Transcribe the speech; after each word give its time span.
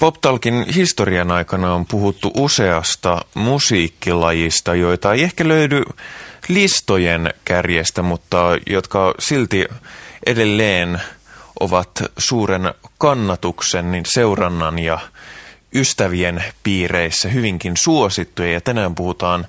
Poptalkin 0.00 0.66
historian 0.74 1.30
aikana 1.30 1.74
on 1.74 1.86
puhuttu 1.86 2.32
useasta 2.36 3.24
musiikkilajista, 3.34 4.74
joita 4.74 5.12
ei 5.12 5.22
ehkä 5.22 5.48
löydy 5.48 5.82
listojen 6.48 7.34
kärjestä, 7.44 8.02
mutta 8.02 8.38
jotka 8.66 9.14
silti 9.18 9.68
edelleen 10.26 11.00
ovat 11.60 11.90
suuren 12.18 12.74
kannatuksen, 12.98 13.92
niin 13.92 14.06
seurannan 14.06 14.78
ja 14.78 14.98
ystävien 15.74 16.44
piireissä 16.62 17.28
hyvinkin 17.28 17.76
suosittuja. 17.76 18.52
Ja 18.52 18.60
tänään 18.60 18.94
puhutaan 18.94 19.46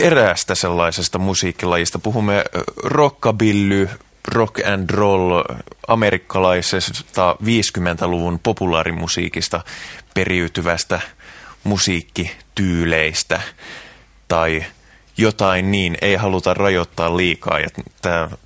eräästä 0.00 0.54
sellaisesta 0.54 1.18
musiikkilajista. 1.18 1.98
Puhumme 1.98 2.44
rockabilly, 2.84 3.88
rock 4.28 4.66
and 4.66 4.90
roll 4.90 5.42
amerikkalaisesta 5.88 7.36
50-luvun 7.42 8.40
populaarimusiikista 8.42 9.60
periytyvästä 10.14 11.00
musiikkityyleistä 11.64 13.40
tai 14.28 14.64
jotain 15.16 15.70
niin. 15.70 15.98
Ei 16.02 16.14
haluta 16.14 16.54
rajoittaa 16.54 17.16
liikaa 17.16 17.60
ja 17.60 17.68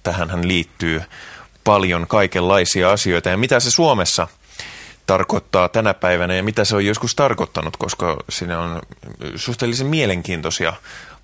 tähän 0.03 0.49
liittyy 0.49 1.03
paljon 1.65 2.07
kaikenlaisia 2.07 2.91
asioita. 2.91 3.29
Ja 3.29 3.37
mitä 3.37 3.61
se 3.61 3.71
Suomessa 3.71 4.29
tarkoittaa 5.07 5.69
tänä 5.69 5.95
päivänä 5.95 6.35
ja 6.35 6.43
mitä 6.43 6.65
se 6.65 6.77
on 6.77 6.87
joskus 6.87 7.15
tarkoittanut, 7.15 7.77
koska 7.77 8.17
siinä 8.29 8.61
on 8.61 8.83
suhteellisen 9.37 9.87
mielenkiintoisia 9.87 10.73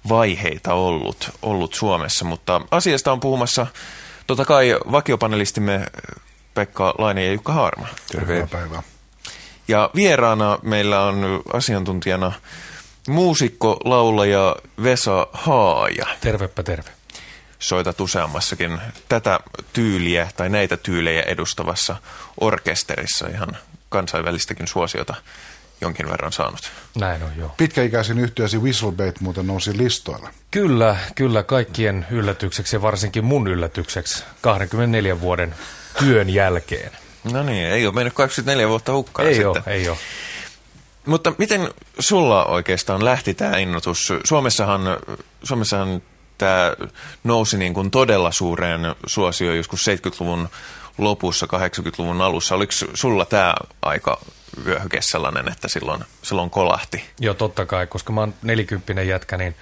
vaiheita 0.09 0.75
ollut, 0.75 1.31
ollut 1.43 1.75
Suomessa, 1.75 2.25
mutta 2.25 2.61
asiasta 2.71 3.13
on 3.13 3.21
puhumassa 3.21 3.67
Totta 4.27 4.45
kai 4.45 4.79
vakiopanelistimme 4.93 5.87
Pekka 6.55 6.95
Laine 6.99 7.25
ja 7.25 7.33
Jukka 7.33 7.53
Haarma. 7.53 7.87
Tervetuloa 8.13 8.47
päivää. 8.47 8.83
Ja 9.69 9.91
vieraana 9.95 10.59
meillä 10.63 11.03
on 11.03 11.43
asiantuntijana 11.53 12.33
muusikko, 13.09 13.81
laulaja 13.85 14.57
Vesa 14.83 15.27
Haaja. 15.33 16.07
Tervepä 16.21 16.63
terve. 16.63 16.91
Soitat 17.59 18.01
useammassakin 18.01 18.81
tätä 19.09 19.41
tyyliä 19.73 20.29
tai 20.37 20.49
näitä 20.49 20.77
tyylejä 20.77 21.23
edustavassa 21.23 21.97
orkesterissa 22.41 23.29
ihan 23.29 23.57
kansainvälistäkin 23.89 24.69
suosiota 24.69 25.15
jonkin 25.85 26.11
verran 26.11 26.33
saanut. 26.33 26.71
Näin 26.99 27.23
on, 27.23 27.31
joo. 27.37 27.55
Pitkäikäisin 27.57 28.19
yhtiösi 28.19 28.59
Whistlebait 28.59 29.21
muuten 29.21 29.47
nousi 29.47 29.79
listoilla. 29.79 30.31
Kyllä, 30.51 30.97
kyllä 31.15 31.43
kaikkien 31.43 32.07
yllätykseksi 32.11 32.77
ja 32.77 32.83
varsinkin 32.83 33.25
mun 33.25 33.49
yllätykseksi 33.49 34.25
24 34.41 35.21
vuoden 35.21 35.55
työn 35.99 36.31
jälkeen. 36.31 36.91
No 37.33 37.43
niin, 37.43 37.67
ei 37.67 37.87
ole 37.87 37.95
mennyt 37.95 38.15
24 38.15 38.69
vuotta 38.69 38.93
hukkaan 38.93 39.29
Ei 39.29 39.35
sitten. 39.35 39.51
ole, 39.51 39.63
ei 39.67 39.89
ole. 39.89 39.99
Mutta 41.07 41.33
miten 41.39 41.71
sulla 41.99 42.45
oikeastaan 42.45 43.05
lähti 43.05 43.35
tämä 43.35 43.57
innotus? 43.57 44.13
Suomessahan, 44.25 44.81
Suomessahan 45.43 46.03
tämä 46.39 46.73
nousi 47.25 47.59
niin 47.59 47.75
kuin 47.75 47.91
todella 47.91 48.33
suureen 48.33 48.81
suosioon 49.07 49.57
joskus 49.57 49.87
70-luvun 49.89 50.49
lopussa, 50.99 51.47
80-luvun 51.47 52.21
alussa. 52.21 52.55
Oliko 52.55 52.73
sulla 52.95 53.25
tämä 53.25 53.55
aika 53.83 54.21
vyöhyke 54.65 55.03
sellainen, 55.03 55.49
että 55.49 55.69
silloin, 55.69 56.05
silloin 56.23 56.51
kolahti? 56.51 57.05
Joo, 57.21 57.35
totta 57.35 57.67
kai, 57.67 57.87
koska 57.87 58.13
mä 58.13 58.21
oon 58.21 58.35
nelikymppinen 58.43 59.09
jätkä, 59.09 59.37
niin 59.37 59.55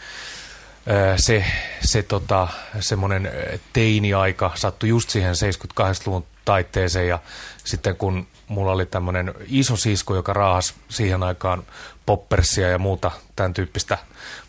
se, 1.17 1.45
se 1.81 2.03
tota, 2.03 2.49
semmoinen 2.81 3.31
teini-aika 3.73 4.53
sattui 4.55 4.89
just 4.89 5.11
siihen 5.11 5.35
78-luvun 5.35 6.27
taitteeseen 6.45 7.09
ja 7.09 7.19
sitten 7.65 7.97
kun 7.97 8.27
mulla 8.49 8.73
oli 8.73 8.87
tämmöinen 8.87 9.35
iso 9.47 9.77
sisko, 9.77 10.15
joka 10.15 10.33
raahas 10.33 10.75
siihen 10.89 11.23
aikaan 11.23 11.63
poppersia 12.07 12.69
ja 12.69 12.79
muuta 12.79 13.11
tämän 13.37 13.55
tyyppistä 13.55 13.99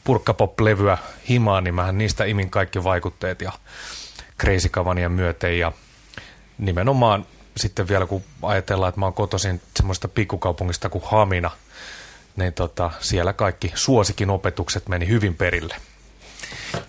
purkkapop-levyä 0.04 0.98
himaan, 1.30 1.64
niin 1.64 1.76
mähän 1.76 1.98
niistä 1.98 2.26
imin 2.26 2.50
kaikki 2.50 2.84
vaikutteet 2.84 3.42
ja 3.42 3.52
Crazy 4.40 4.70
Cavania 4.70 5.09
myöten 5.09 5.59
ja 5.59 5.72
nimenomaan 6.58 7.26
sitten 7.58 7.88
vielä 7.88 8.06
kun 8.06 8.24
ajatellaan, 8.41 8.90
että 8.90 9.00
mä 9.00 9.06
oon 9.06 9.14
kotoisin 9.14 9.62
semmoista 9.75 10.08
pikkukaupungista 10.08 10.90
kuin 10.90 11.03
Hamina, 11.08 11.52
niin 12.36 12.53
tota, 12.53 12.91
siellä 13.00 13.34
kaikki 13.34 13.72
suosikin 13.75 14.30
opetukset 14.30 14.90
meni 14.90 15.08
hyvin 15.08 15.36
perille. 15.36 15.75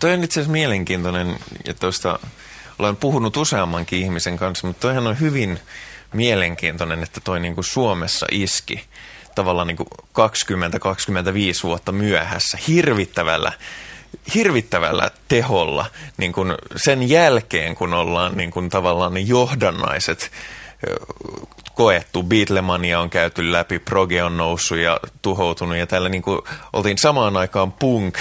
Toi 0.00 0.12
on 0.12 0.24
itse 0.24 0.40
asiassa 0.40 0.52
mielenkiintoinen, 0.52 1.38
että 1.64 1.80
tuosta 1.80 2.18
olen 2.78 2.96
puhunut 2.96 3.36
useammankin 3.36 3.98
ihmisen 3.98 4.36
kanssa, 4.36 4.66
mutta 4.66 4.80
toihan 4.80 5.06
on 5.06 5.20
hyvin 5.20 5.60
mielenkiintoinen, 6.12 7.02
että 7.02 7.20
toi 7.20 7.40
niin 7.40 7.54
kuin 7.54 7.64
Suomessa 7.64 8.26
iski 8.30 8.84
tavallaan 9.34 9.66
niin 9.66 9.76
kuin 9.76 9.88
20-25 9.92 11.62
vuotta 11.62 11.92
myöhässä 11.92 12.58
hirvittävällä 12.68 13.52
hirvittävällä 14.34 15.10
teholla 15.28 15.86
niin 16.16 16.32
kuin 16.32 16.54
sen 16.76 17.08
jälkeen, 17.08 17.74
kun 17.74 17.94
ollaan 17.94 18.36
niin 18.36 18.50
kuin 18.50 18.68
tavallaan 18.68 19.14
ne 19.14 19.20
johdannaiset 19.20 20.30
koettu. 21.74 22.22
Beatlemania 22.22 23.00
on 23.00 23.10
käyty 23.10 23.52
läpi, 23.52 23.78
proge 23.78 24.22
on 24.22 24.36
noussut 24.36 24.78
ja 24.78 25.00
tuhoutunut 25.22 25.76
ja 25.76 25.86
tällä 25.86 26.08
niin 26.08 26.22
kuin 26.22 26.42
oltiin 26.72 26.98
samaan 26.98 27.36
aikaan 27.36 27.72
punk 27.72 28.18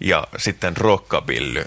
ja 0.00 0.26
sitten 0.36 0.76
rockabilly. 0.76 1.64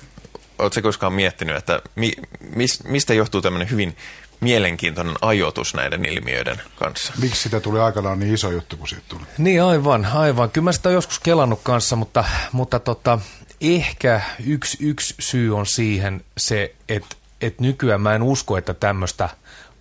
Oletko 0.59 0.81
koskaan 0.81 1.13
miettinyt, 1.13 1.55
että 1.55 1.81
mi, 1.95 2.11
mis, 2.55 2.83
mistä 2.83 3.13
johtuu 3.13 3.41
tämmöinen 3.41 3.69
hyvin 3.69 3.97
mielenkiintoinen 4.39 5.15
ajoitus 5.21 5.73
näiden 5.73 6.05
ilmiöiden 6.05 6.61
kanssa. 6.75 7.13
Miksi 7.21 7.43
sitä 7.43 7.59
tuli 7.59 7.79
aikanaan 7.79 8.19
niin 8.19 8.33
iso 8.33 8.51
juttu, 8.51 8.77
kun 8.77 8.87
siitä 8.87 9.03
tuli? 9.07 9.21
Niin 9.37 9.63
aivan, 9.63 10.05
aivan. 10.05 10.51
Kyllä 10.51 10.65
mä 10.65 10.71
sitä 10.71 10.89
joskus 10.89 11.19
kelannut 11.19 11.59
kanssa, 11.63 11.95
mutta, 11.95 12.23
mutta 12.51 12.79
tota, 12.79 13.19
ehkä 13.61 14.21
yksi, 14.45 14.77
yksi 14.81 15.15
syy 15.19 15.57
on 15.57 15.65
siihen 15.65 16.21
se, 16.37 16.75
että, 16.89 17.15
että 17.41 17.63
nykyään 17.63 18.01
mä 18.01 18.15
en 18.15 18.23
usko, 18.23 18.57
että 18.57 18.73
tämmöistä 18.73 19.29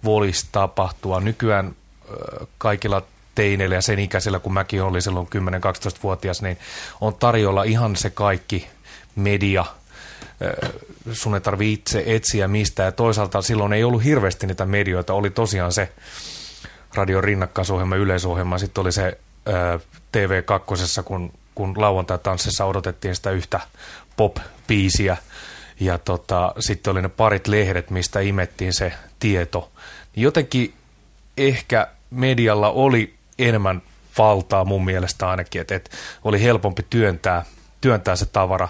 voisi 0.05 0.47
tapahtua. 0.53 1.21
Nykyään 1.21 1.77
kaikilla 2.59 3.03
teineillä 3.35 3.75
ja 3.75 3.83
sen 3.83 3.99
ikäisillä, 3.99 4.39
kun 4.39 4.53
mäkin 4.53 4.83
olin 4.83 5.03
silloin 5.03 5.27
10-12-vuotias, 5.27 6.43
niin 6.43 6.59
on 7.01 7.15
tarjolla 7.15 7.63
ihan 7.63 7.97
se 7.97 8.11
kaikki 8.11 8.69
media. 9.17 9.65
Sun 11.13 11.35
ei 11.35 11.41
tarvitse 11.41 12.01
itse 12.01 12.15
etsiä 12.15 12.49
mistä. 12.49 12.83
Ja 12.83 12.93
toisaalta 12.93 13.43
silloin 13.43 13.73
ei 13.73 13.85
ollut 13.85 14.05
hirveästi 14.05 14.47
niitä 14.47 14.67
medioita. 14.67 15.15
Oli 15.15 15.31
tosiaan 15.31 15.73
se 15.73 15.93
radion 16.95 17.25
rinnakkaisohjelma, 17.25 17.97
yleisohjelma. 17.97 18.59
Sitten 18.59 18.83
oli 18.83 18.93
se 18.93 19.19
TV2, 20.17 21.03
kun 21.05 21.33
kun 21.55 21.75
lauantai-tanssissa 21.77 22.65
odotettiin 22.65 23.17
sitä 23.17 23.31
yhtä 23.31 23.61
pop-biisiä. 24.17 25.17
Ja 25.81 25.99
tota, 25.99 26.55
sitten 26.59 26.91
oli 26.91 27.03
ne 27.03 27.09
parit 27.09 27.47
lehdet, 27.47 27.91
mistä 27.91 28.21
imettiin 28.21 28.73
se 28.73 28.93
tieto. 29.19 29.73
Jotenkin 30.17 30.75
ehkä 31.37 31.89
medialla 32.11 32.71
oli 32.71 33.15
enemmän 33.39 33.83
valtaa 34.19 34.65
mun 34.65 34.85
mielestä 34.85 35.29
ainakin, 35.29 35.61
että, 35.61 35.75
että 35.75 35.97
oli 36.25 36.43
helpompi 36.43 36.87
työntää, 36.91 37.45
työntää 37.81 38.17
se 38.17 38.27
tavara 38.27 38.69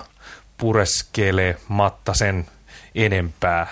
pureskelee 0.59 1.57
matta 1.69 2.15
sen 2.15 2.47
enempää 2.95 3.67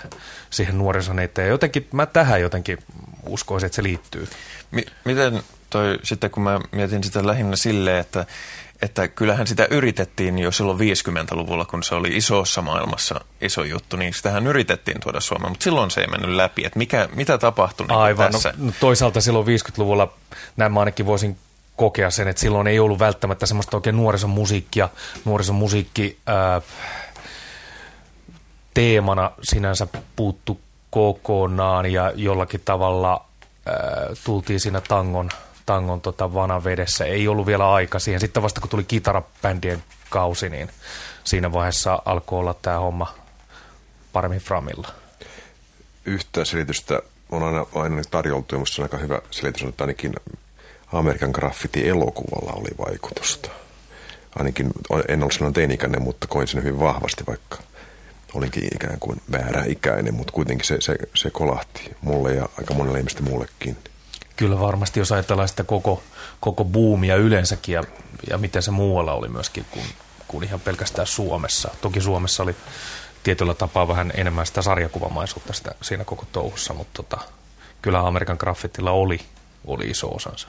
siihen 0.50 0.78
nuorison 0.78 1.18
eteen. 1.18 1.48
Jotenkin 1.48 1.88
mä 1.92 2.06
tähän 2.06 2.40
jotenkin 2.40 2.78
uskoisin, 3.26 3.66
että 3.66 3.76
se 3.76 3.82
liittyy. 3.82 4.28
M- 4.70 4.90
miten 5.04 5.42
toi, 5.70 5.98
sitten 6.02 6.30
kun 6.30 6.42
mä 6.42 6.60
mietin 6.72 7.04
sitä 7.04 7.26
lähinnä 7.26 7.56
silleen, 7.56 7.98
että 7.98 8.26
että 8.82 9.08
kyllähän 9.08 9.46
sitä 9.46 9.66
yritettiin 9.70 10.38
jo 10.38 10.52
silloin 10.52 10.78
50-luvulla, 10.78 11.64
kun 11.64 11.82
se 11.82 11.94
oli 11.94 12.16
isossa 12.16 12.62
maailmassa 12.62 13.20
iso 13.40 13.64
juttu, 13.64 13.96
niin 13.96 14.14
sitähän 14.14 14.46
yritettiin 14.46 15.00
tuoda 15.00 15.20
Suomeen, 15.20 15.50
mutta 15.52 15.64
silloin 15.64 15.90
se 15.90 16.00
ei 16.00 16.06
mennyt 16.06 16.30
läpi. 16.30 16.62
Että 16.66 16.78
mikä, 16.78 17.08
mitä 17.14 17.38
tapahtui 17.38 17.86
niin 17.86 17.98
Aivan, 17.98 18.32
tässä? 18.32 18.54
No, 18.58 18.72
toisaalta 18.80 19.20
silloin 19.20 19.46
50-luvulla 19.46 20.12
näin 20.56 20.72
mä 20.72 20.80
ainakin 20.80 21.06
voisin 21.06 21.38
kokea 21.76 22.10
sen, 22.10 22.28
että 22.28 22.40
silloin 22.40 22.66
ei 22.66 22.78
ollut 22.78 22.98
välttämättä 22.98 23.46
semmoista 23.46 23.76
oikein 23.76 23.96
nuorison 23.96 24.30
musiikkia, 24.30 24.88
nuorison 25.24 25.56
musiikki 25.56 26.18
ää, 26.26 26.60
teemana 28.74 29.30
sinänsä 29.42 29.86
puuttu 30.16 30.60
kokonaan 30.90 31.92
ja 31.92 32.12
jollakin 32.14 32.60
tavalla 32.64 33.24
ää, 33.66 33.76
tultiin 34.24 34.60
siinä 34.60 34.80
tangon 34.80 35.28
tangon 35.66 36.00
tota 36.00 36.34
vanavedessä. 36.34 37.04
Ei 37.04 37.28
ollut 37.28 37.46
vielä 37.46 37.72
aika 37.72 37.98
siihen. 37.98 38.20
Sitten 38.20 38.42
vasta 38.42 38.60
kun 38.60 38.70
tuli 38.70 38.84
kitarabändien 38.84 39.84
kausi, 40.10 40.48
niin 40.48 40.68
siinä 41.24 41.52
vaiheessa 41.52 42.02
alkoi 42.04 42.38
olla 42.38 42.54
tämä 42.54 42.78
homma 42.78 43.14
paremmin 44.12 44.40
framilla. 44.40 44.88
Yhtä 46.04 46.44
selitystä 46.44 47.02
on 47.30 47.42
aina, 47.42 47.66
aina 47.74 48.02
tarjoltu, 48.10 48.54
ja 48.54 48.58
minusta 48.58 48.82
on 48.82 48.84
aika 48.84 48.98
hyvä 48.98 49.20
selitys, 49.30 49.62
että 49.62 49.84
ainakin 49.84 50.12
Amerikan 50.92 51.30
graffiti-elokuvalla 51.30 52.52
oli 52.52 52.70
vaikutusta. 52.86 53.50
Ainakin 54.36 54.70
en 55.08 55.20
ollut 55.20 55.32
sellainen 55.32 55.54
teini 55.54 55.98
mutta 56.00 56.26
koin 56.26 56.48
sen 56.48 56.62
hyvin 56.62 56.80
vahvasti, 56.80 57.24
vaikka 57.26 57.58
olinkin 58.34 58.68
ikään 58.74 59.00
kuin 59.00 59.22
väärä 59.32 59.64
ikäinen, 59.66 60.14
mutta 60.14 60.32
kuitenkin 60.32 60.66
se, 60.66 60.80
se, 60.80 60.96
se 61.14 61.30
kolahti 61.30 61.96
mulle 62.00 62.34
ja 62.34 62.48
aika 62.58 62.74
monelle 62.74 62.98
ihmistä 62.98 63.22
muullekin– 63.22 63.76
Kyllä 64.36 64.60
varmasti, 64.60 65.00
jos 65.00 65.12
ajatellaan 65.12 65.48
sitä 65.48 65.64
koko, 65.64 66.02
koko 66.40 66.64
buumia 66.64 67.16
yleensäkin 67.16 67.72
ja, 67.72 67.82
ja 68.30 68.38
miten 68.38 68.62
se 68.62 68.70
muualla 68.70 69.12
oli 69.12 69.28
myöskin 69.28 69.64
kuin, 69.70 69.86
kuin 70.28 70.44
ihan 70.44 70.60
pelkästään 70.60 71.06
Suomessa. 71.06 71.70
Toki 71.80 72.00
Suomessa 72.00 72.42
oli 72.42 72.56
tietyllä 73.22 73.54
tapaa 73.54 73.88
vähän 73.88 74.12
enemmän 74.14 74.46
sitä 74.46 74.62
sarjakuvamaisuutta 74.62 75.52
sitä, 75.52 75.74
siinä 75.82 76.04
koko 76.04 76.24
touhussa, 76.32 76.74
mutta 76.74 77.02
tota, 77.02 77.24
kyllä 77.82 78.06
Amerikan 78.06 78.36
graffitilla 78.40 78.90
oli, 78.90 79.20
oli 79.64 79.90
iso 79.90 80.08
osansa. 80.08 80.48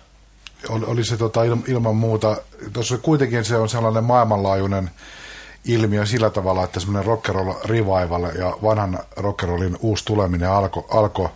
Oli, 0.70 0.86
oli 0.86 1.04
se 1.04 1.18
tota, 1.18 1.44
il, 1.44 1.58
ilman 1.68 1.96
muuta, 1.96 2.38
tuossa 2.74 2.98
kuitenkin 2.98 3.46
se 3.46 3.58
on 3.58 3.70
sellainen 3.70 4.04
maailmanlaajuinen 4.04 4.92
ilmiö 5.66 6.06
sillä 6.06 6.30
tavalla, 6.30 6.64
että 6.64 6.80
semmoinen 6.80 7.14
rock'n'roll 7.14 7.56
revival 7.66 8.24
ja 8.24 8.58
vanhan 8.64 9.00
rock'n'rollin 9.20 9.78
uusi 9.80 10.06
tuleminen 10.06 10.50
alkoi 10.50 10.86
alko 10.90 11.32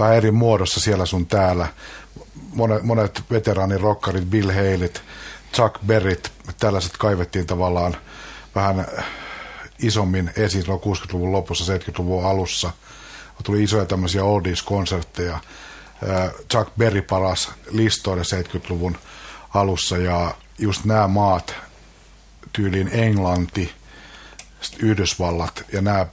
vähän 0.00 0.16
eri 0.16 0.30
muodossa 0.30 0.80
siellä 0.80 1.06
sun 1.06 1.26
täällä. 1.26 1.68
Monet, 2.54 2.82
monet 2.82 3.22
veteraanin 3.30 3.80
rockarit, 3.80 4.24
Bill 4.24 4.50
Haleyt, 4.50 5.02
Chuck 5.54 5.74
Berryt, 5.86 6.32
tällaiset 6.58 6.96
kaivettiin 6.96 7.46
tavallaan 7.46 7.96
vähän 8.54 8.86
isommin 9.78 10.30
esiin 10.36 10.64
60-luvun 10.64 11.32
lopussa, 11.32 11.74
70-luvun 11.74 12.26
alussa. 12.26 12.70
Tuli 13.42 13.62
isoja 13.62 13.84
tämmöisiä 13.84 14.24
oldies-konsertteja. 14.24 15.38
Chuck 16.50 16.70
Berry 16.78 17.02
paras 17.02 17.50
listoille 17.70 18.22
70-luvun 18.22 18.96
alussa 19.54 19.96
ja 19.96 20.34
just 20.58 20.84
nämä 20.84 21.08
maat, 21.08 21.54
tyyliin 22.52 22.90
Englanti, 22.92 23.72
Yhdysvallat 24.78 25.64
ja 25.72 25.80
nämä 25.80 26.06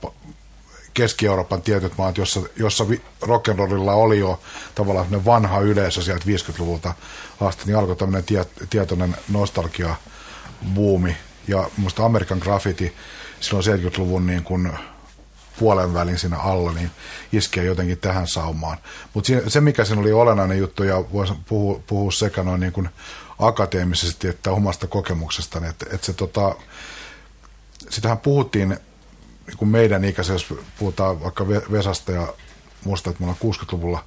Keski-Euroopan 0.97 1.61
tietyt 1.61 1.97
maat, 1.97 2.17
jossa, 2.17 2.41
jossa 2.55 2.83
rock'n'rollilla 3.21 3.91
oli 3.91 4.19
jo 4.19 4.39
tavallaan 4.75 5.25
vanha 5.25 5.59
yleisö 5.59 6.01
sieltä 6.01 6.25
50-luvulta 6.25 6.93
asti, 7.41 7.63
niin 7.65 7.77
alkoi 7.77 7.95
tämmöinen 7.95 8.23
tie, 8.23 8.45
tietoinen 8.69 9.17
nostalgia 9.29 9.95
buumi. 10.73 11.17
Ja 11.47 11.69
muista 11.77 12.05
Amerikan 12.05 12.37
graffiti 12.37 12.95
silloin 13.39 13.65
70-luvun 13.65 14.27
niin 14.27 14.43
kuin 14.43 14.71
puolen 15.59 15.93
välin 15.93 16.19
siinä 16.19 16.37
alla, 16.37 16.71
niin 16.71 16.91
iskee 17.33 17.63
jotenkin 17.63 17.97
tähän 17.97 18.27
saumaan. 18.27 18.77
Mutta 19.13 19.33
se, 19.47 19.61
mikä 19.61 19.85
siinä 19.85 20.01
oli 20.01 20.11
olennainen 20.11 20.57
juttu, 20.57 20.83
ja 20.83 21.03
voisi 21.13 21.33
puhua, 21.49 21.81
puhua 21.87 22.11
sekä 22.11 22.43
noin 22.43 22.59
niin 22.59 22.73
kuin 22.73 22.89
akateemisesti 23.39 24.27
että 24.27 24.51
omasta 24.51 24.87
kokemuksestani, 24.87 25.67
että, 25.67 25.85
että 25.91 26.05
se 26.05 26.13
tota, 26.13 26.55
sitähän 27.89 28.17
puhuttiin 28.17 28.77
niin 29.47 29.57
kuin 29.57 29.69
meidän 29.69 30.05
ikäisiä, 30.05 30.35
jos 30.35 30.53
puhutaan 30.79 31.23
vaikka 31.23 31.47
Vesasta 31.47 32.11
ja 32.11 32.33
muista, 32.85 33.09
että 33.09 33.23
me 33.23 33.29
ollaan 33.29 33.55
60-luvulla 33.55 34.03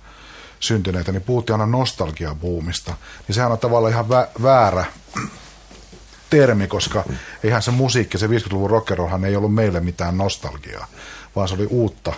syntyneitä, 0.60 1.12
niin 1.12 1.22
puhuttiin 1.22 1.54
aina 1.54 1.78
nostalgiabuumista. 1.78 2.94
Niin 3.28 3.34
sehän 3.34 3.52
on 3.52 3.58
tavallaan 3.58 3.92
ihan 3.92 4.04
vä- 4.04 4.42
väärä 4.42 4.84
termi, 6.30 6.66
koska 6.66 7.04
eihän 7.44 7.62
se 7.62 7.70
musiikki, 7.70 8.18
se 8.18 8.26
50-luvun 8.26 8.70
rockerohan 8.70 9.24
ei 9.24 9.36
ollut 9.36 9.54
meille 9.54 9.80
mitään 9.80 10.18
nostalgiaa, 10.18 10.86
vaan 11.36 11.48
se 11.48 11.54
oli 11.54 11.66
uutta 11.66 12.12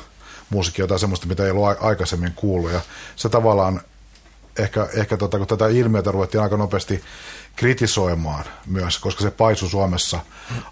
musiikkia, 0.51 0.83
jotain 0.83 1.01
semmoista, 1.01 1.27
mitä 1.27 1.45
ei 1.45 1.51
ollut 1.51 1.77
aikaisemmin 1.81 2.33
kuullut. 2.37 2.73
Ja 2.73 2.81
se 3.17 3.29
tavallaan, 3.29 3.81
ehkä, 4.59 4.89
ehkä 4.95 5.17
tota, 5.17 5.39
kun 5.39 5.47
tätä 5.47 5.69
ilmiötä 5.69 6.11
ruvettiin 6.11 6.43
aika 6.43 6.57
nopeasti 6.57 7.03
kritisoimaan 7.57 8.45
myös, 8.67 8.99
koska 8.99 9.23
se 9.23 9.31
paisui 9.31 9.71
Suomessa 9.71 10.21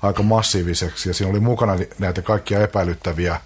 aika 0.03 0.23
massiiviseksi 0.23 1.09
ja 1.09 1.15
siinä 1.15 1.31
oli 1.31 1.41
mukana 1.41 1.73
näitä 1.99 2.23
kaikkia 2.23 2.63
epäilyttäviä 2.63 3.41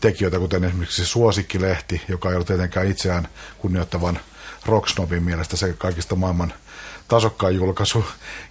tekijöitä, 0.00 0.38
kuten 0.38 0.64
esimerkiksi 0.64 1.06
Suosikkilehti, 1.06 2.02
joka 2.08 2.28
ei 2.28 2.34
ollut 2.34 2.46
tietenkään 2.46 2.86
itseään 2.86 3.28
kunnioittavan 3.58 4.20
rocksnobin 4.66 5.22
mielestä 5.22 5.56
se 5.56 5.72
kaikista 5.72 6.16
maailman 6.16 6.52
tasokkaan 7.08 7.54
julkaisu. 7.54 8.04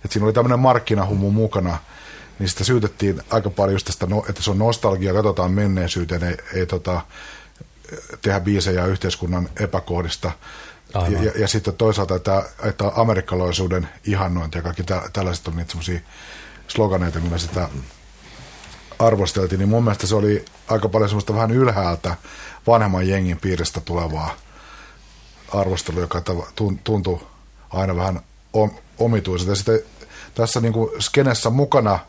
Et 0.05 0.11
siinä 0.11 0.25
oli 0.25 0.33
tämmöinen 0.33 0.59
markkinahumu 0.59 1.31
mukana, 1.31 1.77
niin 2.39 2.49
sitä 2.49 2.63
syytettiin 2.63 3.21
aika 3.29 3.49
paljon 3.49 3.75
just 3.75 3.85
tästä, 3.85 4.05
no, 4.05 4.25
että 4.29 4.43
se 4.43 4.51
on 4.51 4.57
nostalgia, 4.57 5.13
katsotaan 5.13 5.51
menneisyyteen, 5.51 6.23
ei, 6.23 6.37
ei 6.53 6.65
tota, 6.65 7.01
tehdä 8.21 8.39
biisejä 8.39 8.85
yhteiskunnan 8.85 9.49
epäkohdista. 9.59 10.31
Ja, 10.93 11.31
ja, 11.35 11.47
sitten 11.47 11.73
toisaalta, 11.73 12.15
että, 12.15 12.49
että 12.63 12.91
amerikkalaisuuden 12.95 13.89
ihannointi 14.05 14.57
ja 14.57 14.61
kaikki 14.61 14.83
tä, 14.83 15.01
tällaiset 15.13 15.47
on 15.47 15.55
niitä 15.55 15.73
sloganeita, 16.67 17.19
millä 17.19 17.37
sitä 17.37 17.69
arvosteltiin, 18.99 19.59
niin 19.59 19.69
mun 19.69 19.83
mielestä 19.83 20.07
se 20.07 20.15
oli 20.15 20.45
aika 20.67 20.89
paljon 20.89 21.09
semmoista 21.09 21.33
vähän 21.33 21.51
ylhäältä 21.51 22.15
vanhemman 22.67 23.07
jengin 23.07 23.39
piiristä 23.39 23.81
tulevaa 23.81 24.35
arvostelua, 25.53 26.01
joka 26.01 26.21
tuntui 26.83 27.19
aina 27.69 27.95
vähän 27.95 28.19
omituiselta. 28.97 29.51
Ja 29.51 29.55
sitten 29.55 29.79
tässä 30.35 30.61
niin 30.61 30.73
kuin 30.73 31.01
skenessä 31.01 31.49
mukana 31.49 31.99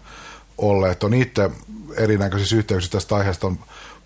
olleet 0.59 1.05
on 1.05 1.15
itse 1.15 1.51
erinäköisissä 1.97 2.57
yhteyksissä 2.57 2.93
tästä 2.99 3.17
aiheesta 3.17 3.47
on 3.47 3.59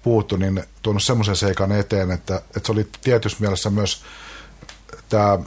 puhuttu, 0.02 0.36
niin 0.36 0.64
tuonut 0.82 1.02
semmoisen 1.02 1.36
seikan 1.36 1.72
eteen, 1.72 2.10
että, 2.10 2.36
että 2.36 2.60
se 2.66 2.72
oli 2.72 2.88
tietyssä 3.00 3.38
mielessä 3.40 3.70
myös 3.70 4.04
tämä 5.08 5.38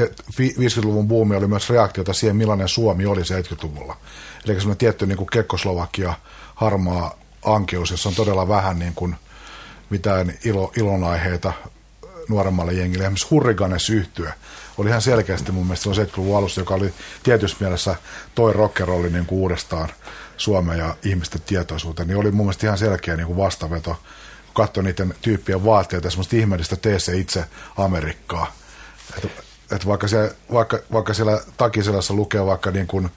50-luvun 0.00 1.08
buumi 1.08 1.36
oli 1.36 1.46
myös 1.46 1.70
reaktiota 1.70 2.12
siihen, 2.12 2.36
millainen 2.36 2.68
Suomi 2.68 3.06
oli 3.06 3.20
70-luvulla. 3.20 3.96
Eli 4.44 4.54
semmoinen 4.54 4.78
tietty 4.78 5.06
niin 5.06 5.26
Kekkoslovakia 5.32 6.14
harmaa 6.54 7.18
ankeus, 7.44 7.90
jossa 7.90 8.08
on 8.08 8.14
todella 8.14 8.48
vähän 8.48 8.78
niin 8.78 8.92
kuin 8.94 9.16
mitään 9.90 10.34
ilo, 10.44 10.72
ilonaiheita 10.76 11.52
nuoremmalle 12.28 12.72
jengille. 12.72 13.04
Esimerkiksi 13.04 13.26
Hurriganes 13.30 13.90
yhtyä 13.90 14.32
oli 14.78 14.88
ihan 14.88 15.02
selkeästi 15.02 15.52
mun 15.52 15.66
mielestä 15.66 15.90
70-luvun 15.90 16.38
alussa, 16.38 16.60
joka 16.60 16.74
oli 16.74 16.94
tietyssä 17.22 17.56
mielessä 17.60 17.96
toi 18.34 18.52
rockerolli 18.52 19.10
niin 19.10 19.26
uudestaan 19.30 19.88
Suomen 20.36 20.78
ja 20.78 20.96
ihmisten 21.04 21.40
tietoisuuteen, 21.40 22.08
niin 22.08 22.18
oli 22.18 22.30
mun 22.30 22.46
mielestä 22.46 22.66
ihan 22.66 22.78
selkeä 22.78 23.16
niin 23.16 23.26
kuin 23.26 23.36
vastaveto 23.36 23.96
katsoi 24.52 24.84
niiden 24.84 25.14
tyyppien 25.22 25.64
vaatteita, 25.64 26.10
semmoista 26.10 26.36
ihmeellistä 26.36 26.76
tee 26.76 26.98
se 26.98 27.16
itse 27.16 27.44
Amerikkaa. 27.76 28.52
Että 29.16 29.42
et 29.72 29.86
vaikka, 29.86 30.08
siellä, 30.08 30.30
vaikka, 30.52 30.78
vaikka 30.92 31.14
siellä 31.14 31.40
takiselässä 31.56 32.14
lukee 32.14 32.46
vaikka 32.46 32.70
niin 32.70 32.86
kuin 32.86 33.10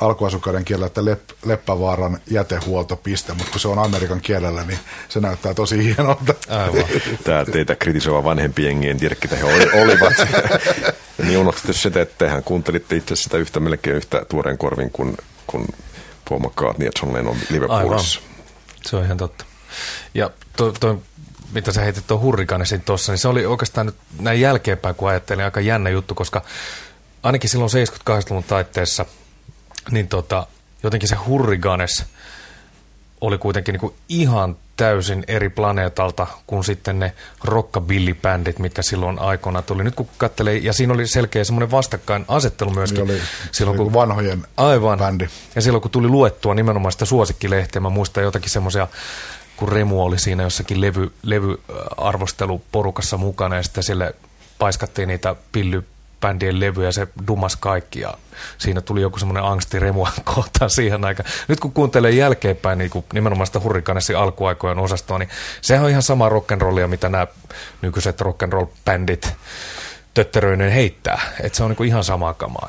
alkuasukkaiden 0.00 0.64
kielellä, 0.64 0.86
että 0.86 1.04
Lepp, 1.04 1.30
Leppävaaran 1.44 2.18
jätehuoltopiste, 2.30 3.34
mutta 3.34 3.50
kun 3.50 3.60
se 3.60 3.68
on 3.68 3.78
Amerikan 3.78 4.20
kielellä, 4.20 4.64
niin 4.64 4.78
se 5.08 5.20
näyttää 5.20 5.54
tosi 5.54 5.84
hienolta. 5.84 6.34
Aivan. 6.48 6.84
Tämä 7.24 7.44
teitä 7.44 7.74
kritisoiva 7.74 8.24
vanhempi 8.24 8.64
jengi, 8.64 8.88
en 8.88 8.98
tiedä, 8.98 9.14
ketä 9.14 9.36
he 9.36 9.44
olivat. 9.82 10.12
niin 11.26 11.38
unohtatte 11.38 11.72
se, 11.72 11.90
että 12.00 12.30
hän 12.30 12.44
kuuntelitte 12.44 12.96
itse 12.96 13.16
sitä 13.16 13.36
yhtä 13.36 13.60
melkein 13.60 13.96
yhtä 13.96 14.26
tuoreen 14.28 14.58
korvin 14.58 14.90
kuin, 14.90 15.16
kuin 15.46 15.66
Paul 16.28 16.40
McCartney 16.40 16.88
ja 16.88 16.92
John 17.02 17.14
Lennon 17.14 17.36
Liverpoolissa. 17.50 18.20
Aivan. 18.20 18.82
Se 18.82 18.96
on 18.96 19.04
ihan 19.04 19.16
totta. 19.16 19.49
Ja 20.14 20.30
toi, 20.56 20.72
toi 20.80 20.98
mitä 21.52 21.72
sä 21.72 21.80
heitit 21.80 22.06
tuon 22.06 22.20
hurrikaanisin 22.20 22.80
tuossa, 22.80 23.12
niin 23.12 23.18
se 23.18 23.28
oli 23.28 23.46
oikeastaan 23.46 23.86
nyt 23.86 23.96
näin 24.20 24.40
jälkeenpäin, 24.40 24.94
kun 24.94 25.08
ajattelin, 25.08 25.44
aika 25.44 25.60
jännä 25.60 25.90
juttu, 25.90 26.14
koska 26.14 26.42
ainakin 27.22 27.50
silloin 27.50 27.70
78-luvun 27.70 28.44
taitteessa, 28.44 29.06
niin 29.90 30.08
tota, 30.08 30.46
jotenkin 30.82 31.08
se 31.08 31.16
hurrikanes 31.16 32.04
oli 33.20 33.38
kuitenkin 33.38 33.72
niin 33.72 33.80
kuin 33.80 33.94
ihan 34.08 34.56
täysin 34.76 35.24
eri 35.28 35.48
planeetalta 35.48 36.26
kuin 36.46 36.64
sitten 36.64 36.98
ne 36.98 37.12
rockabilly-bändit, 37.44 38.58
mitkä 38.58 38.82
silloin 38.82 39.18
aikoina 39.18 39.62
tuli. 39.62 39.84
Nyt 39.84 39.94
kun 39.94 40.08
katselee, 40.18 40.56
ja 40.56 40.72
siinä 40.72 40.94
oli 40.94 41.06
selkeä 41.06 41.44
semmoinen 41.44 41.70
vastakkain 41.70 42.24
asettelu 42.28 42.70
myöskin. 42.70 43.06
Niin 43.06 43.16
oli, 43.16 43.22
silloin, 43.52 43.76
kun, 43.76 43.92
vanhojen 43.92 44.46
aivan, 44.56 44.98
bändi. 44.98 45.28
Ja 45.54 45.62
silloin 45.62 45.82
kun 45.82 45.90
tuli 45.90 46.08
luettua 46.08 46.54
nimenomaan 46.54 46.92
sitä 46.92 47.04
suosikkilehteä, 47.04 47.80
mä 47.80 47.88
muistan 47.90 48.24
jotakin 48.24 48.50
semmoisia 48.50 48.88
kun 49.60 49.68
Remu 49.68 50.02
oli 50.02 50.18
siinä 50.18 50.42
jossakin 50.42 50.80
levy, 50.80 51.12
levyarvosteluporukassa 51.22 53.16
mukana 53.16 53.56
ja 53.56 53.62
sitten 53.62 53.82
sille 53.82 54.14
paiskattiin 54.58 55.08
niitä 55.08 55.36
pillybändien 55.52 56.60
levyjä 56.60 56.88
ja 56.88 56.92
se 56.92 57.08
dumas 57.26 57.56
kaikki 57.56 58.00
ja 58.00 58.14
siinä 58.58 58.80
tuli 58.80 59.00
joku 59.00 59.18
semmoinen 59.18 59.44
angsti 59.44 59.78
Remua 59.78 60.10
kohtaan 60.34 60.70
siihen 60.70 61.04
aikaan. 61.04 61.28
Nyt 61.48 61.60
kun 61.60 61.72
kuuntelee 61.72 62.10
jälkeenpäin 62.10 62.78
niin 62.78 62.90
kuin 62.90 63.04
nimenomaan 63.12 63.46
sitä 63.46 63.60
Hurrikanessin 63.60 64.16
alkuaikojen 64.16 64.78
osastoa, 64.78 65.18
niin 65.18 65.28
sehän 65.60 65.84
on 65.84 65.90
ihan 65.90 66.02
sama 66.02 66.28
rock'n'rollia, 66.28 66.86
mitä 66.86 67.08
nämä 67.08 67.26
nykyiset 67.82 68.20
rock'n'roll-bändit 68.20 69.28
tötteröinen 70.14 70.72
heittää. 70.72 71.20
Että 71.40 71.56
se 71.56 71.64
on 71.64 71.74
niin 71.78 71.88
ihan 71.88 72.04
samaa 72.04 72.34
kamaa 72.34 72.68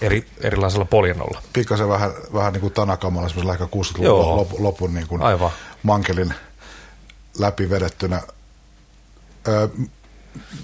eri, 0.00 0.26
erilaisella 0.40 0.84
poljennolla. 0.84 1.42
Pikkasen 1.52 1.88
vähän, 1.88 2.10
vähän 2.34 2.52
niin 2.52 2.60
kuin 2.60 2.72
tanakamalla, 2.72 3.28
semmoisella 3.28 3.52
ehkä 3.52 3.64
60-luvun 3.64 4.36
lopun, 4.36 4.62
lopun 4.62 4.94
niin 4.94 5.06
kuin 5.06 5.22
Aivan. 5.22 5.50
Mankelin 5.82 6.34
läpi 7.38 7.70
vedettynä. 7.70 8.22
Ö, 9.48 9.68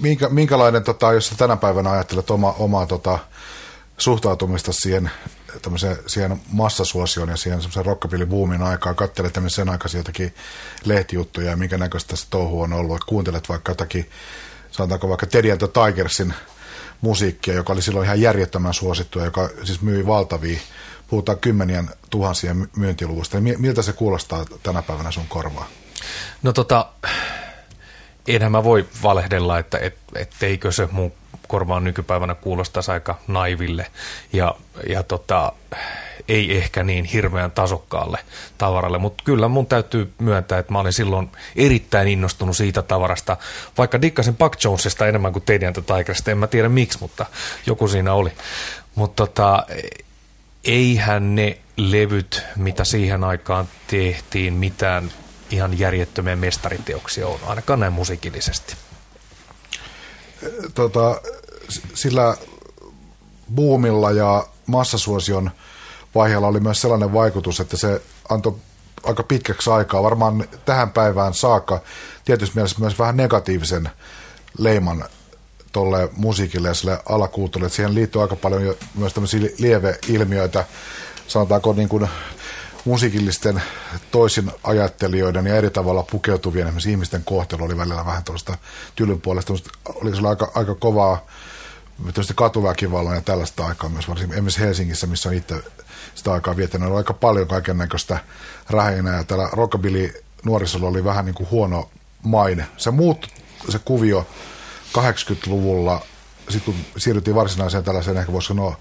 minkä, 0.00 0.28
minkälainen, 0.28 0.82
tota, 0.85 1.12
jos 1.12 1.35
tänä 1.37 1.56
päivänä 1.56 1.90
ajattelet 1.90 2.30
oma, 2.30 2.52
omaa 2.58 2.87
tota, 2.87 3.18
suhtautumista 3.99 4.73
siihen, 4.73 5.11
siihen 6.06 6.40
massasuosioon 6.52 7.28
ja 7.28 7.37
siihen 7.37 7.62
semmoisen 7.62 7.87
rockabilly-boomin 7.87 8.62
aikaan, 8.62 8.96
katselet 8.96 9.35
sen 9.49 9.68
aikaisia 9.68 10.00
jotakin 10.00 10.35
lehtijuttuja 10.85 11.50
ja 11.50 11.56
minkä 11.56 11.78
näköistä 11.78 12.16
se 12.16 12.26
touhu 12.30 12.61
on 12.61 12.73
ollut, 12.73 13.04
kuuntelet 13.04 13.49
vaikka 13.49 13.70
jotakin 13.70 14.11
sanotaanko 14.70 15.08
vaikka 15.08 15.26
Teddy 15.26 15.50
and 15.50 15.61
Tigersin 15.61 16.35
musiikkia, 17.00 17.54
joka 17.54 17.73
oli 17.73 17.82
silloin 17.82 18.04
ihan 18.04 18.20
järjettömän 18.20 18.75
suosittua, 18.75 19.25
joka 19.25 19.50
siis 19.64 19.82
myi 19.82 20.06
valtavia, 20.06 20.61
puhutaan 21.06 21.38
kymmenien 21.38 21.90
tuhansien 22.10 22.68
myyntiluvusta. 22.76 23.38
Miltä 23.40 23.82
se 23.82 23.92
kuulostaa 23.92 24.44
tänä 24.62 24.82
päivänä 24.82 25.10
sun 25.10 25.28
korvaa? 25.28 25.68
No 26.42 26.52
tota, 26.52 26.86
enhän 28.28 28.52
mä 28.52 28.64
voi 28.64 28.86
valehdella, 29.02 29.58
että 29.58 29.78
et, 29.78 29.98
etteikö 30.14 30.72
se 30.72 30.88
mun 30.92 31.12
korvaan 31.48 31.84
nykypäivänä 31.84 32.34
kuulostaisi 32.34 32.90
aika 32.90 33.18
naiville 33.28 33.86
ja, 34.32 34.54
ja 34.88 35.02
tota, 35.02 35.52
ei 36.28 36.56
ehkä 36.56 36.82
niin 36.82 37.04
hirveän 37.04 37.50
tasokkaalle 37.50 38.18
tavaralle, 38.58 38.98
mutta 38.98 39.25
kyllä 39.25 39.48
mun 39.48 39.66
täytyy 39.66 40.12
myöntää, 40.18 40.58
että 40.58 40.72
mä 40.72 40.80
olin 40.80 40.92
silloin 40.92 41.30
erittäin 41.56 42.08
innostunut 42.08 42.56
siitä 42.56 42.82
tavarasta, 42.82 43.36
vaikka 43.78 44.02
dikkasin 44.02 44.36
Buck 44.36 44.64
Jonesista 44.64 45.06
enemmän 45.06 45.32
kuin 45.32 45.42
Teddy 45.42 45.82
Tigerista, 45.96 46.30
en 46.30 46.38
mä 46.38 46.46
tiedä 46.46 46.68
miksi, 46.68 46.98
mutta 47.00 47.26
joku 47.66 47.88
siinä 47.88 48.14
oli. 48.14 48.32
Mutta 48.94 49.26
tota, 49.26 49.66
eihän 50.66 51.35
ne 51.35 51.58
levyt, 51.76 52.42
mitä 52.56 52.85
siihen 52.85 53.25
aikaan 53.25 53.68
tehtiin, 53.87 54.54
mitään 54.54 55.12
ihan 55.50 55.78
järjettömiä 55.78 56.37
mestariteoksia 56.37 57.26
on, 57.26 57.40
ainakaan 57.46 57.80
näin 57.80 57.92
musiikillisesti. 57.92 58.76
Tota, 60.75 61.20
sillä 61.94 62.37
buumilla 63.54 64.11
ja 64.11 64.46
massasuosion 64.66 65.50
vaiheella 66.14 66.46
oli 66.46 66.61
myös 66.61 66.80
sellainen 66.80 67.12
vaikutus, 67.12 67.61
että 67.61 67.76
se 67.76 68.02
antoi 68.28 68.56
aika 69.04 69.23
pitkäksi 69.23 69.70
aikaa, 69.70 70.02
varmaan 70.02 70.44
tähän 70.64 70.90
päivään 70.90 71.35
saakka, 71.35 71.80
tietysti 72.25 72.56
mielessä 72.56 72.80
myös 72.80 72.99
vähän 72.99 73.16
negatiivisen 73.16 73.88
leiman 74.58 75.04
tuolle 75.76 76.09
musiikille 76.16 76.68
ja 76.68 76.75
sille 76.75 76.99
alakulttuurille. 77.09 77.71
Siihen 77.71 77.95
liittyy 77.95 78.23
aika 78.23 78.37
paljon 78.37 78.64
jo 78.64 78.76
myös 78.95 79.14
tämmöisiä 79.14 79.40
lieveilmiöitä, 79.59 80.64
sanotaanko 81.26 81.73
niin 81.73 81.88
kuin 81.88 82.09
musiikillisten 82.85 83.62
toisin 84.11 84.50
ajattelijoiden 84.62 85.47
ja 85.47 85.56
eri 85.56 85.71
tavalla 85.71 86.02
pukeutuvien 86.02 86.66
esimerkiksi 86.66 86.90
ihmisten 86.90 87.25
kohtelu 87.25 87.64
oli 87.64 87.76
välillä 87.76 88.06
vähän 88.06 88.25
tuosta 88.25 88.59
tylyn 88.95 89.21
puolesta. 89.21 89.52
Oli 89.95 90.16
se 90.16 90.28
aika, 90.28 90.52
aika 90.54 90.75
kovaa 90.75 91.26
katuväkivallan 92.35 93.14
ja 93.14 93.21
tällaista 93.21 93.66
aikaa 93.66 93.90
myös, 93.90 94.09
varsinkin 94.09 94.35
esimerkiksi 94.35 94.61
Helsingissä, 94.61 95.06
missä 95.06 95.28
on 95.28 95.35
itse 95.35 95.54
sitä 96.14 96.33
aikaa 96.33 96.56
viettänyt, 96.56 96.90
on 96.90 96.97
aika 96.97 97.14
paljon 97.14 97.49
kaiken 97.49 97.78
näköistä 97.78 98.18
räheinää 98.71 99.16
ja 99.16 99.25
täällä 99.25 99.49
rockabilly 99.52 100.14
nuorisolla 100.45 100.88
oli 100.88 101.04
vähän 101.04 101.25
niin 101.25 101.35
kuin 101.35 101.50
huono 101.50 101.90
maine. 102.23 102.66
Se 102.76 102.90
muuttui 102.90 103.30
se 103.68 103.78
kuvio 103.78 104.26
80-luvulla, 104.99 106.02
sitten 106.49 106.75
kun 106.75 107.00
siirryttiin 107.00 107.35
varsinaiseen 107.35 107.85
tällaiseen, 107.85 108.16
ehkä 108.16 108.33
voisi 108.33 108.49
sanoa 108.49 108.76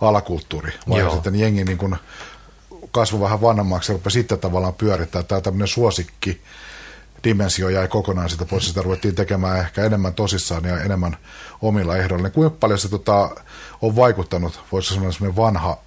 alakulttuuri, 0.00 0.72
vai 0.88 1.10
sitten 1.10 1.34
jengi 1.34 1.64
niin 1.64 1.78
kuin 1.78 1.96
kasvoi 2.90 3.20
vähän 3.20 3.40
vanhemmaksi 3.40 3.92
ja 3.92 3.96
rupesi 3.96 4.18
sitten 4.18 4.38
tavallaan 4.38 4.74
pyörittää. 4.74 5.22
Tämä 5.22 5.40
tämmöinen 5.40 5.68
suosikki 5.68 6.42
dimensio 7.24 7.68
jäi 7.68 7.88
kokonaan 7.88 8.30
sitä 8.30 8.44
pois. 8.44 8.68
Sitä 8.68 8.82
ruvettiin 8.82 9.14
tekemään 9.14 9.58
ehkä 9.58 9.84
enemmän 9.84 10.14
tosissaan 10.14 10.64
ja 10.64 10.80
enemmän 10.80 11.16
omilla 11.62 11.96
ehdoilla. 11.96 12.22
Niin 12.22 12.32
kuinka 12.32 12.56
paljon 12.60 12.78
se 12.78 12.88
tota, 12.88 13.30
on 13.82 13.96
vaikuttanut, 13.96 14.60
voisi 14.72 14.94
sanoa 14.94 15.12
semmoinen 15.12 15.36
vanha 15.36 15.78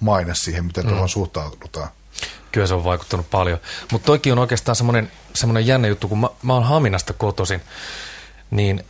maine 0.00 0.34
siihen, 0.34 0.64
miten 0.64 0.84
mm. 0.84 0.90
tuohon 0.90 1.08
suhtaudutaan? 1.08 1.88
Kyllä 2.52 2.66
se 2.66 2.74
on 2.74 2.84
vaikuttanut 2.84 3.30
paljon. 3.30 3.58
Mutta 3.92 4.06
toikin 4.06 4.32
on 4.32 4.38
oikeastaan 4.38 4.76
semmoinen, 4.76 5.12
semmoinen 5.34 5.66
jännä 5.66 5.88
juttu, 5.88 6.08
kun 6.08 6.20
mä, 6.20 6.28
mä 6.42 6.54
oon 6.54 6.64
Haminasta 6.64 7.12
kotosin, 7.12 7.60
niin 8.50 8.84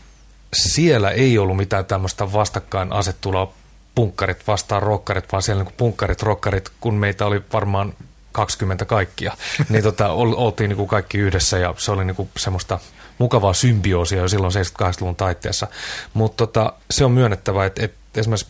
siellä 0.55 1.11
ei 1.11 1.39
ollut 1.39 1.57
mitään 1.57 1.85
tämmöistä 1.85 2.33
vastakkain 2.33 2.93
asettua 2.93 3.53
punkkarit 3.95 4.47
vastaan 4.47 4.83
rokkarit, 4.83 5.33
vaan 5.33 5.43
siellä 5.43 5.65
niin 5.65 5.75
punkkarit, 5.77 6.23
rokkarit, 6.23 6.71
kun 6.81 6.95
meitä 6.95 7.27
oli 7.27 7.43
varmaan 7.53 7.95
20 8.33 8.85
kaikkia, 8.85 9.37
niin 9.69 9.83
tota, 9.83 10.09
oltiin 10.13 10.69
niin 10.69 10.77
kuin 10.77 10.89
kaikki 10.89 11.19
yhdessä 11.19 11.59
ja 11.59 11.75
se 11.79 11.93
oli 11.93 12.05
niin 12.05 12.17
kuin 12.17 12.29
semmoista 12.37 12.79
mukavaa 13.19 13.53
symbioosia 13.53 14.23
jo 14.23 14.29
silloin 14.29 14.53
78-luvun 14.53 15.17
taitteessa. 15.17 15.67
Mutta 16.15 16.47
tota, 16.47 16.73
se 16.91 17.05
on 17.05 17.13
myönnettävä, 17.13 17.67
että, 17.67 17.85
että 17.85 18.21
esimerkiksi 18.21 18.47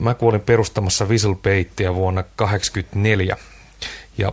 mä 0.00 0.14
kuolin 0.14 0.40
perustamassa 0.40 1.04
Whistlebaittia 1.04 1.94
vuonna 1.94 2.22
1984 2.22 3.36
ja 4.18 4.32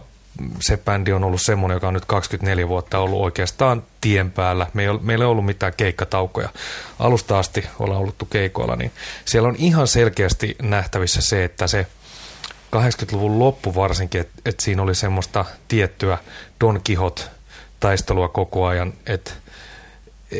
se 0.60 0.78
bändi 0.78 1.14
on 1.14 1.24
ollut 1.24 1.42
semmoinen, 1.42 1.76
joka 1.76 1.88
on 1.88 1.94
nyt 1.94 2.06
24 2.06 2.68
vuotta 2.68 3.00
ollut 3.00 3.22
oikeastaan 3.22 3.84
tien 4.02 4.32
päällä. 4.32 4.68
Me 4.74 4.84
meillä 5.02 5.26
ei 5.26 5.30
ollut 5.30 5.46
mitään 5.46 5.74
keikkataukoja. 5.78 6.50
Alusta 7.00 7.40
asti 7.40 7.66
ollaan 7.80 8.02
ollut 8.02 8.16
keikoilla, 8.30 8.76
niin 8.76 8.92
siellä 9.26 9.50
on 9.50 9.56
ihan 9.56 9.88
selkeästi 9.88 10.56
nähtävissä 10.62 11.22
se, 11.22 11.44
että 11.44 11.68
se 11.68 11.88
80-luvun 12.76 13.40
loppu 13.40 13.76
varsinkin, 13.76 14.22
että, 14.22 14.42
että 14.46 14.64
siinä 14.64 14.82
oli 14.82 14.96
semmoista 14.96 15.46
tiettyä 15.68 16.18
Don 16.62 16.82
Quixote 16.90 17.22
taistelua 17.80 18.28
koko 18.28 18.66
ajan, 18.66 18.94
että 19.06 19.32
e, 20.32 20.38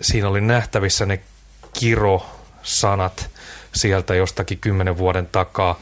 siinä 0.00 0.28
oli 0.28 0.40
nähtävissä 0.40 1.06
ne 1.06 1.20
kiro-sanat 1.78 3.30
sieltä 3.74 4.14
jostakin 4.14 4.58
kymmenen 4.58 4.98
vuoden 4.98 5.26
takaa 5.26 5.80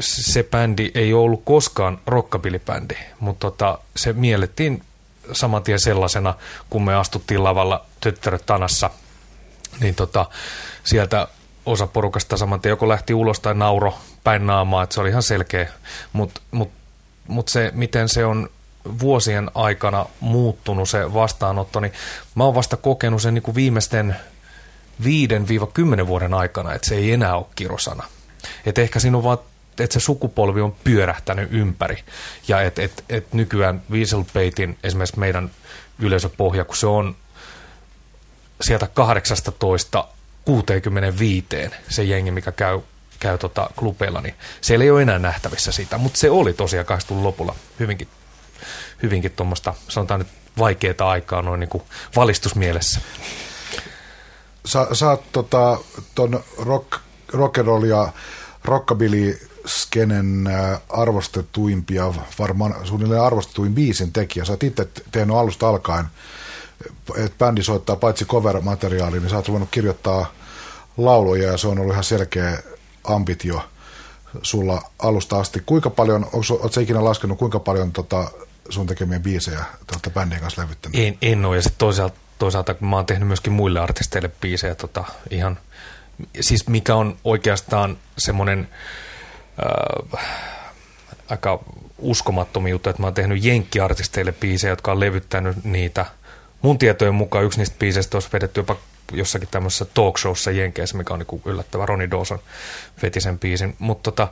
se 0.00 0.42
bändi 0.42 0.90
ei 0.94 1.14
ollut 1.14 1.42
koskaan 1.44 1.98
rockabilly-bändi, 2.06 2.96
mutta 3.20 3.50
tota, 3.50 3.78
se 3.96 4.12
miellettiin 4.12 4.82
saman 5.32 5.62
tien 5.62 5.80
sellaisena, 5.80 6.34
kun 6.70 6.84
me 6.84 6.94
astuttiin 6.94 7.44
lavalla 7.44 7.86
tyttäröt 8.00 8.46
tanassa, 8.46 8.90
niin 9.80 9.94
tota, 9.94 10.26
sieltä 10.84 11.28
osa 11.66 11.86
porukasta 11.86 12.36
saman 12.36 12.60
tien 12.60 12.70
joko 12.70 12.88
lähti 12.88 13.14
ulos 13.14 13.40
tai 13.40 13.54
nauro 13.54 13.94
päin 14.24 14.46
naamaa, 14.46 14.82
että 14.82 14.94
se 14.94 15.00
oli 15.00 15.08
ihan 15.08 15.22
selkeä, 15.22 15.68
mutta 16.12 16.40
mut, 16.50 16.70
mut 17.28 17.48
se, 17.48 17.70
miten 17.74 18.08
se 18.08 18.24
on 18.24 18.48
vuosien 19.00 19.50
aikana 19.54 20.06
muuttunut 20.20 20.88
se 20.88 21.14
vastaanotto, 21.14 21.80
niin 21.80 21.92
mä 22.34 22.44
oon 22.44 22.54
vasta 22.54 22.76
kokenut 22.76 23.22
sen 23.22 23.34
niin 23.34 23.42
kuin 23.42 23.54
viimeisten 23.54 24.16
5-10 25.02 26.06
vuoden 26.06 26.34
aikana, 26.34 26.74
että 26.74 26.88
se 26.88 26.94
ei 26.94 27.12
enää 27.12 27.36
ole 27.36 27.46
kirosana. 27.54 28.04
Et 28.66 28.78
ehkä 28.78 29.00
siinä 29.00 29.16
on 29.16 29.24
vaan 29.24 29.38
että 29.80 29.94
se 29.94 30.00
sukupolvi 30.00 30.60
on 30.60 30.74
pyörähtänyt 30.84 31.48
ympäri. 31.52 32.04
Ja 32.48 32.62
että 32.62 32.82
et, 32.82 33.04
et 33.08 33.32
nykyään 33.32 33.82
Weaselbaitin 33.90 34.78
esimerkiksi 34.82 35.18
meidän 35.18 35.50
yleisöpohja, 35.98 36.64
kun 36.64 36.76
se 36.76 36.86
on 36.86 37.16
sieltä 38.60 38.86
18 38.94 40.04
65 40.44 41.46
se 41.88 42.04
jengi, 42.04 42.30
mikä 42.30 42.52
käy, 42.52 42.80
käy 43.20 43.38
tota 43.38 43.70
klubeilla, 43.76 44.20
niin 44.20 44.34
siellä 44.60 44.84
ei 44.84 44.90
ole 44.90 45.02
enää 45.02 45.18
nähtävissä 45.18 45.72
sitä, 45.72 45.98
mutta 45.98 46.18
se 46.18 46.30
oli 46.30 46.52
tosiaan 46.52 46.86
80 46.86 47.26
lopulla 47.26 47.54
hyvinkin, 47.80 48.08
hyvinkin 49.02 49.32
tuommoista, 49.32 49.74
sanotaan 49.88 50.20
nyt 50.20 50.28
vaikeaa 50.58 51.10
aikaa 51.10 51.42
noin 51.42 51.60
niin 51.60 51.70
kuin 51.70 51.82
valistusmielessä. 52.16 53.00
Sä, 54.64 54.86
sä 54.92 55.10
oot 55.10 55.32
tota, 55.32 55.78
ton 56.14 56.44
rock, 56.58 56.92
rock'n'roll 57.32 57.86
ja 57.86 58.12
rockabilly 58.64 59.49
skenen 59.66 60.46
äh, 60.46 60.80
arvostetuimpia, 60.88 62.14
varmaan 62.38 62.74
suunnilleen 62.86 63.22
arvostetuin 63.22 63.74
biisin 63.74 64.12
tekijä. 64.12 64.44
Sä 64.44 64.52
oot 64.52 64.62
itse 64.62 64.88
tehnyt 65.10 65.36
alusta 65.36 65.68
alkaen, 65.68 66.04
että 67.16 67.38
bändi 67.38 67.62
soittaa 67.62 67.96
paitsi 67.96 68.24
cover-materiaalia, 68.24 69.20
niin 69.20 69.30
sä 69.30 69.36
oot 69.36 69.48
ruvennut 69.48 69.70
kirjoittaa 69.70 70.32
lauluja 70.96 71.50
ja 71.50 71.58
se 71.58 71.68
on 71.68 71.78
ollut 71.78 71.92
ihan 71.92 72.04
selkeä 72.04 72.58
ambitio 73.04 73.62
sulla 74.42 74.82
alusta 74.98 75.40
asti. 75.40 75.62
Kuinka 75.66 75.90
paljon, 75.90 76.26
ootko 76.32 76.80
ikinä 76.80 77.04
laskenut, 77.04 77.38
kuinka 77.38 77.60
paljon 77.60 77.92
tota, 77.92 78.30
sun 78.68 78.86
tekemiä 78.86 79.20
biisejä 79.20 79.64
tuota 79.86 80.10
bändin 80.10 80.40
kanssa 80.40 80.62
levyttänyt? 80.62 80.98
En, 81.00 81.18
en 81.22 81.44
ole, 81.44 81.56
ja 81.56 81.62
sitten 81.62 81.78
toisaalta, 81.78 82.16
toisaalta 82.38 82.74
mä 82.80 82.96
oon 82.96 83.06
tehnyt 83.06 83.28
myöskin 83.28 83.52
muille 83.52 83.80
artisteille 83.80 84.30
biisejä 84.40 84.74
tota, 84.74 85.04
ihan, 85.30 85.58
siis 86.40 86.68
mikä 86.68 86.94
on 86.94 87.16
oikeastaan 87.24 87.96
semmoinen 88.18 88.68
äh, 90.16 90.24
aika 91.28 91.64
uskomattomia 91.98 92.70
juttuja, 92.70 92.90
että 92.90 93.02
mä 93.02 93.06
oon 93.06 93.14
tehnyt 93.14 93.44
jenkkiartisteille 93.44 94.32
biisejä, 94.32 94.72
jotka 94.72 94.92
on 94.92 95.00
levyttänyt 95.00 95.64
niitä. 95.64 96.06
Mun 96.62 96.78
tietojen 96.78 97.14
mukaan 97.14 97.44
yksi 97.44 97.58
niistä 97.58 97.76
biiseistä 97.78 98.16
olisi 98.16 98.28
vedetty 98.32 98.60
jopa 98.60 98.76
jossakin 99.12 99.48
tämmöisessä 99.50 99.84
talk 99.84 100.18
showssa 100.18 100.50
Jenkeissä, 100.50 100.96
mikä 100.96 101.14
on 101.14 101.18
niin 101.18 101.42
yllättävä. 101.44 101.86
Ronnie 101.86 102.10
Dawson 102.10 102.38
veti 103.02 103.20
sen 103.20 103.38
biisin. 103.38 103.76
Mutta 103.78 104.10
tota, 104.10 104.28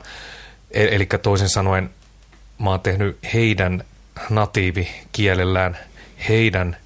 e- 0.71 0.95
eli 0.95 1.05
toisin 1.05 1.49
sanoen 1.49 1.89
mä 2.59 2.69
oon 2.69 2.79
tehnyt 2.79 3.17
heidän 3.33 3.83
natiivikielellään 4.29 5.77
heidän 6.29 6.77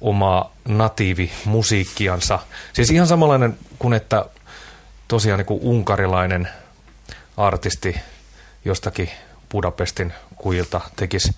omaa 0.00 0.54
natiivimusiikkiansa. 0.68 2.38
Siis 2.72 2.90
ihan 2.90 3.06
samanlainen 3.06 3.58
kuin 3.78 3.94
että 3.94 4.24
tosiaan 5.08 5.38
niin 5.38 5.46
kuin 5.46 5.60
unkarilainen– 5.62 6.48
artisti 7.36 7.96
jostakin 8.64 9.10
Budapestin 9.52 10.12
kujilta 10.36 10.80
tekisi 10.96 11.32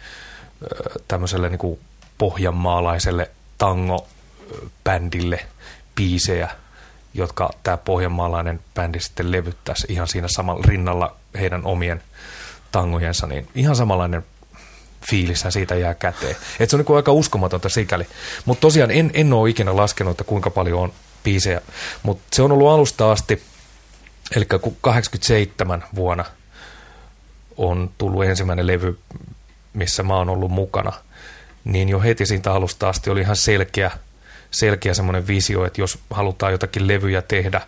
tämmöiselle 1.08 1.48
niin 1.48 1.58
kuin 1.58 1.80
pohjanmaalaiselle 2.18 3.30
tango 3.58 4.06
bändille 4.84 5.46
biisejä, 5.94 6.48
jotka 7.14 7.50
tämä 7.62 7.76
pohjanmaalainen 7.76 8.60
bändi 8.74 9.00
sitten 9.00 9.32
levyttäisi 9.32 9.86
ihan 9.90 10.08
siinä 10.08 10.28
samalla 10.28 10.64
rinnalla 10.68 11.16
heidän 11.38 11.64
omien 11.64 12.02
tangojensa, 12.72 13.26
niin 13.26 13.48
ihan 13.54 13.76
samanlainen 13.76 14.24
fiilissä 15.10 15.50
siitä 15.50 15.74
jää 15.74 15.94
käteen. 15.94 16.36
Et 16.60 16.70
se 16.70 16.76
on 16.76 16.84
niin 16.86 16.96
aika 16.96 17.12
uskomatonta 17.12 17.68
sikäli. 17.68 18.06
Mutta 18.44 18.60
tosiaan 18.60 18.90
en, 18.90 19.10
en 19.14 19.32
ole 19.32 19.50
ikinä 19.50 19.76
laskenut, 19.76 20.10
että 20.10 20.24
kuinka 20.24 20.50
paljon 20.50 20.80
on 20.80 20.92
biisejä, 21.24 21.60
mutta 22.02 22.24
se 22.32 22.42
on 22.42 22.52
ollut 22.52 22.68
alusta 22.68 23.12
asti, 23.12 23.42
eli 24.36 24.46
87 24.80 25.84
vuonna 25.94 26.24
on 27.56 27.90
tullut 27.98 28.24
ensimmäinen 28.24 28.66
levy, 28.66 28.98
missä 29.72 30.02
mä 30.02 30.16
oon 30.16 30.28
ollut 30.28 30.50
mukana, 30.50 30.92
niin 31.64 31.88
jo 31.88 32.00
heti 32.00 32.26
siitä 32.26 32.52
alusta 32.52 32.88
asti 32.88 33.10
oli 33.10 33.20
ihan 33.20 33.36
selkeä, 33.36 33.90
selkeä 34.50 34.94
semmoinen 34.94 35.26
visio, 35.26 35.64
että 35.64 35.80
jos 35.80 35.98
halutaan 36.10 36.52
jotakin 36.52 36.88
levyjä 36.88 37.22
tehdä, 37.22 37.60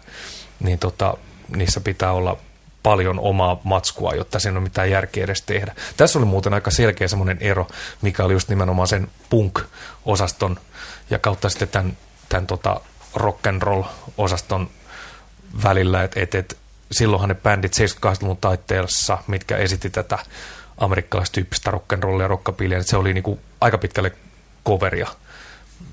niin 0.61 0.79
tota, 0.79 1.17
niissä 1.57 1.81
pitää 1.81 2.13
olla 2.13 2.37
paljon 2.83 3.21
omaa 3.21 3.61
matskua, 3.65 4.15
jotta 4.15 4.39
sen 4.39 4.57
on 4.57 4.63
mitään 4.63 4.91
järkeä 4.91 5.25
edes 5.25 5.43
tehdä. 5.43 5.75
Tässä 5.97 6.19
oli 6.19 6.27
muuten 6.27 6.55
aika 6.55 6.71
selkeä 6.71 7.09
semmoinen 7.09 7.39
ero, 7.41 7.67
mikä 8.03 8.25
oli 8.25 8.33
just 8.33 8.49
nimenomaan 8.49 8.89
sen 8.89 9.09
punk-osaston 9.31 10.61
ja 11.11 11.19
kautta 11.19 11.49
sitten 11.49 11.69
tämän, 11.69 11.97
tämän 12.29 12.47
tota 12.47 12.81
rock 13.15 13.47
and 13.47 13.63
roll-osaston 13.63 14.71
välillä, 15.65 16.03
että 16.03 16.21
et, 16.21 16.35
et, 16.35 16.57
silloinhan 16.93 17.29
ne 17.29 17.35
bändit 17.35 17.73
78-luvun 17.77 18.37
taitteessa, 18.37 19.19
mitkä 19.27 19.57
esitti 19.57 19.91
tätä 19.91 20.19
amerikkalaistyyppistä 20.79 21.71
rock'n'rollia 21.71 22.23
ja 22.23 22.29
rockabillia, 22.29 22.83
se 22.83 22.97
oli 22.97 23.15
niinku 23.15 23.39
aika 23.61 23.79
pitkälle 23.79 24.13
coveria. 24.67 25.09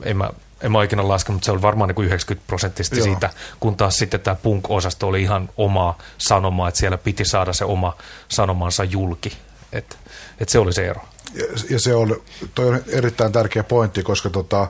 En 0.03 0.17
mä, 0.17 0.29
en 0.61 0.71
mä 0.71 0.83
ikinä 0.83 1.07
laske, 1.07 1.31
mutta 1.31 1.45
se 1.45 1.51
oli 1.51 1.61
varmaan 1.61 1.87
niinku 1.87 2.01
90 2.01 2.47
prosenttisesti 2.47 2.97
Joo. 2.97 3.05
siitä, 3.05 3.29
kun 3.59 3.77
taas 3.77 3.97
sitten 3.97 4.19
tämä 4.19 4.35
punk-osasto 4.43 5.07
oli 5.07 5.21
ihan 5.21 5.49
omaa 5.57 5.97
sanomaa, 6.17 6.67
että 6.67 6.79
siellä 6.79 6.97
piti 6.97 7.25
saada 7.25 7.53
se 7.53 7.65
oma 7.65 7.97
sanomansa 8.29 8.83
julki. 8.83 9.37
Et, 9.73 9.97
et 10.39 10.49
se 10.49 10.59
oli 10.59 10.73
se 10.73 10.87
ero. 10.87 11.01
Ja, 11.33 11.45
ja 11.69 11.79
se 11.79 11.95
on, 11.95 12.21
toi 12.55 12.67
on 12.67 12.83
erittäin 12.87 13.31
tärkeä 13.31 13.63
pointti, 13.63 14.03
koska 14.03 14.29
tota, 14.29 14.67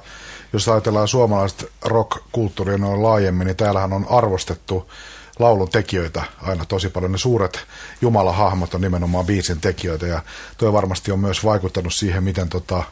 jos 0.56 0.70
ajatellaan 0.70 1.08
suomalaista 1.08 1.66
rock-kulttuuria 1.86 2.78
noin 2.78 3.04
laajemmin, 3.04 3.48
niin 3.48 3.58
täällähän 3.58 3.94
on 3.94 4.06
arvostettu 4.10 4.92
laulun 5.40 5.70
tekijöitä 5.70 6.24
aina 6.42 6.66
tosi 6.66 6.90
paljon. 6.90 7.12
Ne 7.12 7.18
suuret 7.18 7.60
jumalahahmot 8.02 8.74
on 8.74 8.82
nimenomaan 8.82 9.26
biisin 9.26 9.62
tekijöitä 9.62 10.08
ja 10.08 10.24
tuo 10.58 10.74
varmasti 10.74 11.12
on 11.12 11.20
myös 11.20 11.44
vaikuttanut 11.44 11.94
siihen, 11.94 12.24
miten 12.24 12.50
tota, 12.50 12.84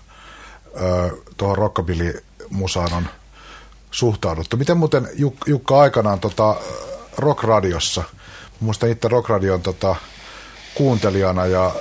tuohon 1.38 1.58
rockabilly-musaan 1.58 2.94
on 2.94 3.08
suhtauduttu. 3.92 4.58
Miten 4.58 4.78
muuten 4.78 5.06
Juk- 5.06 5.44
Jukka 5.48 5.80
aikanaan 5.82 6.20
tota, 6.20 6.56
rockradiossa, 7.18 8.04
muistan 8.60 8.90
itse 8.90 9.08
rockradion 9.08 9.62
tota, 9.62 9.96
kuuntelijana 10.76 11.46
ja 11.46 11.72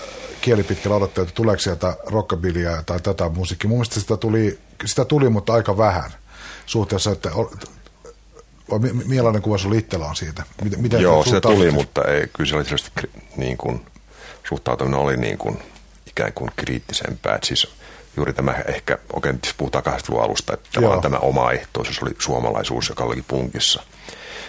kielipitkällä 0.43 0.97
odottaa, 0.97 1.23
että 1.23 1.35
tuleeko 1.35 1.61
sieltä 1.61 1.97
rockabillyä 2.07 2.83
tai 2.87 3.01
tätä 3.01 3.29
musiikkia. 3.29 3.69
Mun 3.69 3.79
mielestä 3.79 4.01
sitä 4.01 4.17
tuli, 4.17 4.59
sitä 4.85 5.05
tuli, 5.05 5.29
mutta 5.29 5.53
aika 5.53 5.77
vähän 5.77 6.11
suhteessa, 6.67 7.11
että 7.11 7.31
millainen 9.07 9.43
kuva 9.43 9.59
sinulla 9.59 9.79
itsellä 9.79 10.07
on 10.07 10.17
siitä? 10.17 10.43
Miten, 10.65 10.81
miten 10.81 11.01
Joo, 11.01 11.25
se 11.25 11.41
tuli, 11.41 11.71
mutta 11.71 12.05
ei, 12.05 12.29
kyllä 12.33 12.51
se 12.51 12.57
oli 12.57 12.65
niin 13.37 13.57
kuin, 13.57 13.87
suhtautuminen 14.49 15.01
oli 15.01 15.17
niin 15.17 15.39
kuin, 15.39 15.59
ikään 16.07 16.33
kuin 16.33 16.51
kriittisempää. 16.57 17.35
Et 17.35 17.45
siis 17.45 17.69
juuri 18.17 18.33
tämä 18.33 18.53
ehkä, 18.53 18.99
okei, 19.13 19.33
puhutaan 19.57 19.85
80-luvun 19.85 20.25
alusta, 20.25 20.55
että 20.55 20.81
tämä 21.03 21.17
oma 21.17 21.53
ehtoisuus 21.53 22.03
oli 22.03 22.11
suomalaisuus, 22.19 22.89
joka 22.89 23.05
oli 23.05 23.25
punkissa– 23.29 23.83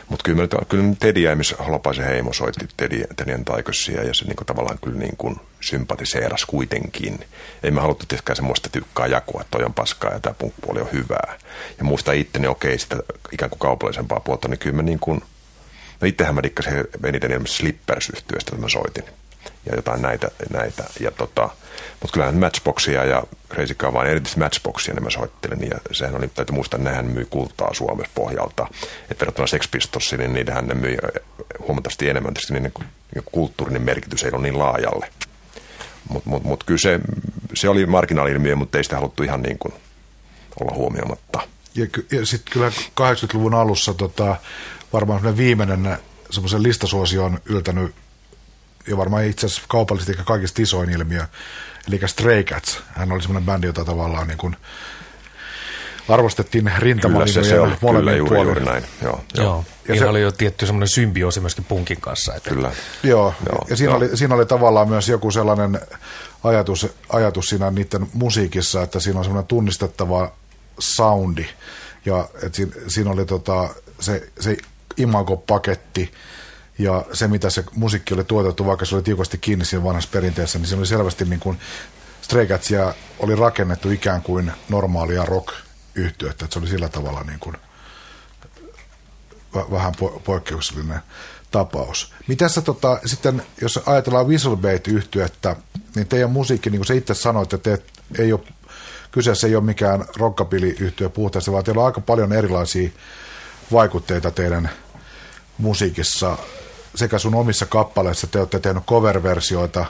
mutta 0.10 0.24
kyllä, 0.24 0.48
kyllä 0.70 0.96
Teddy 1.00 1.20
Jäimis 1.20 1.56
Holopaisen 1.66 2.06
heimo 2.06 2.34
soitti 2.34 2.68
Teddyen 2.78 3.46
taikoisia 3.46 4.04
ja 4.04 4.14
se 4.14 4.26
niinku 4.26 4.46
tavallaan 4.46 4.80
kyllä 4.84 4.98
niinku 4.98 5.36
sympatiseeras 5.64 6.46
kuitenkin. 6.46 7.26
Ei 7.64 7.72
me 7.72 7.82
haluttu 7.82 8.06
tietenkään 8.06 8.36
semmoista 8.36 8.70
tykkää 8.70 9.08
jakua, 9.08 9.42
että 9.42 9.58
toi 9.58 9.66
on 9.66 9.74
paskaa 9.74 10.14
ja 10.14 10.20
tämä 10.20 10.34
punkpuoli 10.34 10.82
on 10.82 10.92
hyvää. 10.92 11.38
Ja 11.78 11.84
muista 11.84 12.12
itteni 12.12 12.48
okei 12.48 12.80
sitä 12.80 12.98
ikään 13.32 13.50
kuin 13.50 13.60
kaupallisempaa 13.60 14.20
puolta, 14.20 14.48
niin 14.48 14.60
kyllä 14.60 14.76
mä 14.76 14.82
niin 14.82 15.00
kuin, 15.00 15.22
no 16.02 16.08
itsehän 16.08 16.36
mä 16.36 16.44
dikkasin 16.44 16.74
eniten 17.04 17.32
ilmeisesti 17.32 17.64
Slippers-yhtiöstä, 17.64 18.52
että 18.52 18.62
mä 18.62 18.70
soitin 18.70 19.04
ja 19.66 19.76
jotain 19.76 20.02
näitä. 20.02 20.32
näitä. 20.54 20.84
Ja 21.00 21.12
tota, 21.12 21.50
mutta 22.02 22.14
kyllähän 22.14 22.38
Matchboxia 22.38 23.06
ja 23.06 23.24
Car, 23.78 23.94
vaan 23.94 24.08
erityisesti 24.08 24.40
Matchboxia 24.40 24.94
niin 24.94 25.04
mä 25.04 25.10
soittelin. 25.10 25.70
Ja 25.70 25.80
sehän 25.92 26.16
oli, 26.16 26.28
täytyy 26.28 26.56
muistaa, 26.56 26.78
että 26.78 26.90
nehän 26.90 27.06
myi 27.06 27.28
kultaa 27.30 27.74
Suomessa 27.74 28.12
pohjalta. 28.16 28.68
Että 29.12 29.20
verrattuna 29.20 29.48
Sex 29.48 29.72
Pistolsiin, 29.72 30.20
niin 30.20 30.34
niitähän 30.34 30.68
ne 30.68 30.74
myi 30.74 30.98
huomattavasti 31.60 32.10
enemmän. 32.10 32.34
Tietysti 32.34 32.54
niin 32.54 32.74
kulttuurinen 33.26 33.82
merkitys 33.82 34.24
ei 34.24 34.32
ole 34.34 34.42
niin 34.42 34.60
laajalle. 34.60 35.10
Mutta 36.10 36.30
mut, 36.30 36.44
mut 36.44 36.64
kyllä 36.64 36.80
se, 36.80 37.00
se 37.54 37.70
oli 37.70 37.86
marginaali-ilmiö, 37.86 38.56
mutta 38.56 38.78
ei 38.78 38.84
sitä 38.84 38.96
haluttu 38.96 39.24
ihan 39.24 39.42
niin 39.42 39.60
kuin 39.60 39.74
olla 40.60 40.76
huomioimatta. 40.76 41.40
Ja, 41.76 41.88
ja 42.12 42.26
sitten 42.26 42.54
kyllä 42.54 42.70
80-luvun 42.70 43.54
alussa 43.54 43.94
tota, 43.94 44.36
varmaan 44.94 45.38
viimeinen 45.38 45.98
semmoisen 46.30 46.64
listasuosioon 46.64 47.40
yltänyt 47.46 47.96
ja 48.88 48.98
varmaan 48.98 49.26
itse 49.26 49.46
asiassa 49.46 49.64
kaupallisesti 49.68 50.24
kaikista 50.26 50.62
isoin 50.62 50.90
ilmiö, 50.90 51.28
eli 51.88 52.00
Stray 52.06 52.44
Cats. 52.44 52.80
Hän 52.88 53.12
oli 53.12 53.22
semmoinen 53.22 53.46
bändi, 53.46 53.68
jota 53.68 53.86
tavallaan 53.86 54.28
niin 54.28 54.38
kuin 54.38 54.56
arvostettiin 56.10 56.72
rintamalinjojen 56.78 57.46
se, 57.46 57.60
oli, 57.60 57.74
kyllä, 57.80 58.16
juuri, 58.16 58.42
juuri 58.42 58.66
näin. 58.66 58.84
Joo, 59.02 59.22
joo. 59.38 59.46
joo. 59.46 59.66
Ja 59.88 59.96
se 59.96 60.06
oli 60.06 60.22
jo 60.22 60.32
tietty 60.32 60.66
semmoinen 60.66 60.88
symbioosi 60.88 61.40
myöskin 61.40 61.66
punkin 61.66 62.02
kanssa. 62.02 62.36
Että... 62.36 62.50
Kyllä. 62.50 62.72
Joo, 63.04 63.34
joo 63.50 63.66
ja 63.70 63.76
siinä, 63.76 63.92
joo. 63.92 63.98
Oli, 63.98 64.18
siinä 64.18 64.36
oli 64.36 64.46
tavallaan 64.46 64.90
myös 64.90 65.10
joku 65.10 65.32
sellainen 65.32 65.82
ajatus, 66.44 66.88
ajatus 67.10 67.50
siinä 67.50 67.72
niiden 67.72 68.08
musiikissa, 68.14 68.82
että 68.82 69.00
siinä 69.00 69.20
on 69.20 69.26
semmoinen 69.26 69.48
tunnistettava 69.48 70.32
soundi. 70.80 71.46
Ja 72.06 72.30
että 72.34 72.56
siinä, 72.56 72.72
siinä 72.88 73.12
oli 73.12 73.26
tota, 73.26 73.70
se, 74.00 74.30
se 74.40 74.58
imago-paketti, 74.98 76.12
ja 76.80 77.06
se, 77.14 77.28
mitä 77.28 77.50
se 77.50 77.64
musiikki 77.76 78.14
oli 78.14 78.24
tuotettu, 78.24 78.66
vaikka 78.66 78.86
se 78.86 78.96
oli 78.96 79.04
tiukasti 79.04 79.38
kiinni 79.38 79.66
siinä 79.66 79.84
vanhassa 79.84 80.10
perinteessä, 80.14 80.60
niin 80.60 80.68
se 80.68 80.76
oli 80.76 80.86
selvästi 80.86 81.26
niin 81.26 81.40
kuin 81.40 81.60
Stray 82.22 82.46
Catsia 82.46 82.94
oli 83.20 83.36
rakennettu 83.36 83.90
ikään 83.90 84.22
kuin 84.22 84.52
normaalia 84.70 85.26
rock-yhtiötä, 85.94 86.46
että 86.46 86.54
se 86.54 86.60
oli 86.60 86.68
sillä 86.68 86.90
tavalla 86.90 87.24
niin 87.24 87.40
kuin 87.40 87.58
vähän 89.72 89.94
po- 90.02 90.20
poikkeuksellinen 90.20 91.00
tapaus. 91.52 92.14
Mitä 92.28 92.50
sä 92.50 92.62
tota, 92.62 93.00
sitten, 93.06 93.44
jos 93.62 93.80
ajatellaan 93.86 94.28
Whistleblade-yhtiötä, 94.28 95.56
niin 95.96 96.08
teidän 96.08 96.32
musiikki, 96.32 96.70
niin 96.70 96.80
kuin 96.80 96.88
sä 96.88 96.94
itse 96.94 97.14
sanoit, 97.14 97.54
että 97.54 97.78
te 97.78 97.84
ei 98.24 98.34
ole, 98.34 98.42
kyseessä 99.12 99.48
ei 99.48 99.56
ole 99.56 99.64
mikään 99.64 100.06
rockabilly-yhtiö 100.18 101.10
puhtaasti, 101.10 101.52
vaan 101.52 101.64
teillä 101.64 101.82
on 101.82 101.86
aika 101.86 102.02
paljon 102.02 102.34
erilaisia 102.34 102.90
vaikutteita 103.72 104.32
teidän 104.32 104.70
musiikissa 105.58 106.38
sekä 106.96 107.20
sun 107.20 107.36
omissa 107.36 107.66
kappaleissa 107.66 108.28
te 108.28 108.40
olette 108.40 108.60
tehnyt 108.60 108.84
cover-versioita, 108.86 109.86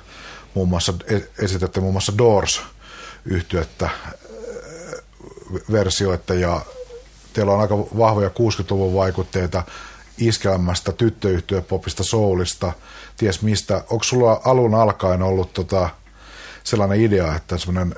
muun 0.53 0.69
muassa 0.69 0.93
e-, 1.07 1.43
esitätte 1.43 1.79
muun 1.79 1.93
muassa 1.93 2.17
Doors-yhtyettä 2.17 3.89
versioita 5.71 6.33
ja 6.33 6.61
teillä 7.33 7.51
on 7.51 7.61
aika 7.61 7.77
vahvoja 7.77 8.29
60-luvun 8.29 8.93
vaikutteita 8.93 9.63
iskelmästä, 10.17 10.91
tyttöyhtiöpopista, 10.91 12.03
soulista, 12.03 12.73
ties 13.17 13.41
mistä. 13.41 13.75
Onko 13.89 14.03
sulla 14.03 14.41
alun 14.45 14.75
alkaen 14.75 15.21
ollut 15.21 15.53
tota, 15.53 15.89
sellainen 16.63 17.01
idea, 17.01 17.35
että 17.35 17.57
semmoinen 17.57 17.95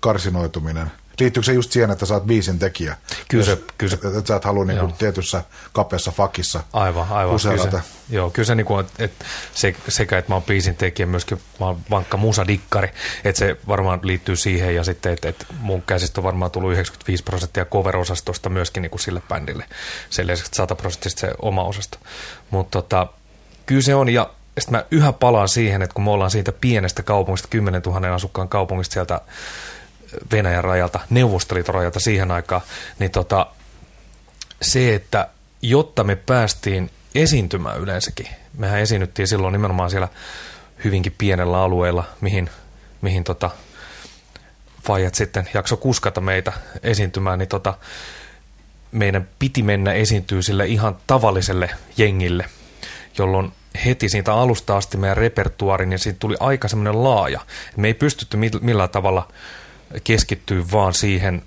karsinoituminen– 0.00 0.90
Liittyykö 1.20 1.46
se 1.46 1.52
just 1.52 1.72
siihen, 1.72 1.90
että 1.90 2.06
sä 2.06 2.14
oot 2.14 2.26
biisin 2.26 2.58
tekijä? 2.58 2.96
Kyllä 3.28 3.44
se, 3.44 3.58
kyllä 3.78 3.90
se. 3.90 3.94
Että, 3.94 4.08
että 4.08 4.28
sä 4.28 4.36
et 4.36 4.44
halua 4.44 4.64
niin 4.64 4.92
tietyssä 4.92 5.42
kapeassa 5.72 6.10
fakissa 6.10 6.60
Aivan, 6.72 7.06
aivan. 7.10 7.40
Kyllä 7.42 7.70
se, 7.70 7.78
joo, 8.10 8.30
kyllä 8.30 8.46
se, 8.46 8.54
niin 8.54 8.66
kuin, 8.66 8.86
että 8.98 9.24
se, 9.54 9.74
sekä, 9.88 10.18
että 10.18 10.30
mä 10.30 10.34
oon 10.34 10.42
biisin 10.42 10.76
tekijä, 10.76 11.06
myöskin 11.06 11.40
mä 11.60 11.66
oon 11.66 11.80
vankka 11.90 12.16
musadikkari, 12.16 12.88
että 13.24 13.38
se 13.38 13.56
varmaan 13.68 14.00
liittyy 14.02 14.36
siihen 14.36 14.74
ja 14.74 14.84
sitten, 14.84 15.12
että, 15.12 15.28
että 15.28 15.46
mun 15.60 15.82
käsistä 15.82 16.20
on 16.20 16.24
varmaan 16.24 16.50
tullut 16.50 16.72
95 16.72 17.22
prosenttia 17.22 17.64
cover-osastosta 17.64 18.48
myöskin 18.48 18.82
niin 18.82 18.90
kuin 18.90 19.00
sille 19.00 19.22
bändille. 19.28 19.64
Sen 20.10 20.26
lisäksi 20.26 20.50
100 20.54 20.74
prosenttisesti 20.74 21.20
se 21.20 21.30
oma 21.42 21.64
osasto. 21.64 21.98
Mutta 22.50 22.82
tota, 22.82 23.06
kyllä 23.66 23.82
se 23.82 23.94
on 23.94 24.08
ja 24.08 24.30
sitten 24.58 24.78
mä 24.78 24.84
yhä 24.90 25.12
palaan 25.12 25.48
siihen, 25.48 25.82
että 25.82 25.94
kun 25.94 26.04
me 26.04 26.10
ollaan 26.10 26.30
siitä 26.30 26.52
pienestä 26.52 27.02
kaupungista, 27.02 27.48
10 27.48 27.82
000 27.86 28.14
asukkaan 28.14 28.48
kaupungista 28.48 28.92
sieltä 28.92 29.20
Venäjän 30.32 30.64
rajalta, 30.64 31.00
Neuvostoliiton 31.10 31.74
rajalta 31.74 32.00
siihen 32.00 32.30
aikaan, 32.30 32.62
niin 32.98 33.10
tota, 33.10 33.46
se, 34.62 34.94
että 34.94 35.28
jotta 35.62 36.04
me 36.04 36.16
päästiin 36.16 36.90
esiintymään 37.14 37.80
yleensäkin, 37.80 38.28
mehän 38.58 38.80
esiinnyttiin 38.80 39.28
silloin 39.28 39.52
nimenomaan 39.52 39.90
siellä 39.90 40.08
hyvinkin 40.84 41.14
pienellä 41.18 41.62
alueella, 41.62 42.04
mihin, 42.20 42.50
mihin 43.00 43.24
tota, 43.24 43.50
Fajat 44.86 45.14
sitten 45.14 45.48
jakso 45.54 45.76
kuskata 45.76 46.20
meitä 46.20 46.52
esiintymään, 46.82 47.38
niin 47.38 47.48
tota, 47.48 47.74
meidän 48.92 49.28
piti 49.38 49.62
mennä 49.62 49.92
esiintyä 49.92 50.42
sille 50.42 50.66
ihan 50.66 50.96
tavalliselle 51.06 51.70
jengille, 51.96 52.44
jolloin 53.18 53.52
heti 53.84 54.08
siitä 54.08 54.34
alusta 54.34 54.76
asti 54.76 54.96
meidän 54.96 55.16
repertuaari, 55.16 55.86
niin 55.86 55.98
siitä 55.98 56.18
tuli 56.18 56.36
aika 56.40 56.68
semmoinen 56.68 57.04
laaja. 57.04 57.40
Me 57.76 57.86
ei 57.86 57.94
pystytty 57.94 58.36
millään 58.60 58.90
tavalla 58.90 59.28
keskittyä 60.04 60.64
vaan 60.72 60.94
siihen 60.94 61.42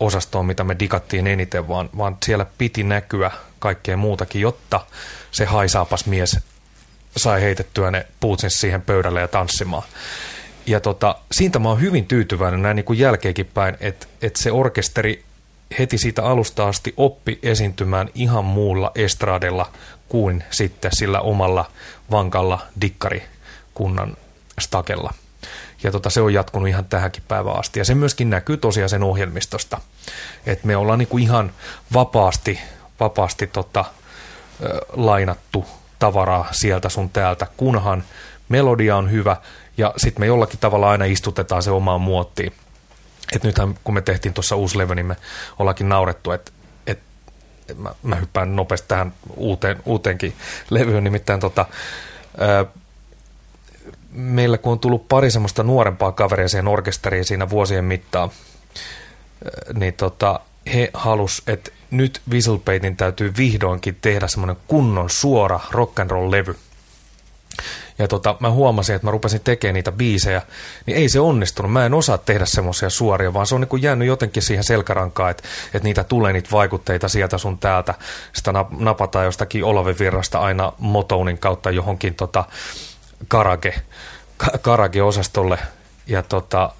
osastoon, 0.00 0.46
mitä 0.46 0.64
me 0.64 0.76
digattiin 0.78 1.26
eniten, 1.26 1.68
vaan, 1.68 1.90
vaan 1.98 2.16
siellä 2.24 2.46
piti 2.58 2.82
näkyä 2.82 3.30
kaikkea 3.58 3.96
muutakin, 3.96 4.42
jotta 4.42 4.80
se 5.30 5.44
haisaapas 5.44 6.06
mies 6.06 6.38
sai 7.16 7.42
heitettyä 7.42 7.90
ne 7.90 8.06
puutsin 8.20 8.50
siihen 8.50 8.82
pöydälle 8.82 9.20
ja 9.20 9.28
tanssimaan. 9.28 9.82
Ja 10.66 10.80
tota, 10.80 11.16
siitä 11.32 11.58
mä 11.58 11.68
oon 11.68 11.80
hyvin 11.80 12.06
tyytyväinen 12.06 12.62
näin 12.62 12.76
niin 12.76 12.84
kuin 12.84 12.98
jälkeenkin 12.98 13.46
päin, 13.46 13.76
että, 13.80 14.06
että 14.22 14.42
se 14.42 14.52
orkesteri 14.52 15.24
heti 15.78 15.98
siitä 15.98 16.24
alusta 16.24 16.68
asti 16.68 16.94
oppi 16.96 17.38
esiintymään 17.42 18.08
ihan 18.14 18.44
muulla 18.44 18.92
estradella 18.94 19.72
kuin 20.08 20.44
sitten 20.50 20.90
sillä 20.94 21.20
omalla 21.20 21.70
vankalla 22.10 22.66
dikkarikunnan 22.80 24.16
stakella. 24.60 25.14
Ja 25.82 25.92
tota, 25.92 26.10
se 26.10 26.20
on 26.20 26.34
jatkunut 26.34 26.68
ihan 26.68 26.84
tähänkin 26.84 27.22
päivään 27.28 27.58
asti. 27.58 27.78
Ja 27.78 27.84
se 27.84 27.94
myöskin 27.94 28.30
näkyy 28.30 28.56
tosiaan 28.56 28.88
sen 28.88 29.02
ohjelmistosta. 29.02 29.80
Että 30.46 30.66
me 30.66 30.76
ollaan 30.76 30.98
niinku 30.98 31.18
ihan 31.18 31.52
vapaasti, 31.94 32.60
vapaasti 33.00 33.46
tota, 33.46 33.84
ö, 34.64 34.80
lainattu 34.92 35.66
tavaraa 35.98 36.48
sieltä 36.52 36.88
sun 36.88 37.10
täältä, 37.10 37.46
kunhan 37.56 38.04
melodia 38.48 38.96
on 38.96 39.10
hyvä 39.10 39.36
ja 39.76 39.94
sitten 39.96 40.22
me 40.22 40.26
jollakin 40.26 40.58
tavalla 40.58 40.90
aina 40.90 41.04
istutetaan 41.04 41.62
se 41.62 41.70
omaan 41.70 42.00
muottiin. 42.00 42.52
Et 43.32 43.44
nythän 43.44 43.74
kun 43.84 43.94
me 43.94 44.00
tehtiin 44.00 44.34
tuossa 44.34 44.56
uusi 44.56 44.78
levy, 44.78 44.94
niin 44.94 45.06
me 45.06 45.16
ollaankin 45.58 45.88
naurettu, 45.88 46.32
että 46.32 46.52
et, 46.86 46.98
mä, 47.76 47.94
mä 48.02 48.16
hyppään 48.16 48.56
nopeasti 48.56 48.88
tähän 48.88 49.12
uuteen, 49.36 49.82
uuteenkin 49.84 50.34
levyyn, 50.70 51.04
nimittäin 51.04 51.40
tota, 51.40 51.66
ää, 52.38 52.64
meillä 54.12 54.58
kun 54.58 54.72
on 54.72 54.78
tullut 54.78 55.08
pari 55.08 55.30
semmoista 55.30 55.62
nuorempaa 55.62 56.12
kaveria 56.12 56.48
siihen 56.48 56.68
orkesteriin 56.68 57.24
siinä 57.24 57.50
vuosien 57.50 57.84
mittaan, 57.84 58.30
niin 59.74 59.94
tota, 59.94 60.40
he 60.74 60.90
halus, 60.94 61.42
että 61.46 61.70
nyt 61.90 62.20
Whistlepeitin 62.30 62.96
täytyy 62.96 63.32
vihdoinkin 63.36 63.98
tehdä 64.00 64.28
semmoinen 64.28 64.56
kunnon 64.68 65.10
suora 65.10 65.60
rock 65.70 66.00
and 66.00 66.10
roll 66.10 66.30
levy. 66.30 66.56
Ja 67.98 68.08
tota, 68.08 68.36
mä 68.40 68.50
huomasin, 68.50 68.96
että 68.96 69.06
mä 69.06 69.10
rupesin 69.10 69.40
tekemään 69.40 69.74
niitä 69.74 69.92
biisejä, 69.92 70.42
niin 70.86 70.96
ei 70.96 71.08
se 71.08 71.20
onnistunut. 71.20 71.72
Mä 71.72 71.86
en 71.86 71.94
osaa 71.94 72.18
tehdä 72.18 72.44
semmoisia 72.46 72.90
suoria, 72.90 73.34
vaan 73.34 73.46
se 73.46 73.54
on 73.54 73.60
niin 73.60 73.82
jäänyt 73.82 74.08
jotenkin 74.08 74.42
siihen 74.42 74.64
selkärankaan, 74.64 75.30
että, 75.30 75.42
että 75.66 75.88
niitä 75.88 76.04
tulee 76.04 76.32
niitä 76.32 76.50
vaikutteita 76.52 77.08
sieltä 77.08 77.38
sun 77.38 77.58
täältä. 77.58 77.94
Sitä 78.32 78.52
napataan 78.78 79.24
jostakin 79.24 79.64
Olavevirrasta 79.64 80.38
aina 80.38 80.72
Motounin 80.78 81.38
kautta 81.38 81.70
johonkin 81.70 82.14
tota, 82.14 82.44
karage, 83.28 83.74
karage-osastolle. 84.60 85.58
Ja 86.06 86.22
tota, 86.22 86.72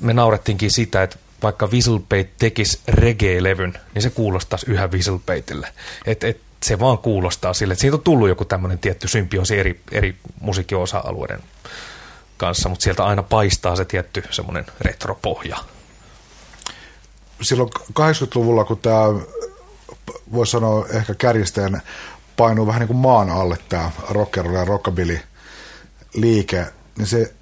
me 0.00 0.12
naurettiinkin 0.12 0.70
sitä, 0.70 1.02
että 1.02 1.16
vaikka 1.42 1.66
Whistlepate 1.66 2.30
tekisi 2.38 2.80
reggae-levyn, 2.88 3.78
niin 3.94 4.02
se 4.02 4.10
kuulostaisi 4.10 4.70
yhä 4.70 4.88
Whistlepateille. 4.88 5.68
Et, 6.06 6.24
et, 6.24 6.40
se 6.62 6.78
vaan 6.78 6.98
kuulostaa 6.98 7.54
sille, 7.54 7.72
että 7.72 7.80
siitä 7.80 7.96
on 7.96 8.02
tullut 8.02 8.28
joku 8.28 8.44
tämmöinen 8.44 8.78
tietty 8.78 9.08
symbioosi 9.08 9.58
eri, 9.58 9.80
eri 9.92 10.16
musiikin 10.40 10.78
osa-alueiden 10.78 11.42
kanssa, 12.36 12.68
mutta 12.68 12.82
sieltä 12.82 13.04
aina 13.04 13.22
paistaa 13.22 13.76
se 13.76 13.84
tietty 13.84 14.24
semmoinen 14.30 14.66
retropohja. 14.80 15.56
Silloin 17.42 17.70
80-luvulla, 18.00 18.64
kun 18.64 18.78
tämä, 18.78 19.02
voisi 20.32 20.52
sanoa 20.52 20.86
ehkä 20.88 21.14
kärjisteen, 21.14 21.82
painuu 22.36 22.66
vähän 22.66 22.80
niin 22.80 22.88
kuin 22.88 22.96
maan 22.96 23.30
alle 23.30 23.58
tämä 23.68 23.90
rocker 24.10 24.52
ja 24.52 24.64
rockabilly 24.64 25.20
liike, 26.14 26.66
niin 26.98 27.06
se 27.06 27.34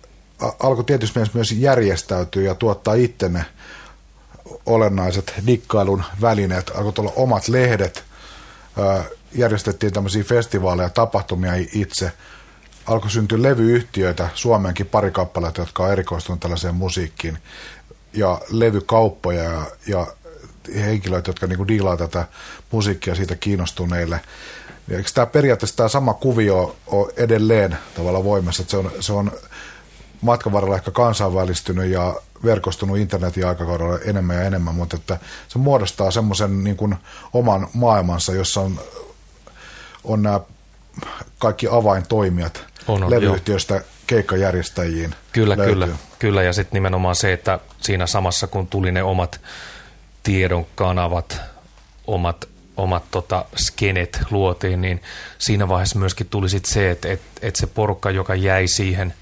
alkoi 0.60 0.84
tietysti 0.84 1.20
myös 1.34 1.52
järjestäytyä 1.52 2.42
ja 2.42 2.54
tuottaa 2.54 2.94
ittenne 2.94 3.44
olennaiset 4.66 5.34
dikkailun 5.46 6.04
välineet, 6.20 6.70
alkoi 6.74 6.92
olla 6.98 7.12
omat 7.16 7.48
lehdet, 7.48 8.04
järjestettiin 9.32 9.92
tämmöisiä 9.92 10.22
festivaaleja, 10.22 10.90
tapahtumia 10.90 11.52
itse, 11.72 12.12
alkoi 12.86 13.10
syntyä 13.10 13.42
levyyhtiöitä, 13.42 14.28
Suomeenkin 14.34 14.86
pari 14.86 15.10
kappaletta, 15.10 15.62
jotka 15.62 15.84
on 15.84 15.92
erikoistunut 15.92 16.40
tällaiseen 16.40 16.74
musiikkiin, 16.74 17.38
ja 18.12 18.40
levykauppoja 18.50 19.42
ja, 19.42 19.66
ja 19.86 20.06
henkilöitä, 20.74 21.28
jotka 21.28 21.46
niinku 21.46 21.68
diilaa 21.68 21.96
tätä 21.96 22.26
musiikkia 22.70 23.14
siitä 23.14 23.34
kiinnostuneille. 23.34 24.20
Eikö 24.90 25.10
tämä 25.14 25.26
periaatteessa 25.26 25.76
tämä 25.76 25.88
sama 25.88 26.14
kuvio 26.14 26.76
on 26.86 27.10
edelleen 27.16 27.78
tavalla 27.96 28.24
voimassa, 28.24 28.62
että 28.62 28.70
se 28.70 28.76
on, 28.76 28.90
se 29.00 29.12
on 29.12 29.32
matkan 30.20 30.52
varrella 30.52 30.76
ehkä 30.76 30.90
kansainvälistynyt 30.90 31.90
ja 31.90 32.14
verkostunut 32.44 32.98
internetin 32.98 33.46
aikakaudella 33.46 33.98
enemmän 34.04 34.36
ja 34.36 34.42
enemmän, 34.42 34.74
mutta 34.74 34.96
että 34.96 35.18
se 35.48 35.58
muodostaa 35.58 36.10
semmoisen 36.10 36.64
niin 36.64 36.76
kuin 36.76 36.96
oman 37.32 37.68
maailmansa, 37.74 38.32
jossa 38.32 38.60
on, 38.60 38.80
on 40.04 40.22
nämä 40.22 40.40
kaikki 41.38 41.68
avaintoimijat 41.70 42.64
on, 42.88 43.02
on, 43.02 43.10
levyyhtiöstä 43.10 43.74
jo. 43.74 43.80
keikkajärjestäjiin. 44.06 45.14
Kyllä, 45.32 45.56
löytyy. 45.56 45.74
kyllä, 45.74 45.88
kyllä. 46.18 46.42
Ja 46.42 46.52
sitten 46.52 46.76
nimenomaan 46.76 47.16
se, 47.16 47.32
että 47.32 47.58
siinä 47.80 48.06
samassa 48.06 48.46
kun 48.46 48.66
tuli 48.66 48.92
ne 48.92 49.02
omat 49.02 49.40
tiedon 50.22 50.66
kanavat, 50.74 51.40
omat 52.06 52.48
omat 52.76 53.04
tota, 53.10 53.44
skenet 53.56 54.20
luotiin, 54.30 54.80
niin 54.80 55.02
siinä 55.38 55.68
vaiheessa 55.68 55.98
myöskin 55.98 56.26
tuli 56.26 56.48
sit 56.48 56.64
se, 56.64 56.90
että 56.90 57.08
et, 57.08 57.22
et 57.42 57.56
se 57.56 57.66
porukka, 57.66 58.10
joka 58.10 58.34
jäi 58.34 58.68
siihen 58.68 59.14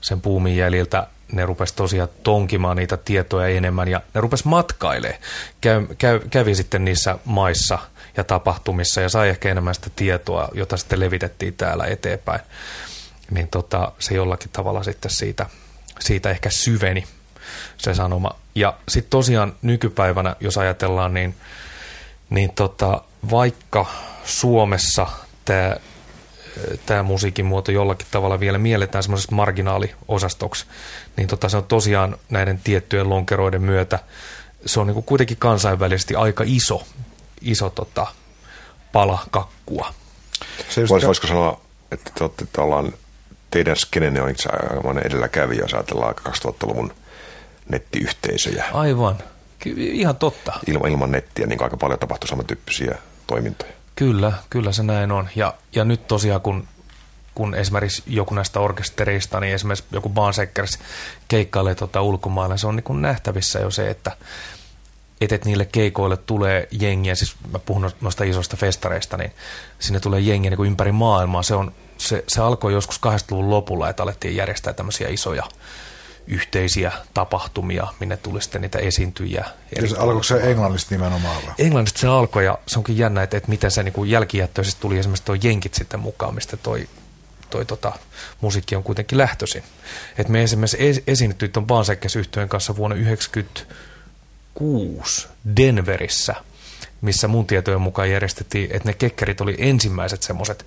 sen 0.00 0.20
puumin 0.20 0.56
jäljiltä 0.56 1.06
ne 1.32 1.46
rupes 1.46 1.72
tosiaan 1.72 2.08
tonkimaan 2.22 2.76
niitä 2.76 2.96
tietoja 2.96 3.48
enemmän 3.48 3.88
ja 3.88 4.00
ne 4.14 4.20
rupes 4.20 4.44
matkailemaan. 4.44 5.20
Käy, 5.60 5.86
käy, 5.98 6.20
kävi 6.30 6.54
sitten 6.54 6.84
niissä 6.84 7.18
maissa 7.24 7.78
ja 8.16 8.24
tapahtumissa 8.24 9.00
ja 9.00 9.08
sai 9.08 9.28
ehkä 9.28 9.50
enemmän 9.50 9.74
sitä 9.74 9.90
tietoa, 9.96 10.48
jota 10.54 10.76
sitten 10.76 11.00
levitettiin 11.00 11.54
täällä 11.54 11.84
eteenpäin. 11.84 12.40
Niin 13.30 13.48
tota, 13.48 13.92
se 13.98 14.14
jollakin 14.14 14.50
tavalla 14.52 14.82
sitten 14.82 15.10
siitä, 15.10 15.46
siitä 16.00 16.30
ehkä 16.30 16.50
syveni 16.50 17.04
se 17.78 17.94
sanoma. 17.94 18.30
Ja 18.54 18.74
sitten 18.88 19.10
tosiaan 19.10 19.52
nykypäivänä, 19.62 20.36
jos 20.40 20.58
ajatellaan, 20.58 21.14
niin, 21.14 21.34
niin 22.30 22.52
tota, 22.54 23.00
vaikka 23.30 23.86
Suomessa 24.24 25.06
tämä 25.44 25.76
tämä 26.86 27.02
musiikin 27.02 27.46
muoto 27.46 27.72
jollakin 27.72 28.06
tavalla 28.10 28.40
vielä 28.40 28.58
mielletään 28.58 29.02
semmoisesta 29.02 29.34
marginaaliosastoksi, 29.34 30.66
niin 31.16 31.28
tota, 31.28 31.48
se 31.48 31.56
on 31.56 31.64
tosiaan 31.64 32.16
näiden 32.30 32.60
tiettyjen 32.64 33.10
lonkeroiden 33.10 33.62
myötä, 33.62 33.98
se 34.66 34.80
on 34.80 34.86
niin 34.86 34.94
kuin 34.94 35.04
kuitenkin 35.04 35.36
kansainvälisesti 35.36 36.14
aika 36.14 36.44
iso, 36.46 36.82
iso 37.40 37.70
tota, 37.70 38.06
pala 38.92 39.18
kakkua. 39.30 39.94
Se 40.68 40.88
Vois, 40.88 41.02
ka- 41.02 41.06
voisiko 41.06 41.26
sanoa, 41.26 41.60
että 41.92 42.10
te 42.14 42.24
olette 42.24 42.46
tavallaan, 42.52 42.92
teidän 43.50 43.76
skenenne 43.76 44.22
on 44.22 44.30
itse 44.30 44.48
asiassa 44.48 45.00
edelläkävijä, 45.00 45.60
jos 45.60 45.74
ajatellaan 45.74 46.14
2000-luvun 46.28 46.94
nettiyhteisöjä. 47.68 48.64
Aivan, 48.72 49.18
Ky- 49.58 49.74
ihan 49.76 50.16
totta. 50.16 50.52
Ilman, 50.66 50.90
ilman 50.90 51.10
nettiä 51.10 51.46
niin 51.46 51.62
aika 51.62 51.76
paljon 51.76 51.98
tapahtui 51.98 52.28
samantyyppisiä 52.28 52.98
toimintoja. 53.26 53.72
Kyllä, 53.96 54.32
kyllä 54.50 54.72
se 54.72 54.82
näin 54.82 55.12
on. 55.12 55.28
Ja, 55.36 55.54
ja 55.74 55.84
nyt 55.84 56.08
tosiaan, 56.08 56.40
kun, 56.40 56.68
kun 57.34 57.54
esimerkiksi 57.54 58.02
joku 58.06 58.34
näistä 58.34 58.60
orkestereista, 58.60 59.40
niin 59.40 59.54
esimerkiksi 59.54 59.84
joku 59.92 60.08
Baansekkers 60.08 60.78
keikkailee 61.28 61.74
tuota 61.74 62.02
ulkomailla, 62.02 62.56
se 62.56 62.66
on 62.66 62.76
niin 62.76 62.84
kuin 62.84 63.02
nähtävissä 63.02 63.58
jo 63.58 63.70
se, 63.70 63.90
että 63.90 64.16
et, 65.20 65.32
et 65.32 65.44
niille 65.44 65.64
keikoille 65.64 66.16
tulee 66.16 66.68
jengiä, 66.70 67.14
siis 67.14 67.36
mä 67.52 67.58
puhun 67.58 67.90
noista 68.00 68.24
isoista 68.24 68.56
festareista, 68.56 69.16
niin 69.16 69.32
sinne 69.78 70.00
tulee 70.00 70.20
jengiä 70.20 70.50
niin 70.50 70.56
kuin 70.56 70.66
ympäri 70.66 70.92
maailmaa. 70.92 71.42
Se, 71.42 71.54
on, 71.54 71.72
se, 71.98 72.24
se 72.28 72.40
alkoi 72.40 72.72
joskus 72.72 73.00
80-luvun 73.06 73.50
lopulla, 73.50 73.88
että 73.90 74.02
alettiin 74.02 74.36
järjestää 74.36 74.72
tämmöisiä 74.72 75.08
isoja 75.08 75.44
yhteisiä 76.26 76.92
tapahtumia, 77.14 77.86
minne 78.00 78.16
tuli 78.16 78.42
sitten 78.42 78.62
niitä 78.62 78.78
esiintyjiä. 78.78 79.44
Se 79.88 79.96
alkoiko 79.96 80.22
se 80.22 80.50
englannista 80.50 80.94
nimenomaan? 80.94 81.42
Vai? 81.46 81.54
Englannista 81.58 82.00
se 82.00 82.06
alkoi 82.06 82.44
ja 82.44 82.58
se 82.66 82.78
onkin 82.78 82.98
jännä, 82.98 83.22
että, 83.22 83.36
että 83.36 83.48
miten 83.48 83.70
se 83.70 83.82
niin 83.82 83.92
kuin 83.92 84.10
jälkijättöisesti 84.10 84.80
tuli 84.80 84.98
esimerkiksi 84.98 85.24
tuo 85.24 85.36
jenkit 85.42 85.74
sitten 85.74 86.00
mukaan, 86.00 86.34
mistä 86.34 86.56
toi, 86.56 86.88
toi 87.50 87.66
tota, 87.66 87.92
musiikki 88.40 88.76
on 88.76 88.82
kuitenkin 88.82 89.18
lähtöisin. 89.18 89.62
Et 90.18 90.28
me 90.28 90.42
esimerkiksi 90.42 91.02
esiinnyttiin 91.06 91.52
tuon 91.52 91.66
Baansekkes 91.66 92.16
yhtyeen 92.16 92.48
kanssa 92.48 92.76
vuonna 92.76 92.96
1996 92.96 95.28
Denverissä, 95.56 96.34
missä 97.00 97.28
mun 97.28 97.46
tietojen 97.46 97.80
mukaan 97.80 98.10
järjestettiin, 98.10 98.70
että 98.72 98.88
ne 98.88 98.94
kekkerit 98.94 99.40
oli 99.40 99.54
ensimmäiset 99.58 100.22
semmoiset 100.22 100.66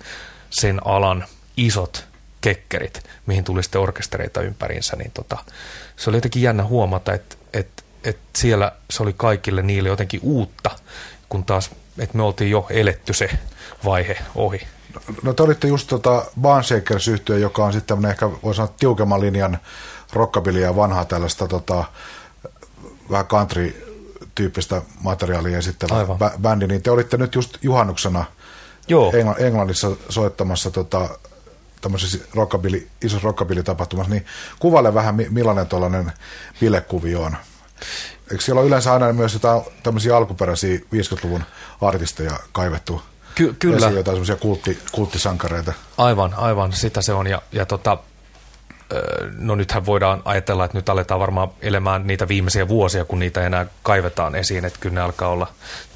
sen 0.50 0.86
alan 0.86 1.24
isot 1.56 2.09
kekkerit, 2.40 3.04
mihin 3.26 3.44
tuli 3.44 3.62
sitten 3.62 3.80
orkestereita 3.80 4.40
ympäriinsä, 4.40 4.96
niin 4.96 5.10
tota, 5.10 5.38
se 5.96 6.10
oli 6.10 6.16
jotenkin 6.16 6.42
jännä 6.42 6.64
huomata, 6.64 7.12
että, 7.12 7.36
että, 7.52 7.82
että 8.04 8.38
siellä 8.38 8.72
se 8.90 9.02
oli 9.02 9.12
kaikille 9.12 9.62
niille 9.62 9.88
jotenkin 9.88 10.20
uutta, 10.22 10.70
kun 11.28 11.44
taas, 11.44 11.70
että 11.98 12.16
me 12.16 12.22
oltiin 12.22 12.50
jo 12.50 12.66
eletty 12.70 13.12
se 13.12 13.30
vaihe 13.84 14.18
ohi. 14.34 14.60
No 15.22 15.32
te 15.32 15.42
olitte 15.42 15.68
just 15.68 15.88
tota 15.88 16.24
Barnshakers 16.40 17.08
yhtiö, 17.08 17.38
joka 17.38 17.64
on 17.64 17.72
sitten 17.72 18.04
ehkä 18.04 18.30
voi 18.42 18.54
sanoa 18.54 18.74
tiukemman 18.78 19.20
linjan 19.20 19.58
rockabilly 20.12 20.60
ja 20.60 20.76
vanhaa 20.76 21.04
tällaista 21.04 21.48
tota, 21.48 21.84
vähän 23.10 23.26
country-tyyppistä 23.26 24.82
materiaalia 25.02 25.58
esittävä 25.58 26.04
bä- 26.04 26.38
bändi, 26.40 26.66
niin 26.66 26.82
te 26.82 26.90
olitte 26.90 27.16
nyt 27.16 27.34
just 27.34 27.56
juhannuksena 27.62 28.24
Joo. 28.88 29.12
Engl- 29.12 29.42
Englannissa 29.42 29.90
soittamassa 30.08 30.70
tota, 30.70 31.08
tämmöisessä 31.80 32.18
rockabilly, 32.34 32.88
isossa 33.02 33.28
rockabilly-tapahtumassa, 33.28 34.10
niin 34.10 34.26
kuvaile 34.58 34.94
vähän 34.94 35.14
millainen 35.30 35.66
tuollainen 35.66 36.12
bilekuvio 36.60 37.22
on. 37.22 37.36
Eikö 38.30 38.44
siellä 38.44 38.60
ole 38.60 38.68
yleensä 38.68 38.92
aina 38.92 39.12
myös 39.12 39.34
jotain 39.34 39.62
tämmöisiä 39.82 40.16
alkuperäisiä 40.16 40.78
50-luvun 40.78 41.42
artisteja 41.80 42.32
kaivettu 42.52 43.02
Ky- 43.34 43.56
kyllä. 43.58 43.76
esiin, 43.76 43.96
jotain 43.96 44.14
semmoisia 44.14 44.36
kultti, 44.36 44.78
kulttisankareita? 44.92 45.72
Aivan, 45.98 46.34
aivan, 46.34 46.72
sitä 46.72 47.02
se 47.02 47.12
on. 47.12 47.26
Ja, 47.26 47.42
ja 47.52 47.66
tota, 47.66 47.98
no 49.38 49.54
nythän 49.54 49.86
voidaan 49.86 50.22
ajatella, 50.24 50.64
että 50.64 50.78
nyt 50.78 50.88
aletaan 50.88 51.20
varmaan 51.20 51.48
elämään 51.62 52.06
niitä 52.06 52.28
viimeisiä 52.28 52.68
vuosia, 52.68 53.04
kun 53.04 53.18
niitä 53.18 53.46
enää 53.46 53.66
kaivetaan 53.82 54.34
esiin, 54.34 54.64
että 54.64 54.78
kyllä 54.80 54.94
ne 54.94 55.00
alkaa 55.00 55.28
olla 55.28 55.46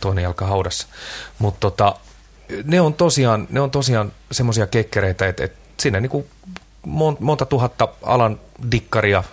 toinen 0.01 0.23
jalka 0.23 0.47
haudassa. 0.47 0.87
Mutta 1.39 1.61
tota, 1.61 1.95
ne 2.65 2.81
on 2.81 2.95
tosiaan, 2.95 3.47
ne 3.51 3.61
on 3.61 3.71
tosiaan 3.71 4.13
semmoisia 4.33 4.67
kekkereitä, 4.67 5.29
että, 5.29 5.45
että 5.45 5.59
sinne 5.81 6.01
niin 6.01 6.11
kuin 6.11 6.27
monta 7.21 7.47
tuhatta 7.47 7.89
alan 8.03 8.41
dikkaria 8.71 9.25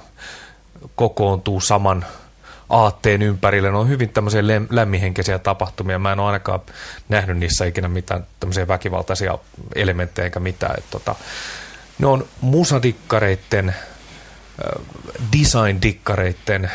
kokoontuu 0.95 1.62
saman 1.62 2.06
aatteen 2.69 3.21
ympärille. 3.21 3.71
Ne 3.71 3.77
on 3.77 3.89
hyvin 3.89 4.10
tämmöisiä 4.10 4.41
lämmihenkeisiä 4.69 5.39
tapahtumia. 5.39 5.99
Mä 5.99 6.12
en 6.12 6.19
ole 6.19 6.27
ainakaan 6.27 6.60
nähnyt 7.10 7.38
niissä 7.38 7.65
ikinä 7.65 7.88
mitään 7.88 8.27
tämmöisiä 8.39 8.67
väkivaltaisia 8.67 9.38
elementtejä 9.75 10.25
eikä 10.25 10.39
mitään. 10.39 10.75
Että 10.77 10.91
tota, 10.91 11.15
ne 11.99 12.08
on 12.08 12.27
musadikkareitten, 12.41 13.75
design-dikkareitten, 15.38 16.71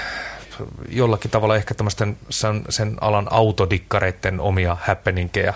jollakin 0.88 1.30
tavalla 1.30 1.56
ehkä 1.56 1.74
tämmöisten 1.74 2.16
sen, 2.30 2.64
sen 2.68 2.96
alan 3.00 3.26
autodikkareitten 3.30 4.40
omia 4.40 4.76
happeningkeja, 4.80 5.54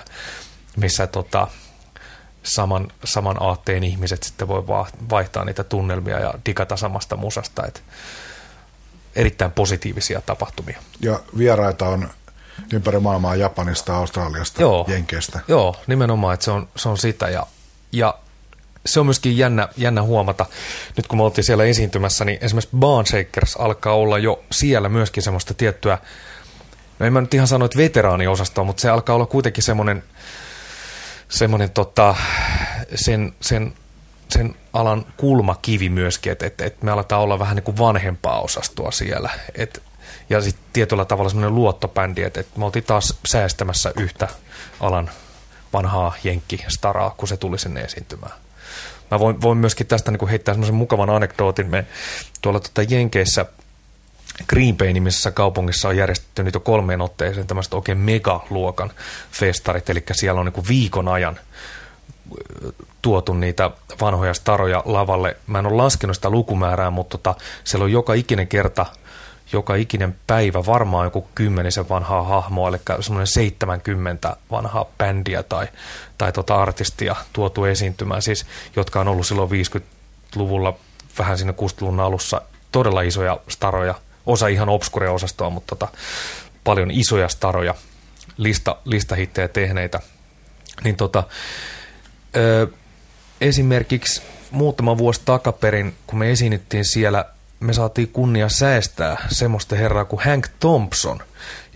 missä 0.76 1.06
tota, 1.06 1.48
saman, 2.42 2.88
saman 3.04 3.36
aatteen 3.40 3.84
ihmiset 3.84 4.22
sitten 4.22 4.48
voi 4.48 4.66
vaihtaa 5.10 5.44
niitä 5.44 5.64
tunnelmia 5.64 6.18
ja 6.18 6.34
digata 6.46 6.76
samasta 6.76 7.16
musasta. 7.16 7.66
Et 7.66 7.82
erittäin 9.16 9.52
positiivisia 9.52 10.20
tapahtumia. 10.20 10.78
Ja 11.00 11.20
vieraita 11.38 11.88
on 11.88 12.10
ympäri 12.72 13.00
maailmaa 13.00 13.36
Japanista, 13.36 13.96
Australiasta, 13.96 14.62
Joo. 14.62 14.84
Jenkeistä. 14.88 15.40
Joo, 15.48 15.76
nimenomaan, 15.86 16.34
että 16.34 16.44
se 16.44 16.50
on, 16.50 16.68
se 16.76 16.88
on 16.88 16.98
sitä. 16.98 17.28
Ja, 17.28 17.46
ja 17.92 18.14
se 18.86 19.00
on 19.00 19.06
myöskin 19.06 19.38
jännä, 19.38 19.68
jännä 19.76 20.02
huomata, 20.02 20.46
nyt 20.96 21.06
kun 21.06 21.18
me 21.18 21.22
oltiin 21.22 21.44
siellä 21.44 21.64
esiintymässä, 21.64 22.24
niin 22.24 22.38
esimerkiksi 22.40 22.76
Barnshakers 22.76 23.56
alkaa 23.56 23.94
olla 23.94 24.18
jo 24.18 24.44
siellä 24.50 24.88
myöskin 24.88 25.22
semmoista 25.22 25.54
tiettyä, 25.54 25.98
no 26.98 27.06
en 27.06 27.12
mä 27.12 27.20
nyt 27.20 27.34
ihan 27.34 27.46
sano, 27.46 27.64
että 27.64 27.78
veteraaniosastoa, 27.78 28.64
mutta 28.64 28.80
se 28.80 28.90
alkaa 28.90 29.14
olla 29.14 29.26
kuitenkin 29.26 29.62
semmoinen, 29.62 30.02
semmoinen 31.30 31.70
tota, 31.70 32.14
sen, 32.94 33.32
sen, 33.40 33.72
sen 34.28 34.54
alan 34.72 35.06
kulmakivi 35.16 35.88
myöskin, 35.88 36.32
että, 36.32 36.46
että, 36.46 36.64
että 36.64 36.84
me 36.84 36.90
aletaan 36.90 37.22
olla 37.22 37.38
vähän 37.38 37.56
niin 37.56 37.64
kuin 37.64 37.78
vanhempaa 37.78 38.40
osastoa 38.40 38.90
siellä. 38.90 39.30
Et, 39.54 39.82
ja 40.30 40.40
sitten 40.40 40.64
tietyllä 40.72 41.04
tavalla 41.04 41.30
semmoinen 41.30 41.54
luottobändi, 41.54 42.22
että, 42.22 42.40
että 42.40 42.58
me 42.58 42.64
oltiin 42.64 42.84
taas 42.84 43.18
säästämässä 43.26 43.92
yhtä 43.96 44.28
alan 44.80 45.10
vanhaa 45.72 46.14
jenkkistaraa, 46.24 47.14
kun 47.16 47.28
se 47.28 47.36
tuli 47.36 47.58
sinne 47.58 47.80
esiintymään. 47.80 48.32
Mä 49.10 49.18
voin, 49.18 49.42
voin 49.42 49.58
myöskin 49.58 49.86
tästä 49.86 50.10
niin 50.10 50.28
heittää 50.28 50.54
semmoisen 50.54 50.74
mukavan 50.74 51.10
anekdootin. 51.10 51.66
Me 51.66 51.86
tuolla 52.40 52.60
tuota 52.60 52.94
Jenkeissä 52.94 53.46
Green 54.48 54.76
Bay-nimisessä 54.76 55.30
kaupungissa 55.30 55.88
on 55.88 55.96
järjestetty 55.96 56.50
jo 56.54 56.60
kolmeen 56.60 57.00
otteeseen 57.00 57.46
tämmöiset 57.46 57.74
oikein 57.74 57.98
megaluokan 57.98 58.90
festarit, 59.32 59.90
eli 59.90 60.04
siellä 60.12 60.40
on 60.40 60.46
niin 60.46 60.68
viikon 60.68 61.08
ajan 61.08 61.38
tuotu 63.02 63.34
niitä 63.34 63.70
vanhoja 64.00 64.34
staroja 64.34 64.82
lavalle. 64.84 65.36
Mä 65.46 65.58
en 65.58 65.66
ole 65.66 65.76
laskenut 65.76 66.16
sitä 66.16 66.30
lukumäärää, 66.30 66.90
mutta 66.90 67.18
tota, 67.18 67.34
siellä 67.64 67.84
on 67.84 67.92
joka 67.92 68.14
ikinen 68.14 68.48
kerta– 68.48 68.86
joka 69.52 69.74
ikinen 69.74 70.16
päivä 70.26 70.66
varmaan 70.66 71.06
joku 71.06 71.28
kymmenisen 71.34 71.88
vanhaa 71.88 72.22
hahmoa, 72.22 72.68
eli 72.68 72.78
semmoinen 73.00 73.26
70 73.26 74.36
vanhaa 74.50 74.86
bändiä 74.98 75.42
tai, 75.42 75.68
tai 76.18 76.32
tota 76.32 76.62
artistia 76.62 77.16
tuotu 77.32 77.64
esiintymään, 77.64 78.22
siis, 78.22 78.46
jotka 78.76 79.00
on 79.00 79.08
ollut 79.08 79.26
silloin 79.26 79.50
50-luvulla 79.50 80.78
vähän 81.18 81.38
sinne 81.38 81.52
60-luvun 81.52 82.00
alussa 82.00 82.42
todella 82.72 83.02
isoja 83.02 83.40
staroja, 83.48 83.94
osa 84.26 84.48
ihan 84.48 84.68
obskurea 84.68 85.12
osastoa, 85.12 85.50
mutta 85.50 85.76
tota, 85.76 85.88
paljon 86.64 86.90
isoja 86.90 87.28
staroja, 87.28 87.74
lista, 88.36 88.76
listahittejä 88.84 89.48
tehneitä. 89.48 90.00
Niin 90.84 90.96
tota, 90.96 91.24
ö, 92.36 92.66
esimerkiksi 93.40 94.22
muutama 94.50 94.98
vuosi 94.98 95.20
takaperin, 95.24 95.94
kun 96.06 96.18
me 96.18 96.30
esiinnyttiin 96.30 96.84
siellä 96.84 97.24
me 97.60 97.72
saatiin 97.72 98.08
kunnia 98.08 98.48
säästää 98.48 99.26
semmoista 99.28 99.76
herraa 99.76 100.04
kuin 100.04 100.22
Hank 100.24 100.48
Thompson, 100.60 101.20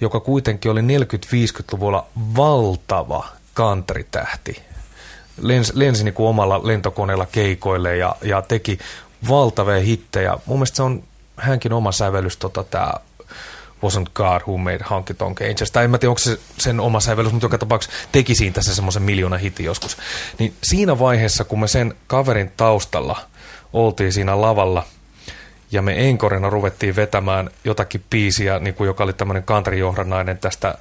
joka 0.00 0.20
kuitenkin 0.20 0.70
oli 0.70 0.80
40-50-luvulla 0.80 2.07
valtava 2.37 3.28
kantritähti. 3.54 4.62
Lens, 5.40 5.72
lensi 5.74 6.04
niin 6.04 6.14
kuin 6.14 6.28
omalla 6.28 6.66
lentokoneella 6.66 7.26
keikoille 7.26 7.96
ja, 7.96 8.16
ja 8.22 8.42
teki 8.42 8.78
valtavia 9.28 9.80
hittejä. 9.80 10.38
Mun 10.46 10.59
mielestä 10.59 10.76
se 10.76 10.83
on 10.83 11.02
hänkin 11.37 11.73
oma 11.73 11.92
sävellys, 11.92 12.37
tota, 12.37 12.64
tämä 12.64 12.92
Wasn't 13.85 14.11
God 14.14 14.40
Who 14.47 14.57
Made 14.57 14.85
Honky 14.90 15.14
Tonk 15.14 15.40
Angels. 15.40 15.70
Tai 15.70 15.85
en 15.85 15.90
mä 15.90 15.99
tiedä, 15.99 16.11
onko 16.11 16.18
se 16.18 16.38
sen 16.59 16.81
oma 16.81 17.01
sävellys, 17.01 17.33
mutta 17.33 17.47
joka 17.47 17.59
tapauksessa 17.59 18.09
teki 18.12 18.35
siinä 18.35 18.55
tässä 18.55 18.75
semmoisen 18.75 19.03
miljoona 19.03 19.37
hitti 19.37 19.64
joskus. 19.64 19.97
Niin 20.38 20.55
siinä 20.62 20.99
vaiheessa, 20.99 21.44
kun 21.44 21.61
me 21.61 21.68
sen 21.68 21.94
kaverin 22.07 22.53
taustalla 22.57 23.20
oltiin 23.73 24.12
siinä 24.12 24.40
lavalla– 24.40 24.87
ja 25.75 25.83
me 25.83 26.09
enkorina 26.09 26.51
ruvettiin 26.51 26.97
vetämään 26.97 27.51
jotakin 27.64 28.05
biisiä, 28.11 28.59
niin 28.59 28.75
kuin, 28.75 28.87
joka 28.87 29.05
oli 29.05 29.12
tämmöinen 29.12 29.42
kantrijohdannainen 29.42 30.38
tästä 30.38 30.79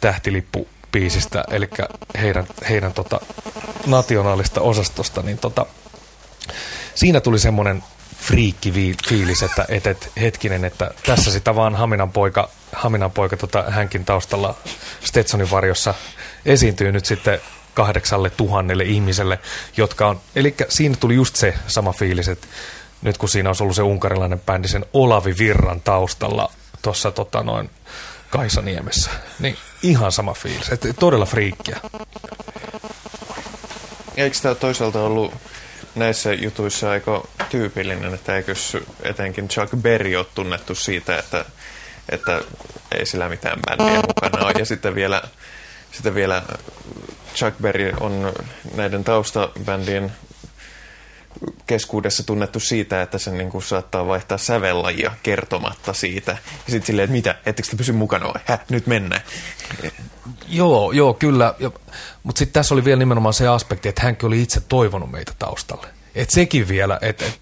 tähtilippupiisistä, 0.00 1.44
eli 1.50 1.68
heidän, 2.20 2.46
heidän 2.68 2.92
tota, 2.92 3.20
nationaalista 3.86 4.60
osastosta, 4.60 5.22
niin 5.22 5.38
tota, 5.38 5.66
siinä 6.94 7.20
tuli 7.20 7.38
semmoinen 7.38 7.82
friikki 8.22 8.72
fiilis, 9.08 9.42
että 9.42 9.66
et, 9.68 9.86
et, 9.86 10.12
hetkinen, 10.20 10.64
että 10.64 10.90
tässä 11.06 11.30
sitä 11.32 11.54
vaan 11.54 11.74
Haminan 11.74 12.12
poika, 12.12 12.48
Haminan 12.72 13.10
poika 13.10 13.36
tota, 13.36 13.64
hänkin 13.68 14.04
taustalla 14.04 14.54
Stetsonin 15.04 15.50
varjossa 15.50 15.94
esiintyy 16.46 16.92
nyt 16.92 17.04
sitten 17.04 17.40
kahdeksalle 17.74 18.30
tuhannelle 18.30 18.84
ihmiselle, 18.84 19.38
jotka 19.76 20.08
on, 20.08 20.20
eli 20.36 20.54
siinä 20.68 20.96
tuli 21.00 21.14
just 21.14 21.36
se 21.36 21.54
sama 21.66 21.92
fiilis, 21.92 22.28
että 22.28 22.46
nyt 23.02 23.18
kun 23.18 23.28
siinä 23.28 23.48
olisi 23.48 23.62
ollut 23.62 23.76
se 23.76 23.82
unkarilainen 23.82 24.40
bändi 24.40 24.68
sen 24.68 24.84
Olavi 24.92 25.34
Virran 25.38 25.80
taustalla 25.80 26.52
tuossa 26.82 27.10
tota 27.10 27.42
noin 27.42 27.70
Kaisaniemessä, 28.30 29.10
niin 29.38 29.56
ihan 29.82 30.12
sama 30.12 30.34
fiilis, 30.34 30.68
että 30.68 30.92
todella 30.92 31.26
friikkiä. 31.26 31.80
Eikö 34.16 34.36
tämä 34.42 34.54
toisaalta 34.54 35.02
ollut 35.02 35.34
näissä 35.94 36.32
jutuissa 36.32 36.90
aika 36.90 37.28
tyypillinen, 37.50 38.14
että 38.14 38.36
eikö 38.36 38.54
etenkin 39.02 39.48
Chuck 39.48 39.74
Berry 39.76 40.16
ole 40.16 40.26
tunnettu 40.34 40.74
siitä, 40.74 41.18
että, 41.18 41.44
että 42.08 42.40
ei 42.98 43.06
sillä 43.06 43.28
mitään 43.28 43.58
bändiä 43.66 44.02
mukana 44.08 44.44
ole. 44.46 44.54
Ja 44.58 44.64
sitten 44.64 44.94
vielä, 44.94 45.22
sitten 45.92 46.14
vielä 46.14 46.42
Chuck 47.34 47.58
Berry 47.62 47.92
on 48.00 48.32
näiden 48.74 49.04
taustabändien 49.04 50.12
keskuudessa 51.66 52.22
tunnettu 52.22 52.60
siitä, 52.60 53.02
että 53.02 53.18
se 53.18 53.30
niin 53.30 53.50
kuin 53.50 53.62
saattaa 53.62 54.06
vaihtaa 54.06 54.38
sävellajia 54.38 55.12
kertomatta 55.22 55.92
siitä. 55.92 56.32
Ja 56.32 56.70
sitten 56.70 56.86
silleen, 56.86 57.04
että 57.04 57.12
mitä, 57.12 57.34
ettekö 57.46 57.68
te 57.68 57.76
pysy 57.76 57.92
mukana 57.92 58.26
vai? 58.26 58.40
Häh, 58.44 58.60
nyt 58.68 58.86
mennään. 58.86 59.22
Joo, 60.48 60.92
joo, 60.92 61.14
kyllä. 61.14 61.54
Mutta 62.22 62.38
sitten 62.38 62.52
tässä 62.52 62.74
oli 62.74 62.84
vielä 62.84 62.98
nimenomaan 62.98 63.34
se 63.34 63.48
aspekti, 63.48 63.88
että 63.88 64.02
hänkin 64.02 64.26
oli 64.26 64.42
itse 64.42 64.60
toivonut 64.60 65.10
meitä 65.10 65.32
taustalle. 65.38 65.86
Että 66.14 66.34
sekin 66.34 66.68
vielä, 66.68 66.98
että 67.02 67.24
et, 67.24 67.40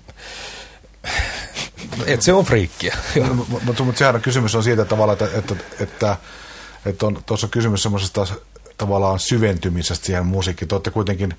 et 2.06 2.22
se 2.22 2.32
on 2.32 2.44
friikkiä. 2.44 2.96
Mutta 3.64 3.84
mut 3.84 3.96
sehän 3.96 4.14
on 4.14 4.20
kysymys 4.20 4.54
on 4.54 4.62
siitä 4.62 4.84
tavalla, 4.84 5.12
että, 5.12 5.28
että, 5.34 5.54
että, 5.80 6.16
että 6.86 7.06
on 7.06 7.22
tuossa 7.26 7.48
kysymys 7.48 7.82
semmoisesta 7.82 8.26
tavallaan 8.78 9.18
syventymisestä 9.18 10.06
siihen 10.06 10.26
musiikkiin. 10.26 10.68
Te 10.68 10.74
olette 10.74 10.90
kuitenkin 10.90 11.34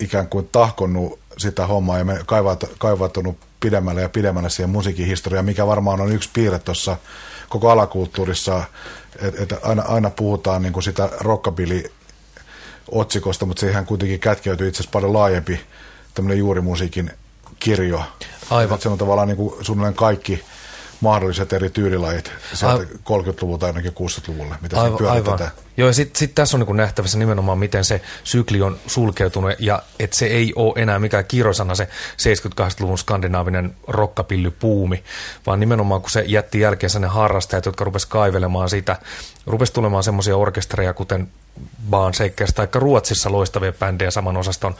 ikään 0.00 0.28
kuin 0.28 0.48
tahkonnut 0.52 1.18
sitä 1.36 1.66
hommaa 1.66 1.98
ja 1.98 2.04
me 2.04 2.20
kaivat, 2.26 2.64
kaivattunut 2.78 3.36
pidemmälle 3.60 4.02
ja 4.02 4.08
pidemmälle 4.08 4.50
siihen 4.50 4.70
musiikin 4.70 5.06
historiaan, 5.06 5.44
mikä 5.44 5.66
varmaan 5.66 6.00
on 6.00 6.12
yksi 6.12 6.30
piirre 6.32 6.58
tuossa 6.58 6.96
koko 7.48 7.70
alakulttuurissa, 7.70 8.64
että 9.22 9.42
et 9.42 9.54
aina, 9.62 9.82
aina 9.82 10.10
puhutaan 10.10 10.62
niin 10.62 10.72
kuin 10.72 10.82
sitä 10.82 11.08
rockabilly 11.20 11.92
otsikosta, 12.90 13.46
mutta 13.46 13.60
siihen 13.60 13.86
kuitenkin 13.86 14.20
kätkeytyy 14.20 14.68
itse 14.68 14.80
asiassa 14.80 14.92
paljon 14.92 15.12
laajempi 15.12 15.60
tämmöinen 16.14 16.38
juurimusiikin 16.38 17.10
kirjo. 17.58 18.02
Aivan. 18.50 18.74
Et 18.74 18.80
se 18.82 18.88
on 18.88 18.98
tavallaan 18.98 19.28
niin 19.28 19.36
kuin 19.36 19.64
suunnilleen 19.64 19.94
kaikki 19.94 20.44
mahdolliset 21.00 21.52
eri 21.52 21.70
tyylilajit 21.70 22.32
sieltä 22.54 22.76
Ai- 22.76 23.22
30-luvulta 23.22 23.66
ainakin 23.66 23.92
60-luvulle, 23.92 24.54
mitä 24.62 24.80
Aivan, 24.80 24.98
siinä 24.98 25.12
aivan. 25.12 25.50
Joo, 25.76 25.88
ja 25.88 25.94
sitten 25.94 26.18
sit 26.18 26.34
tässä 26.34 26.56
on 26.56 26.66
niin 26.66 26.76
nähtävissä 26.76 27.18
nimenomaan, 27.18 27.58
miten 27.58 27.84
se 27.84 28.00
sykli 28.24 28.62
on 28.62 28.78
sulkeutunut, 28.86 29.52
ja 29.58 29.82
että 29.98 30.16
se 30.16 30.26
ei 30.26 30.52
ole 30.56 30.72
enää 30.76 30.98
mikään 30.98 31.24
kirosana 31.24 31.74
se 31.74 31.88
70-80-luvun 32.18 32.98
skandinaavinen 32.98 33.74
rokkapillypuumi, 33.88 35.04
vaan 35.46 35.60
nimenomaan 35.60 36.00
kun 36.00 36.10
se 36.10 36.24
jätti 36.26 36.60
jälkeensä 36.60 36.98
ne 36.98 37.06
harrastajat, 37.06 37.66
jotka 37.66 37.84
rupes 37.84 38.06
kaivelemaan 38.06 38.70
sitä, 38.70 38.96
rupes 39.46 39.70
tulemaan 39.70 40.04
semmoisia 40.04 40.36
orkestereja, 40.36 40.94
kuten 40.94 41.28
Baan 41.90 42.14
Shakers, 42.14 42.52
tai 42.52 42.68
Ruotsissa 42.74 43.32
loistavia 43.32 43.72
bändejä 43.72 44.10
saman 44.10 44.36
osaston 44.36 44.74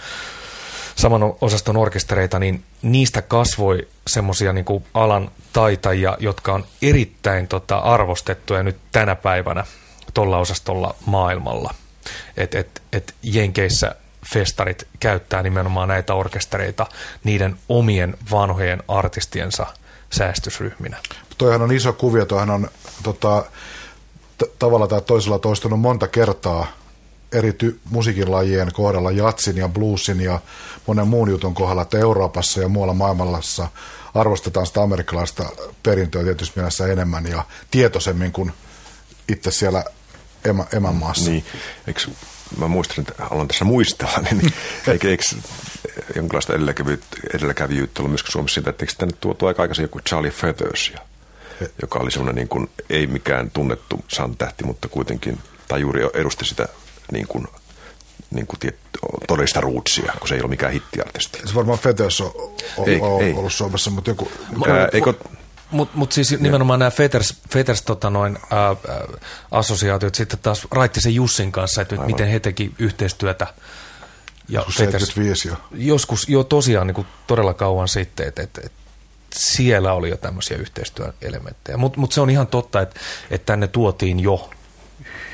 saman 0.97 1.23
osaston 1.41 1.77
orkestereita, 1.77 2.39
niin 2.39 2.65
niistä 2.83 3.23
kasvoi 3.23 3.89
semmoisia 4.07 4.53
niin 4.53 4.65
alan 4.95 5.31
taitajia, 5.53 6.17
jotka 6.21 6.53
on 6.53 6.65
erittäin 6.83 7.49
tota, 7.49 7.79
arvostettuja 7.79 8.63
nyt 8.63 8.77
tänä 8.93 9.17
päivänä 9.17 9.65
tuolla 10.15 10.39
osastolla 10.39 10.95
maailmalla. 11.07 11.75
Et, 12.37 12.55
et, 12.55 12.83
et 12.93 13.15
Jenkeissä 13.23 13.95
festarit 14.33 14.89
käyttää 15.01 15.43
nimenomaan 15.43 15.89
näitä 15.89 16.15
orkestereita 16.15 16.87
niiden 17.25 17.57
omien 17.69 18.19
vanhojen 18.31 18.83
artistiensa 18.89 19.67
säästysryhminä. 20.11 20.97
Toihan 21.39 21.63
on 21.63 21.73
iso 21.73 21.93
kuvio, 21.93 22.27
toihan 22.27 22.51
on 22.51 22.69
tota, 23.03 23.45
t- 24.39 24.59
tavalla 24.59 24.87
tai 24.87 25.01
toisella 25.03 25.39
toistunut 25.39 25.81
monta 25.81 26.09
kertaa 26.09 26.67
eri 27.37 27.51
ty- 27.51 27.79
musiikin 27.90 28.31
lajien 28.31 28.72
kohdalla, 28.72 29.11
jatsin 29.11 29.57
ja 29.57 29.68
bluesin 29.68 30.20
ja 30.20 30.40
monen 30.87 31.09
muun 31.09 31.31
jutun 31.31 31.55
kohdalla, 31.55 31.83
että 31.83 31.99
Euroopassa 31.99 32.61
ja 32.61 32.68
muualla 32.68 32.94
maailmassa 32.94 33.68
arvostetaan 34.14 34.66
sitä 34.66 34.83
amerikkalaista 34.83 35.44
perintöä 35.83 36.25
tietysti 36.25 36.61
mielessä 36.61 36.87
enemmän 36.87 37.27
ja 37.27 37.44
tietoisemmin 37.70 38.33
kuin 38.33 38.53
itse 39.29 39.51
siellä 39.51 39.85
emä, 40.44 40.64
emänmaassa. 40.72 41.31
Niin, 41.31 41.44
eikö, 41.87 42.01
mä 42.59 42.68
muistan, 42.68 43.05
että 43.09 43.25
haluan 43.25 43.49
tässä 43.49 43.64
muistella, 43.64 44.18
niin 44.31 44.53
eikö, 44.88 45.11
eikö 45.11 45.25
jonkinlaista 46.16 46.55
edelläkäviyttä, 46.55 47.16
edelläkävijyyttä 47.35 48.01
ollut 48.01 48.11
myöskin 48.11 48.33
Suomessa 48.33 48.55
siitä, 48.55 48.70
että 48.70 48.85
eikö 48.85 48.94
tänne 48.99 49.16
tuotu 49.20 49.46
aika 49.46 49.62
aikaisin 49.62 49.83
joku 49.83 50.01
Charlie 50.01 50.31
Feathers, 50.31 50.92
ja, 50.94 51.01
joka 51.83 51.99
oli 51.99 52.11
semmoinen 52.11 52.35
niin 52.35 52.49
kuin, 52.49 52.70
ei 52.90 53.07
mikään 53.07 53.51
tunnettu 53.51 54.05
santähti, 54.09 54.64
mutta 54.64 54.88
kuitenkin, 54.88 55.38
tai 55.68 55.81
juuri 55.81 56.03
edusti 56.14 56.44
sitä 56.44 56.68
niin 57.12 57.29
kuin, 57.29 57.47
niin 58.31 58.47
kuin 58.47 58.61
tiet, 58.61 58.77
todellista 59.29 59.61
rootsia, 59.61 60.12
kun 60.19 60.29
se 60.29 60.35
ei 60.35 60.40
ole 60.40 60.49
mikään 60.49 60.73
hittiartisti. 60.73 61.38
Se 61.45 61.55
varmaan 61.55 61.79
Fetös 61.79 62.21
on, 62.21 62.33
on, 62.77 62.88
Ei, 62.88 63.01
on 63.01 63.23
ei. 63.23 63.35
ollut 63.35 63.53
Suomessa, 63.53 63.90
mutta 63.90 64.11
joku... 64.11 64.31
Ää, 64.69 64.88
eikö, 64.92 65.14
Mutta 65.71 65.99
mut 65.99 66.12
siis 66.12 66.40
nimenomaan 66.40 66.79
nämä 66.79 66.90
Feters, 66.90 67.35
Feters 67.51 67.83
tota 67.83 68.11
noin, 68.11 68.38
ää, 68.51 68.66
ää, 68.66 68.77
assosiaatiot 69.51 70.14
sitten 70.14 70.38
taas 70.38 70.66
Raittisen 70.71 71.14
Jussin 71.14 71.53
kanssa, 71.53 71.83
että 71.83 71.97
nyt 71.97 72.07
miten 72.07 72.29
he 72.29 72.40
teki 72.40 72.75
yhteistyötä. 72.79 73.47
Ja 74.49 74.61
Joskus 74.61 74.75
Feters- 74.75 74.90
75 74.90 75.49
jo. 75.49 75.57
Joskus 75.75 76.29
jo 76.29 76.45
tosiaan 76.45 76.87
niin 76.87 76.95
kuin 76.95 77.07
todella 77.27 77.55
kauan 77.55 77.88
sitten, 77.88 78.29
että, 78.29 78.42
että, 78.42 78.61
että 78.64 78.79
siellä 79.37 79.92
oli 79.92 80.11
jo 80.11 80.16
tämmöisiä 80.16 80.57
yhteistyöelementtejä. 80.57 81.77
Mutta 81.77 82.01
mut 82.01 82.12
se 82.12 82.21
on 82.21 82.31
ihan 82.31 82.47
totta, 82.47 82.81
että, 82.81 83.01
että 83.31 83.47
tänne 83.47 83.69
tuotiin 83.69 84.21
jo 84.21 84.51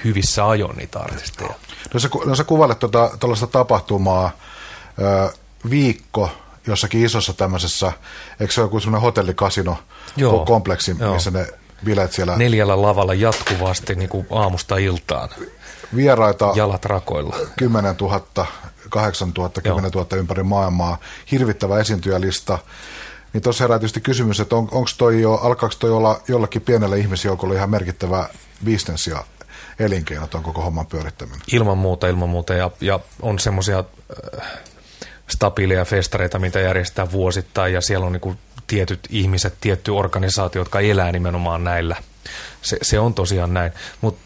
hyvissä 0.04 0.48
ajoin 0.48 0.76
niitä 0.76 0.98
artisteja. 0.98 1.54
No 1.94 2.00
sä, 2.00 2.08
no 2.24 2.34
sä 2.34 2.44
kuvailet 2.44 2.78
tuota, 2.78 3.10
tuollaista 3.20 3.46
tapahtumaa 3.46 4.30
ö, 4.98 5.32
viikko 5.70 6.30
jossakin 6.66 7.04
isossa 7.04 7.32
tämmöisessä, 7.32 7.92
eikö 8.40 8.52
se 8.52 8.60
ole 8.60 8.66
joku 8.66 8.80
semmoinen 8.80 9.02
hotellikasino 9.02 9.76
Joo. 10.16 10.44
kompleksi, 10.46 10.96
Joo. 10.98 11.14
missä 11.14 11.30
ne 11.30 11.46
bileet 11.84 12.12
siellä 12.12 12.36
Neljällä 12.36 12.82
lavalla 12.82 13.14
jatkuvasti 13.14 13.94
niin 13.94 14.08
kuin 14.08 14.26
aamusta 14.30 14.76
iltaan, 14.76 15.28
vieraita 15.96 16.52
jalat 16.54 16.84
rakoilla. 16.84 17.36
10 17.58 17.94
000, 18.00 18.46
8 18.88 19.32
000, 19.38 19.50
10 19.62 19.90
000 19.90 20.16
ympäri 20.16 20.42
maailmaa, 20.42 20.98
hirvittävä 21.30 21.78
esiintyjälista. 21.78 22.58
Niin 23.32 23.42
tuossa 23.42 23.64
herää 23.64 23.78
tietysti 23.78 24.00
kysymys, 24.00 24.40
että 24.40 24.56
on, 24.56 24.68
onko 24.70 24.90
toi 24.98 25.22
jo, 25.22 25.34
alkaako 25.34 25.74
toi 25.78 25.90
olla 25.90 26.20
jollakin 26.28 26.62
pienelle 26.62 26.98
ihmisjoukolle 26.98 27.54
ihan 27.54 27.70
merkittävä 27.70 28.28
business 28.64 29.06
ja 29.06 29.24
elinkeino 29.78 30.26
tuon 30.26 30.42
koko 30.42 30.62
homman 30.62 30.86
pyörittäminen? 30.86 31.40
Ilman 31.52 31.78
muuta, 31.78 32.08
ilman 32.08 32.28
muuta. 32.28 32.54
Ja, 32.54 32.70
ja 32.80 33.00
on 33.22 33.38
semmoisia 33.38 33.78
äh, 33.78 34.48
stabiileja 35.28 35.84
festareita, 35.84 36.38
mitä 36.38 36.60
järjestetään 36.60 37.12
vuosittain, 37.12 37.74
ja 37.74 37.80
siellä 37.80 38.06
on 38.06 38.12
niinku 38.12 38.36
tietyt 38.66 39.00
ihmiset, 39.10 39.54
tietty 39.60 39.90
organisaatio, 39.90 40.60
jotka 40.60 40.80
elää 40.80 41.12
nimenomaan 41.12 41.64
näillä. 41.64 41.96
Se, 42.62 42.78
se 42.82 42.98
on 42.98 43.14
tosiaan 43.14 43.54
näin. 43.54 43.72
Mutta 44.00 44.22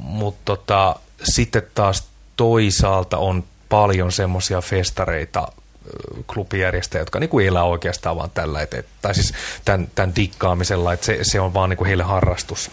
mut 0.00 0.36
tota, 0.44 0.96
sitten 1.22 1.62
taas 1.74 2.08
toisaalta 2.36 3.18
on 3.18 3.44
paljon 3.68 4.12
semmoisia 4.12 4.60
festareita, 4.60 5.48
ö, 5.86 6.22
klubijärjestäjä, 6.26 7.02
jotka 7.02 7.20
niinku 7.20 7.38
elää 7.38 7.64
oikeastaan 7.64 8.16
vaan 8.16 8.30
tällä, 8.30 8.62
et, 8.62 8.74
et, 8.74 8.86
tai 9.02 9.14
siis 9.14 9.34
tämän, 9.64 9.88
tämän 9.94 10.16
dikkaamisella, 10.16 10.92
että 10.92 11.06
se, 11.06 11.18
se 11.22 11.40
on 11.40 11.54
vaan 11.54 11.70
niinku 11.70 11.84
heille 11.84 12.02
harrastus. 12.02 12.70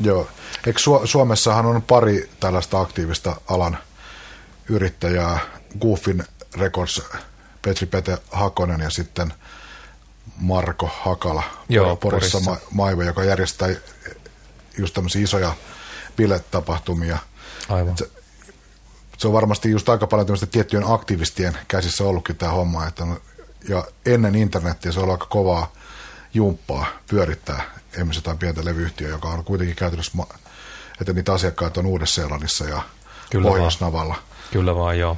Joo. 0.00 0.28
Eikö 0.66 0.80
Su- 0.80 1.06
Suomessahan 1.06 1.66
on 1.66 1.82
pari 1.82 2.30
tällaista 2.40 2.80
aktiivista 2.80 3.36
alan 3.48 3.78
yrittäjää, 4.68 5.38
Goofin 5.80 6.24
Records, 6.58 7.02
Petri 7.62 7.86
Pete 7.86 8.18
Hakonen 8.30 8.80
ja 8.80 8.90
sitten 8.90 9.32
Marko 10.36 10.90
Hakala 11.02 11.42
Joo, 11.68 11.96
Porissa, 11.96 12.38
Porissa. 12.38 12.50
Ma- 12.50 12.84
Maive, 12.84 13.04
joka 13.04 13.24
järjestää 13.24 13.68
just 14.78 14.94
tämmöisiä 14.94 15.22
isoja 15.22 15.52
biletapahtumia. 16.16 17.18
Aivan. 17.68 17.98
Se, 17.98 18.10
se 19.18 19.26
on 19.26 19.32
varmasti 19.32 19.70
just 19.70 19.88
aika 19.88 20.06
paljon 20.06 20.26
tämmöistä 20.26 20.46
tiettyjen 20.46 20.84
aktivistien 20.86 21.58
käsissä 21.68 22.04
ollutkin 22.04 22.36
tämä 22.36 22.52
homma. 22.52 22.86
Että 22.86 23.02
on, 23.02 23.20
ja 23.68 23.84
ennen 24.06 24.34
internettiä 24.34 24.92
se 24.92 25.00
on 25.00 25.10
aika 25.10 25.26
kovaa 25.26 25.72
jumppaa 26.34 26.86
pyörittää 27.06 27.62
esimerkiksi 27.92 28.18
jotain 28.18 28.38
pientä 28.38 28.64
levyyhtiöä, 28.64 29.10
joka 29.10 29.28
on 29.28 29.44
kuitenkin 29.44 29.76
käytännössä, 29.76 30.12
ma- 30.14 30.26
että 31.00 31.12
niitä 31.12 31.32
asiakkaita 31.32 31.80
on 31.80 31.86
Uudessa-Seelannissa 31.86 32.64
ja 32.64 32.82
Kyllä 33.30 33.48
Pohjois-Navalla. 33.48 34.16
Kyllä 34.52 34.74
vaan, 34.74 34.98
joo. 34.98 35.16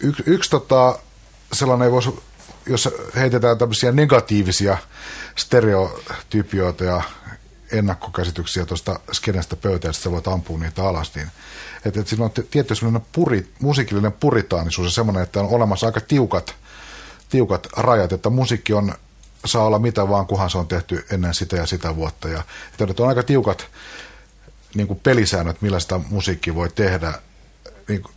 Yksi, 0.00 0.22
yksi 0.26 0.50
tota, 0.50 0.98
sellainen 1.52 1.92
voisi, 1.92 2.22
jos 2.66 2.88
heitetään 3.16 3.58
tämmöisiä 3.58 3.92
negatiivisia 3.92 4.78
stereotypioita 5.36 6.84
ja 6.84 7.02
ennakkokäsityksiä 7.72 8.66
tuosta 8.66 9.00
skenestä 9.12 9.56
pöytään, 9.56 9.90
että 9.90 10.02
sä 10.02 10.10
voit 10.10 10.28
ampua 10.28 10.58
niitä 10.58 10.88
alas, 10.88 11.14
niin 11.14 11.30
että, 11.84 12.00
että 12.00 12.10
siinä 12.10 12.24
on 12.24 12.30
tietty 12.50 12.74
sellainen 12.74 13.06
puri, 13.12 13.52
musiikillinen 13.60 14.12
puritaanisuus 14.12 14.86
ja 14.86 14.94
semmoinen, 14.94 15.22
että 15.22 15.40
on 15.40 15.48
olemassa 15.48 15.86
aika 15.86 16.00
tiukat, 16.00 16.54
tiukat 17.28 17.66
rajat, 17.76 18.12
että 18.12 18.30
musiikki 18.30 18.72
on, 18.72 18.94
saa 19.44 19.64
olla 19.64 19.78
mitä 19.78 20.08
vaan, 20.08 20.26
kunhan 20.26 20.50
se 20.50 20.58
on 20.58 20.68
tehty 20.68 21.06
ennen 21.10 21.34
sitä 21.34 21.56
ja 21.56 21.66
sitä 21.66 21.96
vuotta. 21.96 22.28
Ja, 22.28 22.42
että 22.80 23.02
on 23.02 23.08
aika 23.08 23.22
tiukat 23.22 23.66
niin 24.74 24.86
kuin 24.86 25.00
pelisäännöt, 25.02 25.62
millä 25.62 25.80
sitä 25.80 26.00
musiikkia 26.10 26.54
voi 26.54 26.68
tehdä. 26.74 27.12
Niin 27.88 28.02
kuin, 28.02 28.14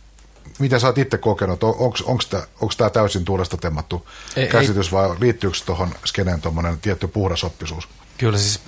miten 0.58 0.80
sä 0.80 0.86
oot 0.86 0.98
itse 0.98 1.18
kokenut? 1.18 1.64
Onko 1.64 2.70
tämä 2.76 2.90
täysin 2.90 3.24
tuulesta 3.24 3.56
temmattu 3.56 4.08
Ei- 4.36 4.46
käsitys 4.46 4.92
vai 4.92 5.16
liittyykö 5.20 5.58
tuohon 5.66 5.94
skeneen 6.04 6.40
tuommoinen 6.40 6.80
tietty 6.80 7.08
puhdasoppisuus? 7.08 7.88
Kyllä 8.18 8.38
siis, 8.38 8.60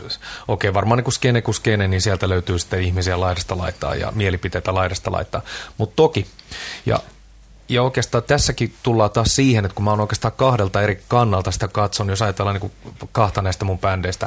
okei, 0.48 0.68
okay, 0.68 0.74
varmaan 0.74 0.96
niin 0.96 1.04
kuin 1.04 1.14
skene 1.14 1.42
kuin 1.42 1.54
skene, 1.54 1.88
niin 1.88 2.00
sieltä 2.00 2.28
löytyy 2.28 2.58
sitten 2.58 2.82
ihmisiä 2.82 3.20
laidasta 3.20 3.58
laittaa 3.58 3.94
ja 3.94 4.12
mielipiteitä 4.14 4.74
laidasta 4.74 5.12
laittaa. 5.12 5.42
Mutta 5.78 5.96
toki, 5.96 6.26
ja, 6.86 6.98
ja 7.68 7.82
oikeastaan 7.82 8.24
tässäkin 8.24 8.74
tullaan 8.82 9.10
taas 9.10 9.34
siihen, 9.34 9.64
että 9.64 9.74
kun 9.74 9.84
mä 9.84 9.90
oon 9.90 10.00
oikeastaan 10.00 10.34
kahdelta 10.36 10.82
eri 10.82 11.02
kannalta 11.08 11.50
sitä 11.50 11.68
katson, 11.68 12.08
jos 12.08 12.22
ajatellaan 12.22 12.54
niin 12.60 12.72
kuin 12.90 13.08
kahta 13.12 13.42
näistä 13.42 13.64
mun 13.64 13.78
bändeistä, 13.78 14.26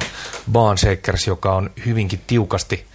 Barn 0.52 0.78
Shakers, 0.78 1.26
joka 1.26 1.54
on 1.54 1.70
hyvinkin 1.86 2.20
tiukasti 2.26 2.86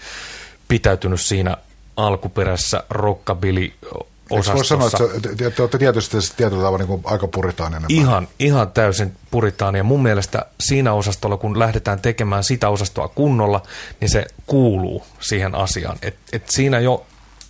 pitäytynyt 0.71 1.21
siinä 1.21 1.57
alkuperäisessä 1.95 2.83
rockabilly 2.89 3.61
Eikö 3.61 4.53
voi 4.53 4.65
sanoa, 4.65 4.85
osastossa. 4.85 5.15
että 5.15 5.29
te, 5.29 5.35
te, 5.35 5.51
te 5.51 5.61
olette 5.61 5.77
tietysti 5.77 6.17
tietyllä 6.37 6.63
tavalla 6.63 6.85
niin 6.85 7.01
aika 7.03 7.27
puritaaninen? 7.27 7.85
Ihan, 7.89 8.27
ihan 8.39 8.71
täysin 8.71 9.15
puritaani. 9.31 9.77
Ja 9.77 9.83
mun 9.83 10.03
mielestä 10.03 10.45
siinä 10.59 10.93
osastolla, 10.93 11.37
kun 11.37 11.59
lähdetään 11.59 12.01
tekemään 12.01 12.43
sitä 12.43 12.69
osastoa 12.69 13.07
kunnolla, 13.07 13.63
niin 13.99 14.09
se 14.09 14.25
kuuluu 14.47 15.03
siihen 15.19 15.55
asiaan. 15.55 15.97
Et, 16.01 16.15
et 16.33 16.49
siinä 16.49 16.79
jo, 16.79 17.05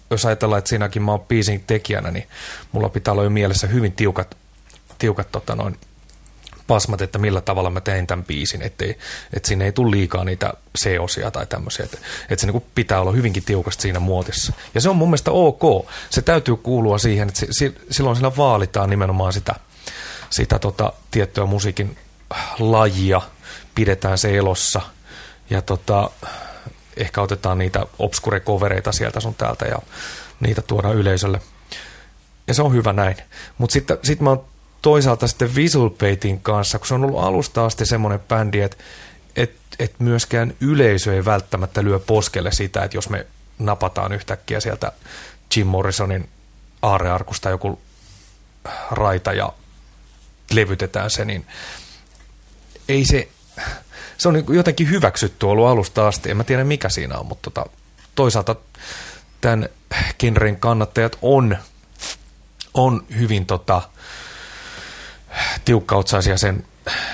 jos 0.09 0.25
ajatellaan, 0.25 0.59
että 0.59 0.69
siinäkin 0.69 1.01
mä 1.01 1.11
oon 1.11 1.25
biisin 1.27 1.63
tekijänä, 1.67 2.11
niin 2.11 2.27
mulla 2.71 2.89
pitää 2.89 3.11
olla 3.11 3.23
jo 3.23 3.29
mielessä 3.29 3.67
hyvin 3.67 3.91
tiukat, 3.91 4.37
tiukat 4.97 5.31
tota 5.31 5.55
noin, 5.55 5.77
pasmat, 6.71 7.01
että 7.01 7.19
millä 7.19 7.41
tavalla 7.41 7.69
mä 7.69 7.81
tein 7.81 8.07
tämän 8.07 8.25
biisin, 8.25 8.61
ettei, 8.61 8.97
että 9.33 9.47
sinne 9.47 9.65
ei 9.65 9.71
tule 9.71 9.91
liikaa 9.91 10.23
niitä 10.23 10.53
C-osia 10.77 11.31
tai 11.31 11.45
tämmöisiä, 11.45 11.85
että, 11.85 11.97
että 12.29 12.41
se 12.41 12.51
niin 12.51 12.63
pitää 12.75 13.01
olla 13.01 13.11
hyvinkin 13.11 13.43
tiukasti 13.43 13.81
siinä 13.81 13.99
muotissa. 13.99 14.53
Ja 14.75 14.81
se 14.81 14.89
on 14.89 14.95
mun 14.95 15.07
mielestä 15.07 15.31
ok, 15.31 15.87
se 16.09 16.21
täytyy 16.21 16.55
kuulua 16.55 16.97
siihen, 16.97 17.27
että 17.27 17.45
se, 17.51 17.73
silloin 17.91 18.15
siinä 18.15 18.37
vaalitaan 18.37 18.89
nimenomaan 18.89 19.33
sitä, 19.33 19.55
sitä 20.29 20.59
tota, 20.59 20.93
tiettyä 21.11 21.45
musiikin 21.45 21.97
lajia, 22.59 23.21
pidetään 23.75 24.17
se 24.17 24.37
elossa 24.37 24.81
ja 25.49 25.61
tota, 25.61 26.09
ehkä 26.97 27.21
otetaan 27.21 27.57
niitä 27.57 27.85
obscure-kovereita 27.99 28.91
sieltä 28.91 29.19
sun 29.19 29.35
täältä 29.35 29.65
ja 29.65 29.77
niitä 30.39 30.61
tuodaan 30.61 30.95
yleisölle. 30.95 31.41
Ja 32.47 32.53
se 32.53 32.61
on 32.61 32.73
hyvä 32.73 32.93
näin. 32.93 33.15
Mutta 33.57 33.73
sitten 33.73 33.97
sit 34.03 34.19
mä 34.19 34.29
oon 34.29 34.50
toisaalta 34.81 35.27
sitten 35.27 35.55
Visual 35.55 35.89
Paitin 35.89 36.41
kanssa, 36.41 36.79
kun 36.79 36.87
se 36.87 36.93
on 36.93 37.03
ollut 37.03 37.23
alusta 37.23 37.65
asti 37.65 37.85
semmoinen 37.85 38.19
bändi, 38.19 38.61
että 38.61 38.77
et, 39.35 39.51
et 39.79 39.99
myöskään 39.99 40.53
yleisö 40.61 41.15
ei 41.15 41.25
välttämättä 41.25 41.83
lyö 41.83 41.99
poskelle 41.99 42.51
sitä, 42.51 42.83
että 42.83 42.97
jos 42.97 43.09
me 43.09 43.25
napataan 43.59 44.13
yhtäkkiä 44.13 44.59
sieltä 44.59 44.91
Jim 45.55 45.67
Morrisonin 45.67 46.29
aarearkusta 46.81 47.49
joku 47.49 47.79
raita 48.91 49.33
ja 49.33 49.53
levytetään 50.51 51.09
se, 51.09 51.25
niin 51.25 51.45
ei 52.89 53.05
se, 53.05 53.27
se 54.17 54.27
on 54.27 54.33
niin 54.33 54.45
jotenkin 54.49 54.89
hyväksytty 54.89 55.45
ollut 55.45 55.67
alusta 55.67 56.07
asti. 56.07 56.31
En 56.31 56.37
mä 56.37 56.43
tiedä 56.43 56.63
mikä 56.63 56.89
siinä 56.89 57.17
on, 57.17 57.25
mutta 57.25 57.51
tota, 57.51 57.69
toisaalta 58.15 58.55
tämän 59.41 59.69
genren 60.19 60.59
kannattajat 60.59 61.17
on, 61.21 61.57
on 62.73 63.05
hyvin 63.19 63.45
tota, 63.45 63.81
tiukkautsaisia 65.65 66.37
sen, 66.37 66.63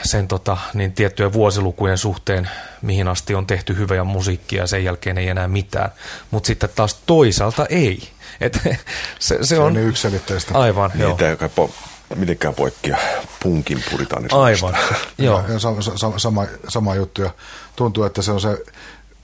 sen 0.04 0.28
tota, 0.28 0.58
niin 0.74 0.94
tiettyjen 0.94 1.34
vuosilukujen 1.34 1.98
suhteen, 1.98 2.50
mihin 2.82 3.08
asti 3.08 3.36
on 3.36 3.48
tehty 3.48 3.78
hyvää 3.78 4.04
musiikkia 4.04 4.64
ja 4.64 4.68
sen 4.68 4.84
jälkeen 4.84 5.18
ei 5.18 5.28
enää 5.28 5.48
mitään. 5.48 5.92
Mutta 6.32 6.48
sitten 6.48 6.70
taas 6.76 6.94
toisaalta 7.06 7.66
ei. 7.66 8.10
Et, 8.42 8.60
se, 8.64 8.78
se, 9.20 9.38
se 9.42 9.60
on, 9.60 9.66
on 9.66 9.74
niin 9.74 9.88
yksilitteistä. 9.88 10.60
Aivan, 10.60 10.92
niin, 10.94 11.02
joo. 11.02 11.18
Tämä 11.18 11.50
po, 11.50 11.72
mitenkään 12.16 12.54
poikkea 12.54 12.98
punkin 13.44 13.84
puritaanisesta. 13.92 14.44
Aivan, 14.44 14.78
joo. 15.18 15.44
Ja, 15.48 15.54
ja 15.54 15.60
sama, 15.60 16.18
sama, 16.18 16.46
sama 16.68 16.96
juttu 16.96 17.22
ja 17.22 17.30
tuntuu, 17.76 18.04
että 18.04 18.22
se 18.22 18.32
on 18.32 18.42
se 18.42 18.64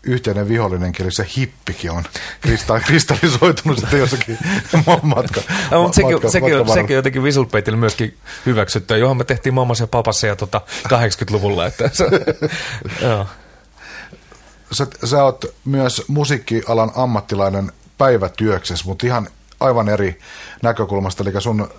yhteinen 0.03 0.49
vihollinen, 0.49 0.93
eli 0.99 1.11
se 1.11 1.27
hippikin 1.37 1.91
on 1.91 2.03
kristallisoitunut 2.85 3.79
sitten 3.79 3.99
jossakin 3.99 4.37
matka. 5.03 5.41
No, 5.71 5.83
mutta 5.83 5.95
sekin, 5.95 6.13
matka, 6.13 6.29
sekin, 6.29 6.57
matka 6.57 6.73
sekin 6.73 6.95
jotenkin 6.95 7.23
Visual 7.23 7.45
myöskin 7.75 8.17
hyväksytty, 8.45 8.97
johon 8.97 9.17
me 9.17 9.23
tehtiin 9.23 9.53
ja 9.79 9.87
papassa 9.87 10.27
ja 10.27 10.35
tota 10.35 10.61
80-luvulla. 10.87 11.65
Että 11.65 11.89
se, 11.93 12.05
joo. 13.07 13.27
Sä, 14.71 14.87
sä 15.05 15.23
oot 15.23 15.45
myös 15.65 16.03
musiikkialan 16.07 16.91
ammattilainen 16.95 17.71
päivätyöksessä, 17.97 18.85
mutta 18.85 19.07
ihan 19.07 19.27
aivan 19.59 19.89
eri 19.89 20.19
näkökulmasta, 20.61 21.23
eli 21.23 21.41
sun 21.41 21.69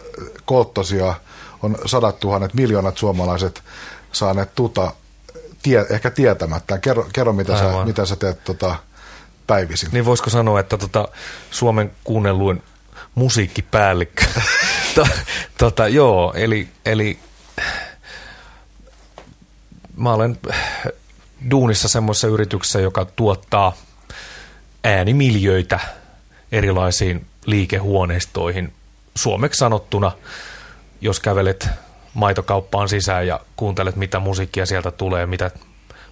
kolttosia 0.44 1.14
on 1.62 1.78
sadat 1.86 2.20
tuhannet, 2.20 2.54
miljoonat 2.54 2.98
suomalaiset 2.98 3.62
saaneet 4.12 4.54
tuta 4.54 4.92
tie, 5.64 5.86
ehkä 5.90 6.10
tietämättä. 6.10 6.78
Kerro, 6.78 7.08
kerro 7.12 7.32
mitä, 7.32 7.58
sä, 7.58 7.84
mitä 7.84 8.06
sä 8.06 8.16
teet 8.16 8.44
tota, 8.44 8.76
päivisin. 9.46 9.88
Niin 9.92 10.04
voisiko 10.04 10.30
sanoa, 10.30 10.60
että 10.60 10.76
tota, 10.76 11.08
Suomen 11.50 11.92
kuunnelluin 12.04 12.62
musiikkipäällikkö. 13.14 14.24
tota, 15.58 15.88
joo, 15.88 16.32
eli, 16.36 16.68
eli 16.84 17.18
mä 19.96 20.12
olen 20.12 20.38
duunissa 21.50 21.88
semmoisessa 21.88 22.28
yrityksessä, 22.28 22.80
joka 22.80 23.04
tuottaa 23.04 23.76
äänimiljöitä 24.84 25.80
erilaisiin 26.52 27.26
liikehuoneistoihin. 27.46 28.72
Suomeksi 29.14 29.58
sanottuna, 29.58 30.12
jos 31.00 31.20
kävelet 31.20 31.68
maitokauppaan 32.14 32.88
sisään 32.88 33.26
ja 33.26 33.40
kuuntelet, 33.56 33.96
mitä 33.96 34.18
musiikkia 34.18 34.66
sieltä 34.66 34.90
tulee, 34.90 35.26
mitä 35.26 35.50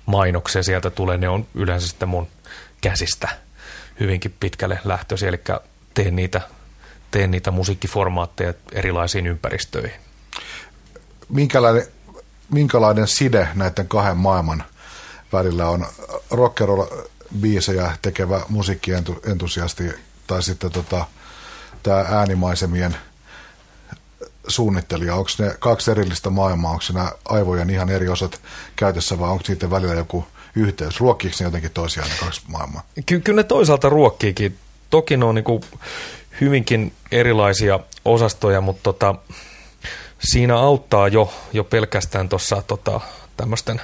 mainoksia 0.06 0.62
sieltä 0.62 0.90
tulee, 0.90 1.16
ne 1.16 1.28
on 1.28 1.46
yleensä 1.54 1.88
sitten 1.88 2.08
mun 2.08 2.28
käsistä 2.80 3.28
hyvinkin 4.00 4.34
pitkälle 4.40 4.78
lähtöisiä, 4.84 5.28
eli 5.28 5.40
teen 5.94 6.16
niitä, 6.16 6.40
teen 7.10 7.30
niitä 7.30 7.50
musiikkiformaatteja 7.50 8.54
erilaisiin 8.72 9.26
ympäristöihin. 9.26 10.00
Minkälainen, 11.28 11.86
minkälainen 12.50 13.06
side 13.06 13.48
näiden 13.54 13.88
kahden 13.88 14.16
maailman 14.16 14.64
välillä 15.32 15.68
on 15.68 15.86
rockerolla 16.30 16.86
biisejä 17.40 17.96
tekevä 18.02 18.40
musiikkientusiasti 18.48 19.84
tai 20.26 20.42
sitten 20.42 20.70
tota, 20.70 21.06
tämä 21.82 21.98
äänimaisemien– 21.98 22.96
suunnittelija, 24.48 25.14
onko 25.14 25.30
ne 25.38 25.54
kaksi 25.58 25.90
erillistä 25.90 26.30
maailmaa, 26.30 26.70
onko 26.70 26.84
nämä 26.92 27.12
aivojen 27.24 27.70
ihan 27.70 27.90
eri 27.90 28.08
osat 28.08 28.40
käytössä 28.76 29.18
vai 29.18 29.30
onko 29.30 29.44
niiden 29.48 29.70
välillä 29.70 29.94
joku 29.94 30.24
yhteys? 30.56 31.00
Ruokkiiko 31.00 31.36
ne 31.40 31.44
jotenkin 31.44 31.70
toisiaan 31.70 32.10
ne 32.10 32.16
kaksi 32.20 32.42
maailmaa? 32.48 32.82
Ky- 33.06 33.20
kyllä 33.20 33.36
ne 33.36 33.44
toisaalta 33.44 33.88
ruokkiikin. 33.88 34.58
Toki 34.90 35.16
ne 35.16 35.24
on 35.24 35.34
niin 35.34 35.60
hyvinkin 36.40 36.92
erilaisia 37.12 37.80
osastoja, 38.04 38.60
mutta 38.60 38.82
tota, 38.82 39.14
siinä 40.18 40.58
auttaa 40.58 41.08
jo, 41.08 41.32
jo 41.52 41.64
pelkästään 41.64 42.28
tuossa 42.28 42.62
tota, 42.66 43.00
tämmöisten 43.36 43.80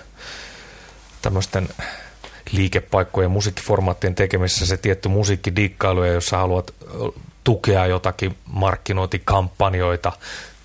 tämmöisten 1.22 1.68
liikepaikkojen 2.52 3.30
musiikkiformaattien 3.30 4.14
tekemisessä 4.14 4.66
se 4.66 4.76
tietty 4.76 5.08
musiikkidikkailu, 5.08 6.04
ja 6.04 6.12
jos 6.12 6.26
sä 6.26 6.36
haluat 6.36 6.74
tukea 7.44 7.86
jotakin 7.86 8.38
markkinointikampanjoita 8.46 10.12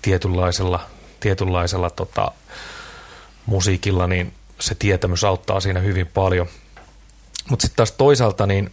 tietynlaisella, 0.02 0.80
tietynlaisella 1.20 1.90
tota, 1.90 2.32
musiikilla, 3.46 4.06
niin 4.06 4.32
se 4.60 4.74
tietämys 4.74 5.24
auttaa 5.24 5.60
siinä 5.60 5.80
hyvin 5.80 6.06
paljon. 6.06 6.46
Mutta 7.50 7.62
sitten 7.62 7.76
taas 7.76 7.92
toisaalta 7.92 8.46
niin 8.46 8.72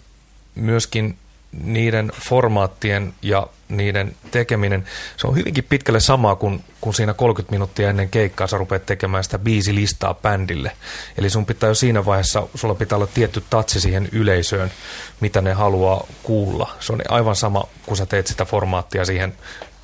myöskin 0.55 1.17
niiden 1.51 2.11
formaattien 2.21 3.13
ja 3.21 3.47
niiden 3.69 4.15
tekeminen, 4.31 4.85
se 5.17 5.27
on 5.27 5.35
hyvinkin 5.35 5.63
pitkälle 5.63 5.99
sama 5.99 6.35
kuin, 6.35 6.63
kuin 6.81 6.93
siinä 6.93 7.13
30 7.13 7.51
minuuttia 7.51 7.89
ennen 7.89 8.09
keikkaa 8.09 8.47
sä 8.47 8.57
rupeat 8.57 8.85
tekemään 8.85 9.23
sitä 9.23 9.39
biisilistaa 9.39 10.13
bändille. 10.13 10.71
Eli 11.17 11.29
sun 11.29 11.45
pitää 11.45 11.67
jo 11.67 11.75
siinä 11.75 12.05
vaiheessa, 12.05 12.47
sulla 12.55 12.75
pitää 12.75 12.95
olla 12.95 13.07
tietty 13.07 13.43
tatsi 13.49 13.81
siihen 13.81 14.09
yleisöön, 14.11 14.71
mitä 15.19 15.41
ne 15.41 15.53
haluaa 15.53 16.07
kuulla. 16.23 16.75
Se 16.79 16.93
on 16.93 17.01
aivan 17.09 17.35
sama, 17.35 17.63
kun 17.85 17.97
sä 17.97 18.05
teet 18.05 18.27
sitä 18.27 18.45
formaattia 18.45 19.05
siihen 19.05 19.33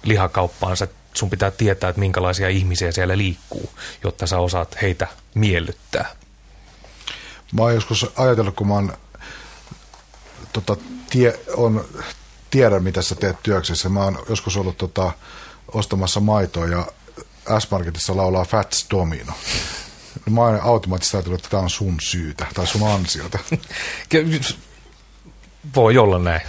lihakauppaan, 0.03 0.77
sä, 0.77 0.87
sun 1.13 1.29
pitää 1.29 1.51
tietää, 1.51 1.89
että 1.89 1.99
minkälaisia 1.99 2.49
ihmisiä 2.49 2.91
siellä 2.91 3.17
liikkuu, 3.17 3.69
jotta 4.03 4.27
sä 4.27 4.39
osaat 4.39 4.77
heitä 4.81 5.07
miellyttää. 5.33 6.15
Mä 7.53 7.61
oon 7.61 7.73
joskus 7.73 8.11
ajatellut, 8.15 8.55
kun 8.55 8.67
mä 8.67 8.73
oon 8.73 8.93
tota, 10.61 10.81
tie, 11.09 11.39
on, 11.55 11.85
tiedän, 12.49 12.83
mitä 12.83 13.01
sä 13.01 13.15
teet 13.15 13.43
työksessä. 13.43 13.89
Mä 13.89 14.03
oon 14.03 14.25
joskus 14.29 14.57
ollut 14.57 14.77
tota, 14.77 15.11
ostamassa 15.73 16.19
maitoa 16.19 16.65
ja 16.65 16.87
S-Marketissa 17.59 18.17
laulaa 18.17 18.45
Fats 18.45 18.85
Domino. 18.91 19.33
Mä 20.29 20.41
oon 20.41 20.61
automaattisesti 20.61 21.17
ajatellut, 21.17 21.39
että 21.39 21.49
tämä 21.49 21.63
on 21.63 21.69
sun 21.69 21.97
syytä 22.01 22.45
tai 22.53 22.67
sun 22.67 22.91
ansiota. 22.91 23.39
Voi 25.75 25.97
olla 25.97 26.19
näin. 26.19 26.41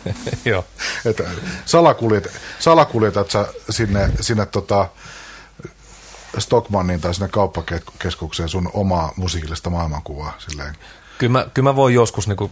Joo. 0.44 0.64
Että 1.04 1.24
salakuljet, 1.64 2.32
salakuljetat 2.58 3.30
sä 3.30 3.46
sinne, 3.70 4.10
sinne 4.20 4.46
tota 4.46 4.88
Stockmannin 6.38 7.00
tai 7.00 7.14
sinne 7.14 7.28
kauppakeskukseen 7.28 8.48
sun 8.48 8.70
omaa 8.74 9.12
musiikillista 9.16 9.70
maailmankuvaa? 9.70 10.34
Silleen. 10.38 10.76
Kyllä 11.18 11.32
mä, 11.32 11.46
kyllä 11.54 11.70
mä 11.70 11.76
voin 11.76 11.94
joskus 11.94 12.28
niinku 12.28 12.50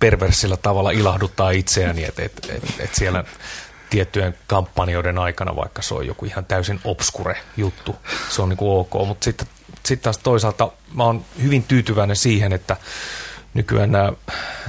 perversillä 0.00 0.56
tavalla 0.56 0.90
ilahduttaa 0.90 1.50
itseäni, 1.50 2.04
että 2.04 2.22
et, 2.22 2.32
et, 2.48 2.62
et 2.78 2.94
siellä 2.94 3.24
tiettyjen 3.90 4.38
kampanjoiden 4.46 5.18
aikana, 5.18 5.56
vaikka 5.56 5.82
se 5.82 5.94
on 5.94 6.06
joku 6.06 6.24
ihan 6.24 6.44
täysin 6.44 6.80
obskure 6.84 7.36
juttu, 7.56 7.96
se 8.30 8.42
on 8.42 8.48
niin 8.48 8.56
kuin 8.56 8.70
ok, 8.70 9.06
mutta 9.06 9.24
sitten 9.24 9.48
sit 9.86 10.02
taas 10.02 10.18
toisaalta 10.18 10.70
mä 10.94 11.04
oon 11.04 11.24
hyvin 11.42 11.62
tyytyväinen 11.62 12.16
siihen, 12.16 12.52
että 12.52 12.76
nykyään 13.54 13.92
nämä, 13.92 14.12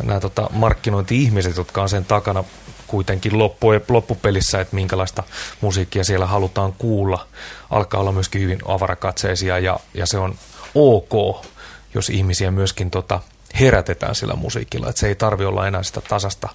nämä 0.03 0.19
tota 0.19 0.49
markkinointi-ihmiset, 0.53 1.57
jotka 1.57 1.82
on 1.82 1.89
sen 1.89 2.05
takana 2.05 2.43
kuitenkin 2.88 3.38
loppu, 3.39 3.67
loppupelissä, 3.89 4.61
että 4.61 4.75
minkälaista 4.75 5.23
musiikkia 5.61 6.03
siellä 6.03 6.25
halutaan 6.25 6.73
kuulla, 6.73 7.27
alkaa 7.69 7.99
olla 7.99 8.11
myöskin 8.11 8.41
hyvin 8.41 8.59
avarakatseisia 8.65 9.59
ja, 9.59 9.80
ja 9.93 10.05
se 10.05 10.17
on 10.17 10.36
ok, 10.75 11.45
jos 11.93 12.09
ihmisiä 12.09 12.51
myöskin 12.51 12.91
tota, 12.91 13.19
herätetään 13.59 14.15
sillä 14.15 14.33
musiikilla. 14.35 14.89
Että 14.89 14.99
se 14.99 15.07
ei 15.07 15.15
tarvi 15.15 15.45
olla 15.45 15.67
enää 15.67 15.83
sitä 15.83 16.01
tasasta, 16.01 16.49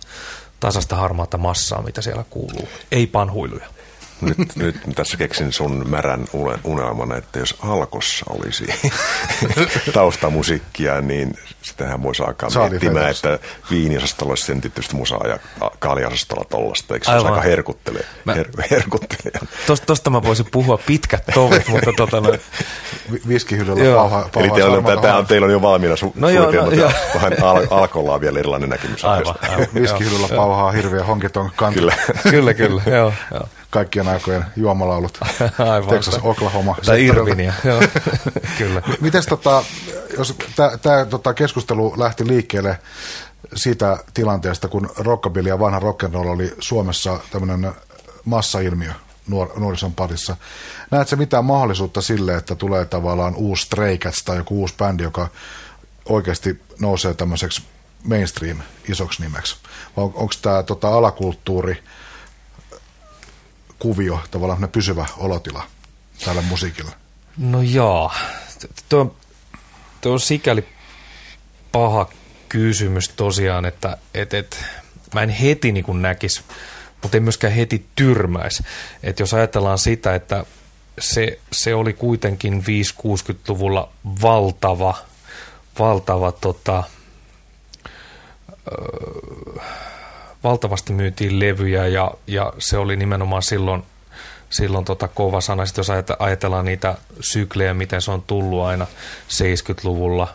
tasasta 0.61 0.97
harmaata 0.97 1.38
massaa, 1.38 1.82
mitä 1.82 2.03
siellä 2.03 2.24
kuuluu. 2.30 2.68
Ei 2.92 3.07
panhuiluja. 3.07 3.74
Nyt, 4.21 4.57
nyt 4.57 4.77
tässä 4.95 5.17
keksin 5.17 5.53
sun 5.53 5.85
märän 5.89 6.25
unelman, 6.65 7.12
että 7.12 7.39
jos 7.39 7.57
Alkossa 7.62 8.27
olisi 8.29 8.67
taustamusiikkia, 9.93 11.01
niin 11.01 11.39
sitähän 11.62 12.03
voisi 12.03 12.23
alkaa 12.23 12.51
Saali 12.51 12.71
miettimään, 12.71 13.11
että 13.11 13.39
viiniosastolla 13.71 14.31
olisi 14.31 14.45
sen 14.45 14.61
tyyppistä 14.61 14.97
musaa 14.97 15.27
ja 15.29 15.39
kaaliasastolla 15.79 16.45
tollasta. 16.45 16.95
Eikö 16.95 17.07
se 17.07 17.12
olisi 17.12 17.27
aika 17.27 17.41
herkuttele, 17.41 18.01
mä, 18.25 18.35
her, 18.35 18.49
herkuttelija? 18.71 19.41
Tosta, 19.67 19.87
tosta 19.87 20.11
mä 20.11 20.23
voisin 20.23 20.47
puhua 20.53 20.79
pitkät 20.87 21.25
tovit, 21.35 21.69
mutta 21.69 21.91
tota 21.97 22.21
no... 22.21 22.33
Viskihyllyllä 23.29 23.95
pauha, 23.95 24.29
pauha, 24.33 24.47
Eli 24.47 24.55
teillä 24.55 24.77
on, 24.77 25.01
tämä 25.03 25.17
on, 25.17 25.27
teillä 25.27 25.45
on 25.45 25.53
jo 25.53 25.62
valmiina 25.62 25.97
su, 25.97 26.12
no 26.17 26.29
joo, 26.29 26.51
no, 26.51 26.71
joo. 26.71 26.91
vähän 27.15 27.43
al, 27.43 27.67
alkolla 27.71 28.15
on 28.15 28.21
vielä 28.21 28.39
erilainen 28.39 28.69
näkemys. 28.69 29.05
Aivan, 29.05 29.35
aivan 29.43 29.67
Viskihyllyllä 29.75 30.29
pauhaa 30.37 30.73
hirveä 30.73 31.05
honkiton 31.05 31.51
kanta. 31.57 31.81
Kyllä, 31.81 31.95
kyllä, 32.31 32.55
kyllä. 32.55 32.83
joo, 32.87 33.12
joo 33.31 33.49
kaikkien 33.75 34.09
aikojen 34.09 34.45
juomalaulut. 34.57 35.18
Aivan. 35.72 35.89
Texas, 35.89 36.18
Oklahoma. 36.22 36.77
Tai 36.87 37.07
Irvinia, 37.07 37.53
joo. 37.64 37.83
Kyllä. 38.59 38.83
Mites 39.01 39.27
tota, 39.27 39.64
jos 40.18 40.35
tämä 40.83 41.05
tota 41.05 41.35
keskustelu 41.35 41.95
lähti 41.97 42.27
liikkeelle 42.27 42.79
siitä 43.55 43.99
tilanteesta, 44.14 44.68
kun 44.68 44.91
rockabilly 44.97 45.49
ja 45.49 45.59
vanha 45.59 45.81
rock'n'roll 45.81 46.27
oli 46.27 46.55
Suomessa 46.59 47.20
tämmöinen 47.31 47.72
massailmiö 48.25 48.93
nuor- 49.29 49.59
nuorison 49.61 49.95
parissa. 49.95 50.37
Näetkö 50.91 51.16
mitään 51.16 51.45
mahdollisuutta 51.45 52.03
sille, 52.03 52.37
että 52.37 52.55
tulee 52.55 52.85
tavallaan 52.85 53.35
uusi 53.35 53.62
Stray 53.62 53.99
Cats 53.99 54.22
tai 54.25 54.37
joku 54.37 54.61
uusi 54.61 54.75
bändi, 54.79 55.03
joka 55.03 55.29
oikeasti 56.05 56.61
nousee 56.81 57.14
tämmöiseksi 57.14 57.62
mainstream 58.05 58.59
isoksi 58.89 59.22
nimeksi? 59.22 59.57
Vai 59.97 60.05
on, 60.05 60.12
onko 60.14 60.35
tämä 60.43 60.62
tota, 60.62 60.89
alakulttuuri– 60.89 61.83
kuvio, 63.79 64.20
tavallaan 64.31 64.68
pysyvä 64.68 65.07
olotila 65.16 65.62
tällä 66.25 66.43
musiikilla? 66.43 66.93
No 67.39 67.62
joo, 67.62 68.12
tuo, 68.89 69.16
tuo 70.01 70.12
on 70.12 70.20
sikäli 70.20 70.64
paha 71.72 72.09
kysymys 72.49 73.09
tosiaan, 73.09 73.64
että 73.64 73.97
et, 74.14 74.35
et, 74.35 74.64
mä 75.14 75.22
en 75.22 75.29
heti 75.29 75.72
niin 75.72 76.03
näkisi, 76.03 76.43
mutta 77.03 77.16
en 77.16 77.22
myöskään 77.22 77.53
heti 77.53 77.87
tyrmäisi. 77.95 78.62
Että 79.03 79.22
jos 79.22 79.35
ajatellaan 79.35 79.79
sitä, 79.79 80.14
että 80.14 80.45
se, 80.99 81.39
se 81.53 81.75
oli 81.75 81.93
kuitenkin 81.93 82.64
5-60-luvulla 83.05 83.89
valtava, 84.22 84.97
valtava 85.79 86.33
tota, 86.33 86.83
öö, 88.72 89.62
valtavasti 90.45 90.92
myytiin 90.92 91.40
levyjä 91.40 91.86
ja, 91.86 92.11
ja 92.26 92.53
se 92.59 92.78
oli 92.78 92.97
nimenomaan 92.97 93.42
silloin, 93.42 93.82
silloin 94.51 94.84
tota 94.84 95.09
kova 95.09 95.40
sana. 95.40 95.66
Sitten 95.66 95.80
jos 95.80 95.90
ajatellaan 96.18 96.64
niitä 96.64 96.97
syklejä, 97.20 97.74
miten 97.74 98.03
se 98.03 98.11
on 98.11 98.22
tullut 98.22 98.64
aina 98.64 98.86
70-luvulla 99.28 100.34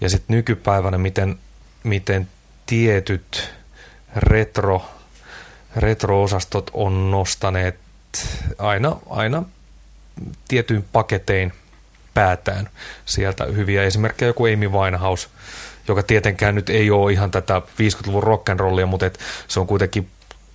ja 0.00 0.08
sitten 0.08 0.36
nykypäivänä, 0.36 0.98
miten, 0.98 1.38
miten 1.84 2.28
tietyt 2.66 3.50
retro, 4.16 4.82
retro-osastot 5.76 6.70
on 6.72 7.10
nostaneet 7.10 7.76
aina, 8.58 8.96
aina 9.10 9.42
tietyin 10.48 10.84
paketein 10.92 11.52
päätään 12.14 12.68
sieltä 13.06 13.44
hyviä 13.44 13.82
esimerkkejä, 13.82 14.28
joku 14.28 14.44
Amy 14.44 14.68
Winehouse– 14.68 15.28
joka 15.88 16.02
tietenkään 16.02 16.54
nyt 16.54 16.70
ei 16.70 16.90
ole 16.90 17.12
ihan 17.12 17.30
tätä 17.30 17.62
50-luvun 17.68 18.22
rock'n'rollia, 18.22 18.86
mutta 18.86 19.06
et 19.06 19.18
se 19.48 19.60
on 19.60 19.66
kuitenkin 19.66 20.08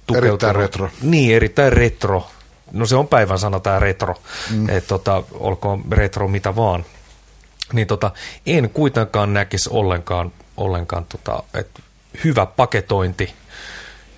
tukeutunut. 0.08 0.44
Erittäin 0.44 0.56
retro. 0.56 0.90
Niin, 1.02 1.36
erittäin 1.36 1.74
retro. 1.74 2.28
No 2.72 2.86
se 2.86 2.96
on 2.96 3.08
päivän 3.08 3.40
sana 3.40 3.60
tämä 3.60 3.80
retro, 3.80 4.16
mm. 4.52 4.70
että 4.70 4.88
tota, 4.88 5.24
olkoon 5.34 5.84
retro 5.92 6.28
mitä 6.28 6.56
vaan. 6.56 6.86
Niin 7.74 7.88
tota, 7.88 8.12
en 8.46 8.70
kuitenkaan 8.70 9.34
näkisi 9.34 9.70
ollenkaan, 9.72 10.32
ollenkaan 10.58 11.06
tota, 11.06 11.44
että 11.54 11.82
hyvä 12.24 12.46
paketointi, 12.46 13.34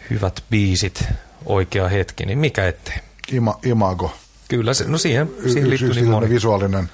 hyvät 0.09 0.43
biisit, 0.49 1.03
oikea 1.45 1.87
hetki, 1.87 2.25
niin 2.25 2.37
mikä 2.37 2.67
ettei. 2.67 2.95
Ima, 3.31 3.59
imago. 3.63 4.11
Kyllä, 4.47 4.73
se, 4.73 4.85
no 4.87 4.97
siihen, 4.97 5.31
siihen 5.43 5.69
liittyy 5.69 5.93
niin 5.93 6.09
moni. 6.09 6.29
visuaalinen. 6.29 6.89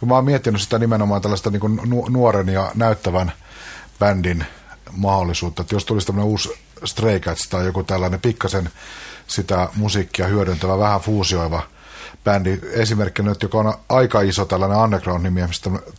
Kun 0.00 0.08
mä 0.08 0.14
oon 0.14 0.24
miettinyt 0.24 0.60
sitä 0.60 0.78
nimenomaan 0.78 1.22
tällaista 1.22 1.50
niin 1.50 1.60
kuin 1.60 1.80
nuoren 2.10 2.48
ja 2.48 2.72
näyttävän 2.74 3.32
bändin 4.02 4.44
mahdollisuutta, 4.92 5.62
että 5.62 5.74
jos 5.74 5.84
tulisi 5.84 6.06
tämmöinen 6.06 6.30
uusi 6.30 6.48
Stray 6.84 7.20
Cats 7.20 7.48
tai 7.48 7.66
joku 7.66 7.84
tällainen 7.84 8.20
pikkasen 8.20 8.70
sitä 9.26 9.68
musiikkia 9.76 10.26
hyödyntävä, 10.26 10.78
vähän 10.78 11.00
fuusioiva 11.00 11.62
bändi, 12.24 12.58
esimerkkinä 12.72 13.28
nyt, 13.28 13.42
joka 13.42 13.58
on 13.58 13.74
aika 13.88 14.20
iso 14.20 14.44
tällainen 14.44 14.78
underground-nimi, 14.78 15.40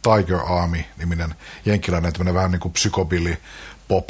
Tiger 0.01 0.39
Army-niminen 0.39 1.35
jenkkiläinen 1.65 2.13
tämmöinen 2.13 2.33
vähän 2.33 2.51
niin 2.51 2.59
kuin 2.59 2.73
psychobilly 2.73 3.37
pop 3.87 4.09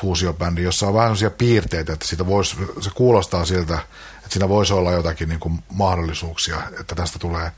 fuusiobändi, 0.00 0.62
jossa 0.62 0.86
on 0.86 0.94
vähän 0.94 1.06
sellaisia 1.06 1.30
piirteitä, 1.30 1.92
että 1.92 2.06
siitä 2.06 2.26
voisi, 2.26 2.56
se 2.80 2.90
kuulostaa 2.94 3.44
siltä, 3.44 3.78
että 4.16 4.28
siinä 4.30 4.48
voisi 4.48 4.72
olla 4.72 4.92
jotakin 4.92 5.28
niin 5.28 5.40
kuin 5.40 5.58
mahdollisuuksia, 5.72 6.62
että 6.80 6.94
tästä 6.94 7.18
tulee 7.18 7.52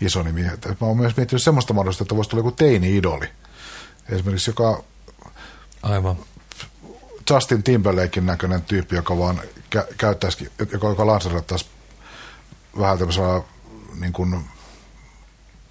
iso 0.00 0.22
nimi. 0.22 0.46
Että 0.46 0.68
mä 0.68 0.86
oon 0.86 0.96
myös 0.96 1.16
miettinyt 1.16 1.42
semmoista 1.42 1.74
mahdollisuutta, 1.74 2.04
että 2.04 2.16
voisi 2.16 2.30
tulla 2.30 2.40
joku 2.40 2.52
teini-idoli. 2.52 3.28
Esimerkiksi 4.08 4.50
joka 4.50 4.84
Aivan. 5.82 6.16
Justin 7.30 7.62
Timberlakein 7.62 8.26
näköinen 8.26 8.62
tyyppi, 8.62 8.96
joka 8.96 9.18
vaan 9.18 9.40
kä- 9.76 9.94
käyttäisi, 9.98 10.52
joka, 10.72 10.88
joka 10.88 11.06
lanseerattaisi 11.06 11.66
vähän 12.78 12.98
tämmöisellä 12.98 13.42
niin 14.00 14.12
kuin, 14.12 14.44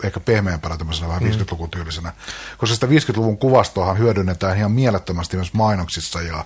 ehkä 0.03 0.19
pehmeämpänä 0.19 0.77
tämmöisenä 0.77 1.07
vähän 1.07 1.23
mm. 1.23 1.29
50-luvun 1.29 1.69
tyylisenä. 1.69 2.13
Koska 2.57 2.75
sitä 2.75 2.87
50-luvun 2.87 3.37
kuvastoahan 3.37 3.97
hyödynnetään 3.97 4.57
ihan 4.57 4.71
mielettömästi 4.71 5.37
myös 5.37 5.53
mainoksissa 5.53 6.21
ja 6.21 6.45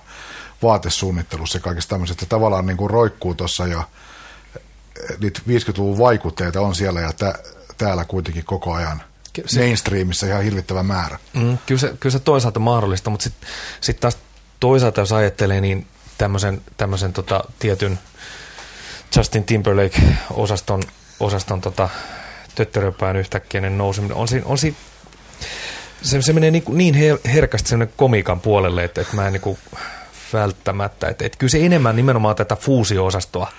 vaatesuunnittelussa 0.62 1.58
ja 1.58 1.62
kaikessa 1.62 1.90
tämmöisestä. 1.90 2.26
Tavallaan 2.26 2.66
niin 2.66 2.76
kuin 2.76 2.90
roikkuu 2.90 3.34
tuossa 3.34 3.66
ja 3.66 3.82
niitä 5.18 5.40
50-luvun 5.48 5.98
vaikutteita 5.98 6.60
on 6.60 6.74
siellä 6.74 7.00
ja 7.00 7.12
tä- 7.12 7.38
täällä 7.78 8.04
kuitenkin 8.04 8.44
koko 8.44 8.74
ajan– 8.74 9.02
se, 9.46 9.60
mainstreamissa 9.60 10.26
ihan 10.26 10.42
hirvittävä 10.42 10.82
määrä. 10.82 11.18
Mm, 11.34 11.58
kyllä, 11.66 11.80
se, 11.80 11.94
kyllä 12.00 12.12
se 12.12 12.18
toisaalta 12.18 12.60
mahdollista, 12.60 13.10
mutta 13.10 13.24
sitten 13.24 13.48
sit 13.80 14.00
taas 14.00 14.18
toisaalta 14.60 15.00
jos 15.00 15.12
ajattelee, 15.12 15.60
niin 15.60 15.86
tämmöisen, 16.18 16.60
tämmöisen 16.76 17.12
tota, 17.12 17.44
tietyn 17.58 17.98
Justin 19.16 19.44
Timberlake-osaston 19.44 20.82
osaston, 21.20 21.60
tota, 21.60 21.88
töttöröpään 22.54 23.16
yhtäkkiäinen 23.16 23.78
nouseminen, 23.78 24.16
on 24.16 24.28
siinä, 24.28 24.46
on 24.46 24.58
siinä 24.58 24.76
se, 26.02 26.22
se 26.22 26.32
menee 26.32 26.50
niin, 26.50 26.64
niin 26.68 26.94
her, 26.94 27.18
herkästi 27.32 27.68
semmoinen 27.68 27.94
komikan 27.96 28.40
puolelle, 28.40 28.84
että, 28.84 29.00
että 29.00 29.16
mä 29.16 29.26
en 29.26 29.32
niin 29.32 29.58
välttämättä, 30.32 31.08
että, 31.08 31.24
että 31.26 31.38
kyllä 31.38 31.50
se 31.50 31.66
enemmän 31.66 31.96
nimenomaan 31.96 32.36
tätä 32.36 32.56
fuusio-osastoa. 32.56 33.52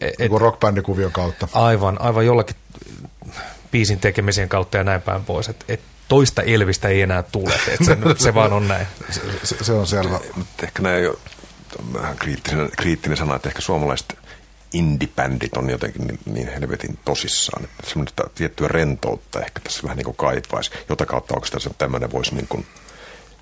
Et, 0.00 0.32
rockbändikuvion 0.32 1.12
kautta. 1.12 1.48
Aivan, 1.52 2.00
aivan 2.00 2.26
jollakin 2.26 2.56
biisin 3.70 4.00
tekemisen 4.00 4.48
kautta 4.48 4.76
ja 4.76 4.84
näin 4.84 5.02
päin 5.02 5.24
pois. 5.24 5.48
Et, 5.48 5.64
et 5.68 5.80
toista 6.08 6.42
Elvistä 6.42 6.88
ei 6.88 7.02
enää 7.02 7.22
tule, 7.22 7.54
et 7.68 7.84
se, 7.84 7.98
se 8.24 8.34
vaan 8.34 8.52
on 8.52 8.68
näin. 8.68 8.86
Se, 9.10 9.20
se, 9.44 9.64
se 9.64 9.72
on 9.72 9.86
selvä. 9.86 10.20
Mutta 10.36 10.66
ehkä 10.66 10.82
näin 10.82 11.04
jo 11.04 11.18
vähän 11.92 12.16
kriittinen, 12.16 12.70
kriittinen 12.76 13.18
sana, 13.18 13.36
että 13.36 13.48
ehkä 13.48 13.60
suomalaiset 13.60 14.18
indie-bändit 14.72 15.56
on 15.56 15.70
jotenkin 15.70 16.06
niin, 16.06 16.18
niin 16.26 16.48
helvetin 16.48 16.98
tosissaan. 17.04 17.64
Että 17.64 17.90
semmoista 17.90 18.30
tiettyä 18.34 18.68
rentoutta 18.68 19.40
ehkä 19.40 19.60
tässä 19.60 19.82
vähän 19.82 19.96
niin 19.96 20.04
kuin 20.04 20.16
kaipaisi, 20.16 20.70
jota 20.88 21.06
kautta 21.06 21.34
onko 21.34 21.46
tässä 21.50 21.70
tämmöinen 21.78 22.12
voisi 22.12 22.34
niin 22.34 22.48
kuin 22.48 22.66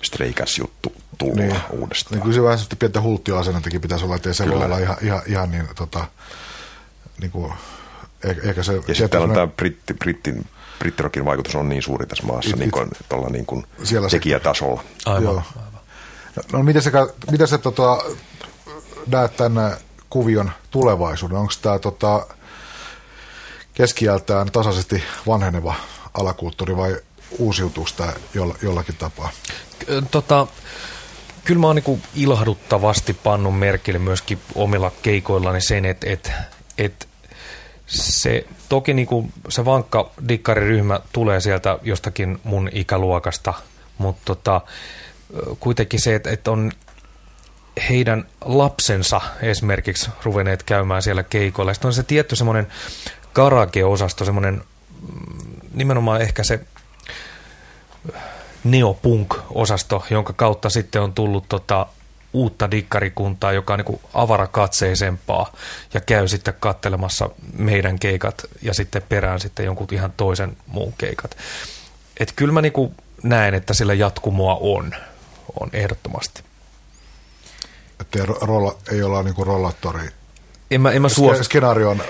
streikäs 0.01 0.57
juttu 0.57 0.93
tulla 1.17 1.35
niin. 1.35 1.55
uudestaan. 1.69 2.13
Niin 2.13 2.21
kyllä 2.21 2.35
se 2.35 2.43
vähän 2.43 2.59
pientä 2.79 3.01
hulttioasennettakin 3.01 3.81
pitäisi 3.81 4.05
olla, 4.05 4.15
että 4.15 4.29
ei 4.29 4.33
se 4.33 4.49
voi 4.49 4.65
olla 4.65 4.79
ihan, 4.79 4.97
ihan, 5.01 5.21
ihan 5.25 5.51
niin, 5.51 5.67
tota, 5.75 6.05
niin 7.21 7.31
kuin 7.31 7.53
eikä 8.43 8.63
se, 8.63 8.73
ja 8.73 8.81
sitten 8.81 9.09
täällä 9.09 9.27
on 9.27 9.33
tämä 9.33 9.47
britti, 9.47 9.93
brittin, 9.93 10.45
brittirokin 10.79 11.25
vaikutus 11.25 11.55
on 11.55 11.69
niin 11.69 11.83
suuri 11.83 12.05
tässä 12.07 12.25
maassa 12.25 12.49
it, 12.49 12.59
niin 12.59 12.71
kuin, 12.71 12.87
it, 12.87 13.31
niin 13.31 13.45
kuin 13.45 13.65
tekijätasolla. 14.09 14.83
Aivan. 15.05 15.23
Joo. 15.23 15.41
aivan. 15.55 15.81
No, 16.53 16.63
miten 16.63 16.81
se, 16.81 16.91
miten 17.31 17.47
se 17.47 17.57
tota, 17.57 17.97
näet 19.07 19.37
tämän 19.37 19.77
kuvion 20.09 20.51
tulevaisuuden? 20.71 21.37
Onko 21.37 21.53
tämä 21.61 21.79
tota, 21.79 22.27
keskiältään 23.73 24.51
tasaisesti 24.51 25.03
vanheneva 25.27 25.75
alakulttuuri 26.13 26.77
vai 26.77 26.97
uusiutuuko 27.39 27.89
tämä 27.97 28.13
jollakin 28.61 28.95
tapaa? 28.95 29.29
Tota, 30.11 30.47
kyllä 31.43 31.59
mä 31.59 31.67
oon 31.67 31.75
niin 31.75 32.03
ilahduttavasti 32.15 33.13
pannut 33.13 33.59
merkille 33.59 33.99
myöskin 33.99 34.39
omilla 34.55 34.91
keikoillani 35.01 35.61
sen, 35.61 35.85
että 35.85 36.09
et, 36.09 36.31
et 36.77 37.07
se 37.87 38.45
toki 38.69 38.93
niin 38.93 39.07
kuin 39.07 39.33
se 39.49 39.65
vankka 39.65 40.11
dikkariryhmä 40.27 40.99
tulee 41.13 41.39
sieltä 41.39 41.79
jostakin 41.83 42.39
mun 42.43 42.69
ikäluokasta, 42.71 43.53
mutta 43.97 44.21
tota, 44.25 44.61
kuitenkin 45.59 45.99
se, 45.99 46.15
että, 46.15 46.29
että 46.29 46.51
on 46.51 46.71
heidän 47.89 48.25
lapsensa 48.45 49.21
esimerkiksi 49.41 50.09
ruveneet 50.23 50.63
käymään 50.63 51.01
siellä 51.01 51.23
keikoilla. 51.23 51.73
Sitten 51.73 51.87
on 51.87 51.93
se 51.93 52.03
tietty 52.03 52.35
semmoinen 52.35 52.67
karaoke-osasto, 53.33 54.25
semmoinen 54.25 54.63
mm, 55.13 55.59
nimenomaan 55.73 56.21
ehkä 56.21 56.43
se 56.43 56.59
neopunk-osasto, 58.63 60.05
jonka 60.09 60.33
kautta 60.33 60.69
sitten 60.69 61.01
on 61.01 61.13
tullut 61.13 61.45
tota, 61.49 61.85
uutta 62.33 62.71
dikkarikuntaa, 62.71 63.51
joka 63.51 63.73
on 63.73 63.79
niin 63.79 63.99
avarakatseisempaa 64.13 65.53
ja 65.93 66.01
käy 66.01 66.27
sitten 66.27 66.53
kattelemassa 66.59 67.29
meidän 67.53 67.99
keikat 67.99 68.45
ja 68.61 68.73
sitten 68.73 69.01
perään 69.09 69.39
sitten 69.39 69.65
jonkun 69.65 69.87
ihan 69.91 70.13
toisen 70.17 70.57
muun 70.67 70.93
keikat. 70.97 71.37
Et 72.19 72.33
kyllä 72.35 72.53
mä 72.53 72.61
niin 72.61 72.95
näen, 73.23 73.53
että 73.53 73.73
sillä 73.73 73.93
jatkumoa 73.93 74.57
on, 74.61 74.95
on 75.59 75.69
ehdottomasti. 75.73 76.43
Että 77.99 78.19
ei, 78.19 78.25
rolla, 78.25 78.77
ei 78.91 79.03
olla 79.03 79.23
niin 79.23 79.35
kuin 79.35 79.47
rollatori 79.47 80.09
en 80.71 80.81
mä, 80.81 80.91
en 80.91 81.01
mä 81.01 81.09
suostu. 81.09 81.43
skenaarion 81.43 82.03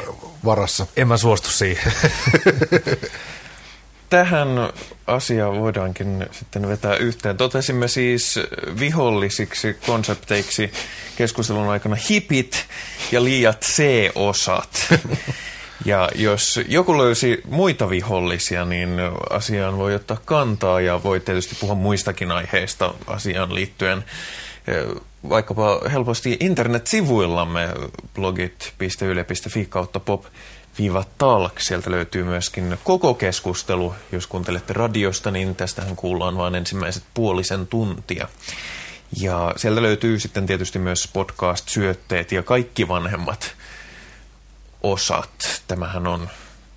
varassa. 0.45 0.87
En 0.97 1.07
mä 1.07 1.17
suostu 1.17 1.49
siihen. 1.49 1.93
Tähän 4.09 4.47
asiaan 5.07 5.59
voidaankin 5.59 6.27
sitten 6.31 6.67
vetää 6.67 6.95
yhteen. 6.95 7.37
Totesimme 7.37 7.87
siis 7.87 8.39
vihollisiksi 8.79 9.73
konsepteiksi 9.85 10.71
keskustelun 11.17 11.69
aikana 11.69 11.97
hipit 12.09 12.65
ja 13.11 13.23
liiat 13.23 13.61
C-osat. 13.61 14.87
Ja 15.85 16.09
jos 16.15 16.59
joku 16.67 16.97
löysi 16.97 17.41
muita 17.49 17.89
vihollisia, 17.89 18.65
niin 18.65 18.89
asiaan 19.29 19.77
voi 19.77 19.95
ottaa 19.95 20.17
kantaa 20.25 20.81
ja 20.81 21.03
voi 21.03 21.19
tietysti 21.19 21.55
puhua 21.59 21.75
muistakin 21.75 22.31
aiheista 22.31 22.93
asiaan 23.07 23.55
liittyen 23.55 24.03
vaikkapa 25.29 25.81
helposti 25.91 26.37
internetsivuillamme 26.39 27.69
blogit.yle.fi 28.15 29.65
kautta 29.65 29.99
pop 29.99 30.25
talk. 31.17 31.59
Sieltä 31.59 31.91
löytyy 31.91 32.23
myöskin 32.23 32.77
koko 32.83 33.13
keskustelu. 33.13 33.95
Jos 34.11 34.27
kuuntelette 34.27 34.73
radiosta, 34.73 35.31
niin 35.31 35.55
tästähän 35.55 35.95
kuullaan 35.95 36.37
vain 36.37 36.55
ensimmäiset 36.55 37.03
puolisen 37.13 37.67
tuntia. 37.67 38.27
Ja 39.21 39.53
sieltä 39.55 39.81
löytyy 39.81 40.19
sitten 40.19 40.45
tietysti 40.45 40.79
myös 40.79 41.09
podcast-syötteet 41.13 42.31
ja 42.31 42.43
kaikki 42.43 42.87
vanhemmat 42.87 43.55
osat. 44.83 45.61
Tämähän 45.67 46.07
on 46.07 46.29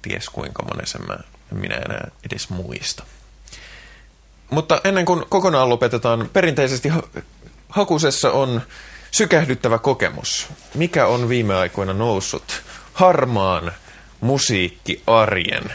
ties 0.03 0.29
kuinka 0.29 0.63
monen 0.63 0.87
mä, 1.07 1.19
minä 1.51 1.75
enää 1.75 2.11
edes 2.31 2.51
muista. 2.51 3.05
Mutta 4.51 4.81
ennen 4.85 5.05
kuin 5.05 5.25
kokonaan 5.29 5.69
lopetetaan, 5.69 6.31
perinteisesti 6.33 6.89
Hakusessa 7.71 8.33
on 8.33 8.63
sykähdyttävä 9.11 9.79
kokemus. 9.79 10.49
Mikä 10.75 11.07
on 11.07 11.29
viime 11.29 11.55
aikoina 11.55 11.93
noussut 11.93 12.63
harmaan 12.93 13.73
musiikkiarjen 14.21 15.73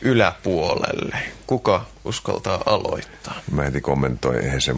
yläpuolelle? 0.00 1.16
Kuka 1.46 1.86
uskaltaa 2.04 2.62
aloittaa? 2.66 3.34
Mä 3.50 3.62
heti 3.62 3.80
kommentoin, 3.80 4.44
eihän 4.44 4.60
se, 4.60 4.74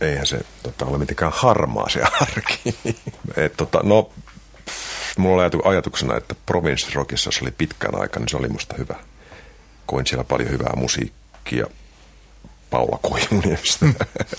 eihän 0.00 0.26
se 0.26 0.40
tota, 0.62 0.84
ole 0.86 0.98
mitenkään 0.98 1.32
harmaa 1.34 1.88
se 1.88 2.02
arki. 2.20 2.74
Et, 3.36 3.56
tota, 3.56 3.80
no, 3.82 4.10
mulla 5.18 5.42
oli 5.42 5.50
ajatuksena, 5.64 6.16
että 6.16 6.34
Province 6.46 6.90
Rockissa 6.94 7.30
se 7.30 7.38
oli 7.42 7.50
pitkän 7.50 8.00
aikaa, 8.00 8.20
niin 8.20 8.28
se 8.28 8.36
oli 8.36 8.48
musta 8.48 8.74
hyvä. 8.78 8.94
Koin 9.86 10.06
siellä 10.06 10.24
paljon 10.24 10.50
hyvää 10.50 10.72
musiikkia 10.76 11.66
Paula 12.72 12.98
Koivuniemestä. 13.02 13.86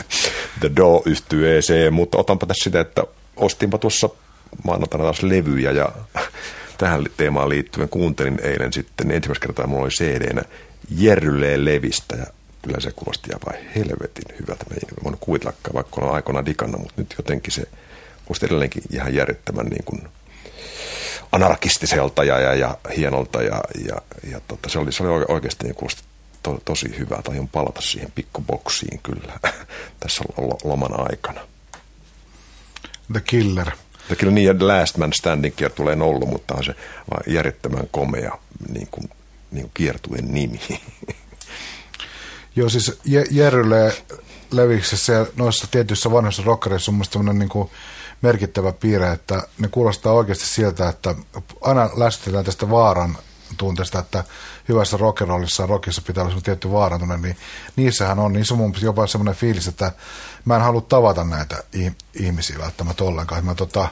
The 0.60 0.72
Do 0.76 1.04
yhtyy 1.06 1.58
EC, 1.58 1.92
mutta 1.92 2.18
otanpa 2.18 2.46
tässä 2.46 2.64
sitä, 2.64 2.80
että 2.80 3.04
ostinpa 3.36 3.78
tuossa 3.78 4.10
maanantaina 4.64 5.04
taas 5.04 5.24
levyjä 5.24 5.72
ja 5.72 5.92
tähän 6.78 7.06
teemaan 7.18 7.50
liittyen 7.50 7.90
kuuntelin 7.90 8.40
eilen 8.44 8.74
sitten 8.74 9.12
ensimmäistä 9.12 9.48
kertaa 9.48 9.68
mulla 9.68 9.84
oli 9.84 9.90
cd 9.90 10.44
Jerryleen 10.98 11.66
Levistä 11.66 12.16
ja 12.16 12.26
kyllä 12.62 12.80
se 12.80 12.92
kuulosti 12.92 13.30
aivan 13.34 13.66
helvetin 13.76 14.38
hyvältä. 14.40 14.66
Mä 14.70 14.76
en 14.76 15.04
voinut 15.04 15.20
kuvitellakaan, 15.20 15.74
vaikka 15.74 16.02
olen 16.02 16.16
aikoinaan 16.16 16.46
dikannut, 16.46 16.82
mutta 16.82 17.02
nyt 17.02 17.16
jotenkin 17.18 17.54
se 17.54 17.64
kuulosti 18.26 18.46
edelleenkin 18.46 18.84
ihan 18.92 19.16
järjettömän 19.16 19.66
niin 19.66 19.84
kuin 19.84 20.08
anarkistiselta 21.32 22.24
ja, 22.24 22.40
ja, 22.40 22.54
ja 22.54 22.78
hienolta 22.98 23.42
ja, 23.42 23.62
ja, 23.88 23.96
ja 24.32 24.42
tota, 24.48 24.70
se, 24.70 24.80
oli, 24.80 24.92
se 24.92 25.04
oli 25.04 25.26
oikeasti 25.28 25.64
niin 25.64 25.76
kuulosti 25.76 26.04
to, 26.44 26.62
tosi 26.66 26.98
hyvä. 27.00 27.22
on 27.40 27.48
palata 27.48 27.82
siihen 27.82 28.12
pikkuboksiin 28.12 29.00
kyllä 29.04 29.40
tässä 30.00 30.24
loman 30.64 31.10
aikana. 31.12 31.42
The 33.12 33.22
Killer. 33.22 33.72
The 34.08 34.16
Killer, 34.16 34.34
niin 34.34 34.48
ja 34.48 34.68
Last 34.68 34.98
Man 34.98 35.14
Standing 35.14 35.56
tulee 35.76 35.98
ollut, 36.02 36.30
mutta 36.30 36.54
on 36.56 36.64
se 36.64 36.76
järjettömän 37.28 37.88
komea 37.92 38.38
niin 38.74 38.88
kuin, 38.92 39.10
niin 39.52 39.64
kuin 39.64 39.72
kiertuen 39.74 40.34
nimi. 40.34 40.60
Joo, 42.56 42.70
siis 42.70 43.00
Jerrylle 43.32 43.96
leviksessä 44.52 45.14
ja 45.14 45.26
noissa 45.36 45.68
tietyissä 45.72 46.12
vanhoissa 46.12 46.44
rockereissa 46.46 46.92
on 46.92 46.96
mielestäni 46.96 47.34
niin 47.34 47.50
kuin 47.50 47.70
merkittävä 48.22 48.72
piirre, 48.72 49.12
että 49.12 49.48
ne 49.60 49.68
kuulostaa 49.68 50.14
oikeasti 50.14 50.46
siltä, 50.46 50.90
että 50.90 51.16
aina 51.62 51.90
lähestytään 51.96 52.46
tästä 52.46 52.70
vaaran 52.70 53.18
tunteesta, 53.58 54.00
että 54.00 54.24
hyvässä 54.70 54.98
rock'n'rollissa 54.98 55.68
rockissa 55.68 56.02
pitää 56.02 56.24
olla 56.24 56.42
tietty 56.42 56.72
vaarantunut, 56.72 57.22
niin 57.22 57.38
niissähän 57.76 58.20
on, 58.20 58.34
niissä 58.34 58.54
on 58.54 58.58
mun 58.58 58.74
jopa 58.82 59.08
semmoinen 59.08 59.36
fiilis, 59.36 59.68
että 59.68 59.92
mä 60.46 60.56
en 60.56 60.62
halua 60.62 60.82
tavata 60.82 61.24
näitä 61.24 61.64
ihmisiä 62.14 62.60
välttämättä 62.60 63.04
ollenkaan. 63.04 63.46
Mä, 63.46 63.56
tota, 63.56 63.88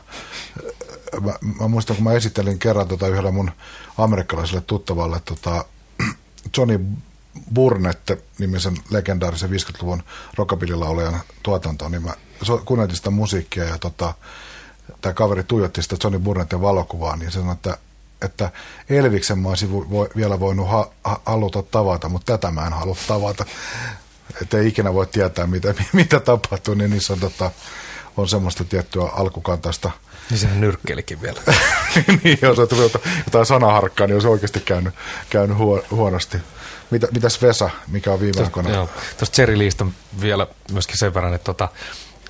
mä, 1.21 1.33
mä 1.59 1.67
muistan, 1.67 1.95
kun 1.95 2.03
mä 2.03 2.13
esittelin 2.13 2.59
kerran 2.59 2.87
tota 2.87 3.07
yhdelle 3.07 3.31
mun 3.31 3.51
amerikkalaiselle 3.97 4.61
tuttavalle 4.61 5.21
tota, 5.25 5.65
Johnny 6.57 6.79
Burnett-nimisen 7.53 8.77
legendaarisen 8.89 9.49
50-luvun 9.49 10.03
rockabilly-laulajan 10.37 11.19
tuotantoon, 11.43 11.91
niin 11.91 12.03
mä 12.03 12.13
kuunneltiin 12.65 12.97
sitä 12.97 13.09
musiikkia 13.09 13.63
ja 13.63 13.77
tota, 13.77 14.13
tämä 15.01 15.13
kaveri 15.13 15.43
tuijotti 15.43 15.83
sitä 15.83 15.95
Johnny 16.03 16.19
Burnettin 16.19 16.61
valokuvaa, 16.61 17.15
niin 17.15 17.31
sanoi, 17.31 17.53
että 17.53 17.77
että 18.21 18.51
Elviksen 18.89 19.39
mä 19.39 19.49
olisin 19.49 19.71
vo, 19.71 20.07
vielä 20.15 20.39
voinut 20.39 20.69
ha, 20.69 20.89
ha, 21.03 21.21
haluta 21.25 21.63
tavata, 21.63 22.09
mutta 22.09 22.37
tätä 22.37 22.51
mä 22.51 22.67
en 22.67 22.73
halua 22.73 22.95
tavata. 23.07 23.45
Että 24.41 24.57
ei 24.57 24.67
ikinä 24.67 24.93
voi 24.93 25.07
tietää, 25.07 25.47
mitä, 25.47 25.73
mitä 25.93 26.19
tapahtuu, 26.19 26.73
niin 26.73 26.91
niissä 26.91 27.13
on, 27.13 27.19
tota, 27.19 27.51
on 28.17 28.27
semmoista 28.27 28.63
tiettyä 28.63 29.03
alkukantaista. 29.03 29.91
Niin 30.29 30.37
sehän 30.37 30.61
nyrkkelikin 30.61 31.21
vielä. 31.21 31.41
niin, 32.23 32.39
jos 32.41 32.59
on 32.59 32.67
tullut 32.67 32.93
jotain 33.25 33.45
sanaharkkaa, 33.45 34.07
niin 34.07 34.15
olisi 34.15 34.27
oikeasti 34.27 34.59
käynyt, 34.59 34.93
käynyt 35.29 35.57
huo, 35.57 35.83
huonosti. 35.91 36.37
Mitä, 36.91 37.07
mitäs 37.13 37.41
Vesa, 37.41 37.69
mikä 37.87 38.11
on 38.11 38.19
viime 38.19 38.43
aikoina? 38.43 38.87
Tuosta 39.17 39.41
Jerry 39.41 39.55
vielä 40.21 40.47
myöskin 40.71 40.97
sen 40.97 41.13
verran, 41.13 41.33
että 41.33 41.45
tota, 41.45 41.69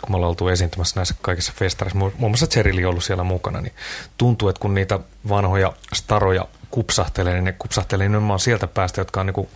kun 0.02 0.12
me 0.12 0.16
ollaan 0.16 0.30
oltu 0.30 0.48
esiintymässä 0.48 1.00
näissä 1.00 1.16
kaikissa 1.22 1.54
festareissa, 1.56 2.00
muun 2.00 2.14
muassa 2.20 2.48
Cherili 2.48 2.86
on 2.86 2.90
ollut 2.90 3.04
siellä 3.04 3.24
mukana, 3.24 3.62
niin 3.62 3.74
tuntuu, 4.18 4.50
että 4.50 4.60
kun 4.60 4.74
niitä 4.74 5.00
vanhoja 5.30 5.74
staroja 5.94 6.46
kupsahtelee, 6.72 7.34
niin 7.34 7.44
ne 7.44 7.52
kupsahtelee 7.52 8.08
nimenomaan 8.08 8.40
sieltä 8.40 8.68
päästä, 8.68 9.02
jotka 9.02 9.20
on 9.20 9.26
niin 9.26 9.48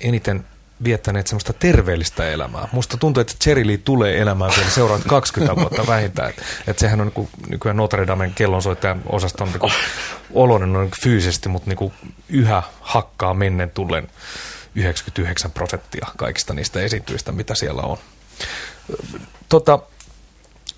eniten 0.00 0.44
viettäneet 0.84 1.26
semmoista 1.26 1.52
terveellistä 1.52 2.30
elämää. 2.30 2.68
Musta 2.72 2.96
tuntuu, 2.96 3.20
että 3.20 3.34
Cherry 3.42 3.66
Lee 3.66 3.76
tulee 3.76 4.20
elämään 4.20 4.52
vielä 4.56 4.70
seuraavat 4.70 5.04
20 5.06 5.56
vuotta 5.56 5.86
vähintään. 5.86 6.30
Että 6.30 6.42
et 6.66 6.78
sehän 6.78 7.00
on 7.00 7.12
niin 7.16 7.28
nykyään 7.48 7.76
Notre 7.76 8.06
Damen 8.06 8.34
kellonsoittajan 8.34 9.02
osaston 9.06 9.48
niin 9.48 9.58
kuin, 9.58 9.72
oloinen 10.32 10.76
on 10.76 10.90
fyysisesti, 11.02 11.48
mutta 11.48 11.70
niin 11.70 11.92
yhä 12.28 12.62
hakkaa 12.80 13.34
mennen 13.34 13.70
tullen 13.70 14.08
99 14.74 15.50
prosenttia 15.50 16.06
kaikista 16.16 16.54
niistä 16.54 16.80
esiintyistä, 16.80 17.32
mitä 17.32 17.54
siellä 17.54 17.82
on. 17.82 17.98
Tota, 19.52 19.78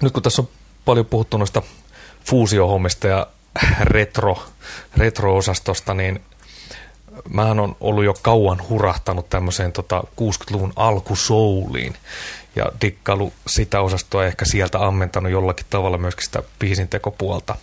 nyt 0.03 0.12
kun 0.12 0.22
tässä 0.22 0.43
on 0.43 0.49
paljon 0.85 1.07
puhuttu 1.07 1.37
noista 1.37 1.62
fuusiohommista 2.25 3.07
ja 3.07 3.27
retro, 3.81 4.43
retro-osastosta, 4.97 5.95
niin 5.95 6.22
mähän 7.29 7.61
on 7.61 7.77
ollut 7.81 8.05
jo 8.05 8.14
kauan 8.22 8.68
hurahtanut 8.68 9.29
tämmöiseen 9.29 9.72
tota 9.72 10.05
60-luvun 10.20 10.72
alkusouliin 10.77 11.97
ja 12.57 12.66
dikkailu 12.81 13.33
sitä 13.47 13.81
osastoa 13.81 14.27
ehkä 14.27 14.45
sieltä 14.45 14.87
ammentanut 14.87 15.33
jollakin 15.33 15.66
tavalla 15.70 15.99
myöskin 15.99 16.25
sitä 16.25 16.43
biisintekopuolta. 16.59 17.57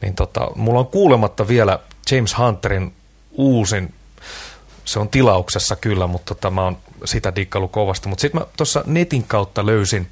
Niin 0.00 0.14
tota, 0.14 0.50
mulla 0.54 0.80
on 0.80 0.86
kuulematta 0.86 1.48
vielä 1.48 1.78
James 2.10 2.38
Hunterin 2.38 2.94
uusin, 3.32 3.94
se 4.84 4.98
on 4.98 5.08
tilauksessa 5.08 5.76
kyllä, 5.76 6.06
mutta 6.06 6.34
tota, 6.34 6.50
mä 6.50 6.62
oon 6.64 6.78
sitä 7.04 7.34
dikkailu 7.34 7.68
kovasti. 7.68 8.08
Mutta 8.08 8.22
sitten 8.22 8.40
mä 8.40 8.46
tuossa 8.56 8.82
netin 8.86 9.24
kautta 9.24 9.66
löysin 9.66 10.08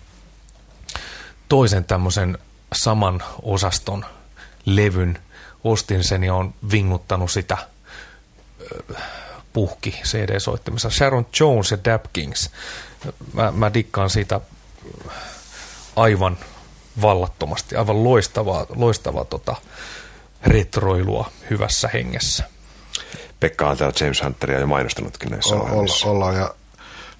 toisen 1.50 1.84
tämmöisen 1.84 2.38
saman 2.72 3.22
osaston 3.42 4.04
levyn. 4.64 5.18
Ostin 5.64 6.04
sen 6.04 6.24
ja 6.24 6.34
on 6.34 6.54
vinguttanut 6.70 7.30
sitä 7.30 7.58
puhki 9.52 9.90
CD-soittimessa. 10.04 10.90
Sharon 10.90 11.26
Jones 11.40 11.70
ja 11.70 11.78
Dap 11.84 12.04
Kings. 12.12 12.50
Mä, 13.32 13.52
mä 13.56 13.74
dikkaan 13.74 14.10
siitä 14.10 14.40
aivan 15.96 16.38
vallattomasti, 17.02 17.76
aivan 17.76 18.04
loistavaa, 18.04 18.66
loistavaa 18.76 19.24
tota, 19.24 19.56
retroilua 20.42 21.30
hyvässä 21.50 21.88
hengessä. 21.92 22.44
Pekka 23.40 23.70
on 23.70 23.76
täällä 23.76 23.94
James 24.00 24.22
Hunteria 24.22 24.58
jo 24.58 24.66
mainostanutkin 24.66 25.30
näissä 25.30 25.54
o- 25.54 25.78
olla, 25.78 26.10
ollaan 26.10 26.36
ja 26.36 26.54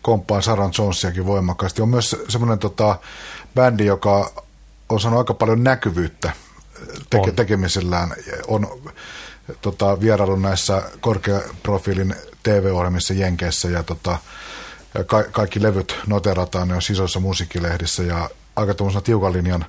komppaan 0.03 0.43
Saran 0.43 0.73
Jonesiakin 0.79 1.27
voimakkaasti. 1.27 1.83
On 1.83 1.89
myös 1.89 2.17
semmoinen 2.29 2.59
tota, 2.59 2.99
bändi, 3.55 3.87
joka 3.87 4.45
on 4.89 5.01
saanut 5.01 5.19
aika 5.19 5.35
paljon 5.35 5.65
näkyvyyttä 5.65 6.33
teke, 7.11 7.31
on. 7.31 7.37
tekemisellään. 7.37 8.15
On 8.47 8.81
tota, 9.61 10.01
vierailu 10.01 10.37
näissä 10.37 10.83
korkeaprofiilin 11.01 12.15
TV-ohjelmissa 12.43 13.15
Jenkeissä 13.15 13.69
ja, 13.69 13.83
tota, 13.83 14.19
ka- 15.07 15.25
kaikki 15.31 15.63
levyt 15.63 15.97
noterataan, 16.07 16.69
ne 16.69 16.75
on 16.75 16.81
isoissa 16.91 17.21
musiikkilehdissä 17.21 18.03
ja 18.03 18.31
aika 18.57 18.75
tuollaisena 18.75 19.03
tiukan 19.03 19.33
linjan 19.33 19.65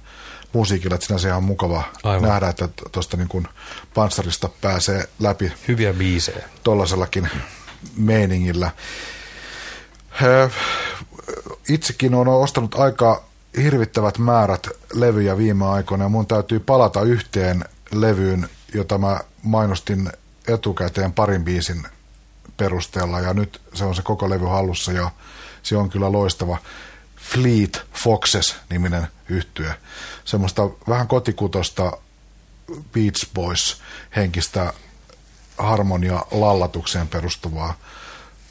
musiikilla, 0.53 0.95
että 0.95 1.07
sinänsä 1.07 1.27
ihan 1.27 1.43
mukava 1.43 1.83
Aivan. 2.03 2.29
nähdä, 2.29 2.47
että 2.47 2.69
tuosta 2.91 3.17
niin 3.17 3.47
panssarista 3.93 4.49
pääsee 4.61 5.09
läpi. 5.19 5.53
Hyviä 5.67 5.93
biisejä. 5.93 6.49
Tuollaisellakin 6.63 7.29
meiningillä. 7.97 8.71
Itsekin 11.69 12.15
olen 12.15 12.33
ostanut 12.33 12.75
aika 12.75 13.23
hirvittävät 13.57 14.17
määrät 14.17 14.67
levyjä 14.93 15.37
viime 15.37 15.65
aikoina 15.65 16.05
ja 16.05 16.09
mun 16.09 16.27
täytyy 16.27 16.59
palata 16.59 17.01
yhteen 17.01 17.65
levyyn, 17.91 18.49
jota 18.73 18.97
mä 18.97 19.19
mainostin 19.43 20.11
etukäteen 20.47 21.13
parin 21.13 21.43
biisin 21.43 21.83
perusteella 22.57 23.19
ja 23.19 23.33
nyt 23.33 23.61
se 23.73 23.85
on 23.85 23.95
se 23.95 24.01
koko 24.01 24.29
levy 24.29 24.45
hallussa 24.45 24.91
ja 24.91 25.11
se 25.63 25.77
on 25.77 25.89
kyllä 25.89 26.11
loistava. 26.11 26.57
Fleet 27.15 27.85
Foxes-niminen 27.93 29.07
yhtye. 29.29 29.75
Semmoista 30.25 30.69
vähän 30.87 31.07
kotikutosta 31.07 31.97
Beach 32.93 33.33
Boys 33.33 33.81
henkistä 34.15 34.73
harmonia 35.57 36.25
lallatukseen 36.31 37.07
perustuvaa 37.07 37.73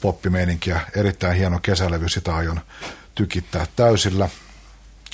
poppimeininkiä. 0.01 0.81
Erittäin 0.95 1.37
hieno 1.37 1.59
kesälevy, 1.59 2.09
sitä 2.09 2.35
aion 2.35 2.61
tykittää 3.15 3.67
täysillä. 3.75 4.29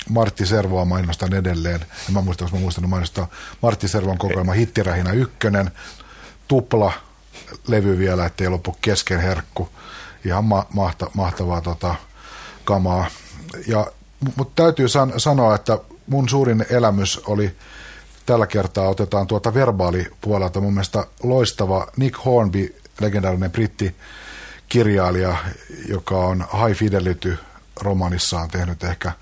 Martti 0.08 0.46
Servoa 0.46 0.84
mainostan 0.84 1.34
edelleen. 1.34 1.80
En 1.80 2.14
mä 2.14 2.20
muista, 2.20 2.44
jos 2.44 2.52
mä 2.52 2.58
muistan 2.58 2.88
mainostaa 2.88 3.28
Martti 3.62 3.88
Servon 3.88 4.18
kokoelma 4.18 4.52
Hittirähinä 4.52 5.12
ykkönen. 5.12 5.70
Tupla 6.48 6.92
levy 7.66 7.98
vielä, 7.98 8.26
ettei 8.26 8.48
lopu 8.48 8.76
kesken 8.80 9.20
herkku. 9.20 9.68
Ihan 10.24 10.44
ma- 10.44 10.66
mahta- 10.74 11.10
mahtavaa 11.14 11.60
tota, 11.60 11.94
kamaa. 12.64 13.06
Ja, 13.66 13.86
mutta 14.36 14.62
täytyy 14.62 14.88
san- 14.88 15.12
sanoa, 15.20 15.54
että 15.54 15.78
mun 16.06 16.28
suurin 16.28 16.66
elämys 16.70 17.20
oli 17.26 17.56
tällä 18.26 18.46
kertaa 18.46 18.88
otetaan 18.88 19.26
tuota 19.26 19.54
verbaalipuolelta 19.54 20.60
mun 20.60 20.72
mielestä 20.74 21.06
loistava 21.22 21.86
Nick 21.96 22.24
Hornby, 22.24 22.74
legendaarinen 23.00 23.52
britti 23.52 23.96
kirjailija, 24.68 25.36
joka 25.88 26.16
on 26.16 26.46
High 26.52 26.78
Fidelity 26.78 27.38
romanissaan 27.80 28.50
tehnyt 28.50 28.84
ehkä, 28.84 29.12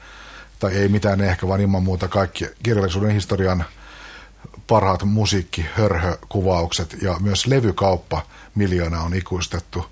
tai 0.59 0.74
ei 0.74 0.88
mitään 0.88 1.20
ehkä, 1.20 1.48
vaan 1.48 1.61
ilman 1.61 1.82
muuta 1.82 2.09
kaikki 2.09 2.46
kirjallisuuden 2.62 3.11
historian 3.11 3.64
parhaat 4.66 5.04
musiikkihörhökuvaukset 5.04 6.96
ja 7.02 7.16
myös 7.20 7.46
levykauppa 7.46 8.22
miljoona 8.54 9.02
on 9.02 9.14
ikuistettu 9.14 9.86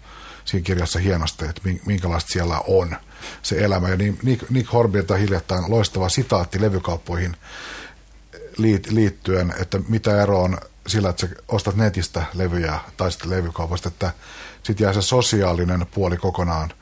siinä 0.45 0.65
kirjassa 0.65 0.99
hienosti, 0.99 1.45
että 1.45 1.61
minkälaista 1.87 2.31
siellä 2.33 2.61
on 2.67 2.97
se 3.43 3.65
elämä. 3.65 3.89
Ja 3.89 3.97
Nick, 3.97 4.51
Nick 4.51 4.73
Horbilta 4.73 5.17
hiljattain 5.17 5.71
loistava 5.71 6.09
sitaatti 6.09 6.61
levykauppoihin 6.61 7.37
liittyen, 8.91 9.55
että 9.61 9.81
mitä 9.89 10.23
ero 10.23 10.43
on 10.43 10.59
sillä, 10.87 11.09
että 11.09 11.27
sä 11.27 11.35
ostat 11.49 11.77
netistä 11.77 12.25
levyjä 12.35 12.79
tai 12.97 13.13
sitten 13.13 13.31
levykaupasta, 13.31 13.89
että 13.89 14.13
sitten 14.63 14.85
jää 14.85 14.93
se 14.93 15.03
sosiaalinen 15.03 15.87
puoli 15.95 16.17
kokonaan 16.17 16.73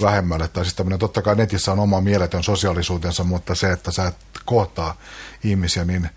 vähemmälle. 0.00 0.48
Tai 0.48 0.64
siis 0.64 0.74
tämmöinen, 0.74 0.98
totta 0.98 1.22
kai 1.22 1.36
netissä 1.36 1.72
on 1.72 1.78
oma 1.80 2.00
mieletön 2.00 2.42
sosiaalisuutensa, 2.42 3.24
mutta 3.24 3.54
se, 3.54 3.72
että 3.72 3.90
sä 3.90 4.06
et 4.06 4.16
kohtaa 4.44 4.96
ihmisiä, 5.44 5.84
niin 5.84 6.10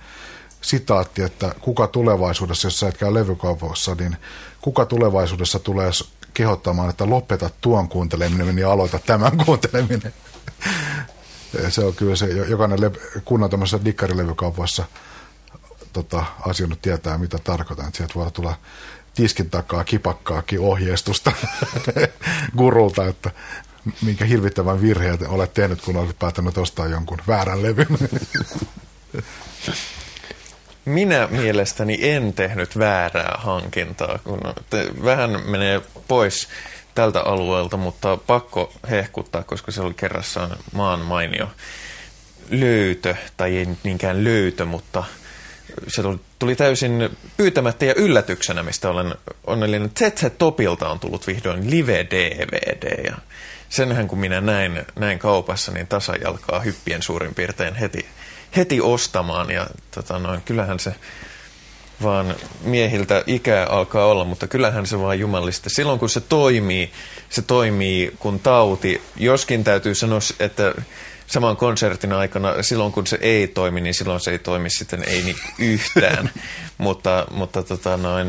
sitaatti, 0.62 1.22
että 1.22 1.56
kuka 1.62 1.88
tulevaisuudessa, 1.88 2.68
jos 2.68 2.80
sä 2.80 2.88
et 2.88 2.98
käy 2.98 3.14
levykaupassa, 3.14 3.96
niin 3.96 4.18
kuka 4.62 4.86
tulevaisuudessa 4.86 5.60
tulee 5.60 5.92
kehottamaan, 6.34 6.90
että 6.90 7.10
lopeta 7.10 7.50
tuon 7.62 7.90
kuunteleminen 7.90 8.58
ja 8.58 8.72
aloita 8.72 9.00
tämän 9.00 9.38
kuunteleminen. 9.46 10.14
se 11.70 11.84
on 11.84 11.96
kyllä 11.96 12.16
se, 12.16 12.26
jokainen 12.26 12.82
le- 12.82 13.22
kunnan 13.26 13.50
tämmöisessä 13.50 13.86
dikkarilevykaupassa 13.86 14.86
tota, 15.94 16.26
asioinut 16.42 16.82
tietää, 16.82 17.18
mitä 17.18 17.40
tarkoitan. 17.44 17.88
Että 17.88 17.98
sieltä 17.98 18.16
voi 18.16 18.32
tulla 18.32 18.56
tiskin 19.14 19.50
takaa 19.50 19.84
kipakkaakin 19.84 20.60
ohjeistusta 20.60 21.32
gurulta, 22.58 23.06
että 23.06 23.32
minkä 24.02 24.26
hirvittävän 24.26 24.82
virheen 24.82 25.30
olet 25.30 25.54
tehnyt, 25.54 25.82
kun 25.82 25.98
olet 25.98 26.20
päättänyt 26.20 26.58
ostaa 26.58 26.88
jonkun 26.88 27.22
väärän 27.28 27.64
levyn. 27.64 27.88
Minä 30.86 31.28
mielestäni 31.32 31.98
en 32.02 32.34
tehnyt 32.34 32.78
väärää 32.78 33.38
hankintaa, 33.38 34.20
kun 34.24 34.40
vähän 35.04 35.42
menee 35.46 35.82
pois 36.08 36.48
tältä 36.96 37.22
alueelta, 37.22 37.78
mutta 37.78 38.18
pakko 38.18 38.74
hehkuttaa, 38.90 39.44
koska 39.44 39.72
se 39.72 39.82
oli 39.82 39.94
kerrassaan 39.94 40.58
maan 40.74 41.00
mainio 41.00 41.48
löytö, 42.50 43.16
tai 43.38 43.58
ei 43.58 43.66
nyt 43.66 43.80
niinkään 43.84 44.24
löytö, 44.24 44.66
mutta 44.66 45.04
se 45.88 46.02
tuli, 46.02 46.20
tuli 46.40 46.56
täysin 46.56 47.10
pyytämättä 47.38 47.86
ja 47.86 47.94
yllätyksenä, 47.96 48.64
mistä 48.64 48.90
olen 48.90 49.16
onnellinen. 49.48 49.92
ZZ 50.00 50.24
Topilta 50.38 50.90
on 50.90 51.00
tullut 51.00 51.28
vihdoin 51.28 51.72
live-DVD, 51.72 53.06
ja 53.06 53.18
senhän 53.70 54.08
kun 54.08 54.20
minä 54.20 54.42
näin, 54.42 54.86
näin 54.96 55.20
kaupassa, 55.20 55.72
niin 55.72 55.88
tasajalkaa 55.88 56.60
hyppien 56.60 57.04
suurin 57.04 57.36
piirtein 57.36 57.76
heti, 57.76 58.06
heti 58.56 58.82
ostamaan, 58.82 59.52
ja 59.52 59.68
tota 59.92 60.20
noin, 60.20 60.42
kyllähän 60.42 60.80
se 60.80 60.96
vaan 62.04 62.36
miehiltä 62.62 63.24
ikää 63.28 63.66
alkaa 63.66 64.06
olla, 64.06 64.26
mutta 64.26 64.48
kyllähän 64.48 64.86
se 64.86 65.00
vaan 65.00 65.20
jumalista. 65.20 65.70
Silloin 65.70 66.00
kun 66.00 66.10
se 66.10 66.22
toimii, 66.22 66.92
se 67.30 67.42
toimii 67.42 68.16
kun 68.20 68.40
tauti. 68.40 69.02
Joskin 69.18 69.64
täytyy 69.64 69.96
sanoa, 69.96 70.20
että 70.40 70.74
saman 71.28 71.58
konsertin 71.58 72.14
aikana, 72.14 72.64
silloin 72.64 72.92
kun 72.92 73.08
se 73.08 73.18
ei 73.22 73.48
toimi, 73.48 73.82
niin 73.82 73.94
silloin 73.94 74.20
se 74.20 74.32
ei 74.32 74.40
toimi 74.40 74.70
sitten 74.70 75.04
ei 75.04 75.22
niin 75.22 75.36
yhtään. 75.60 76.30
mutta 76.78 77.28
mutta 77.32 77.64
tota 77.64 77.98
noin, 77.98 78.28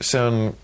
se 0.00 0.20
on 0.20 0.56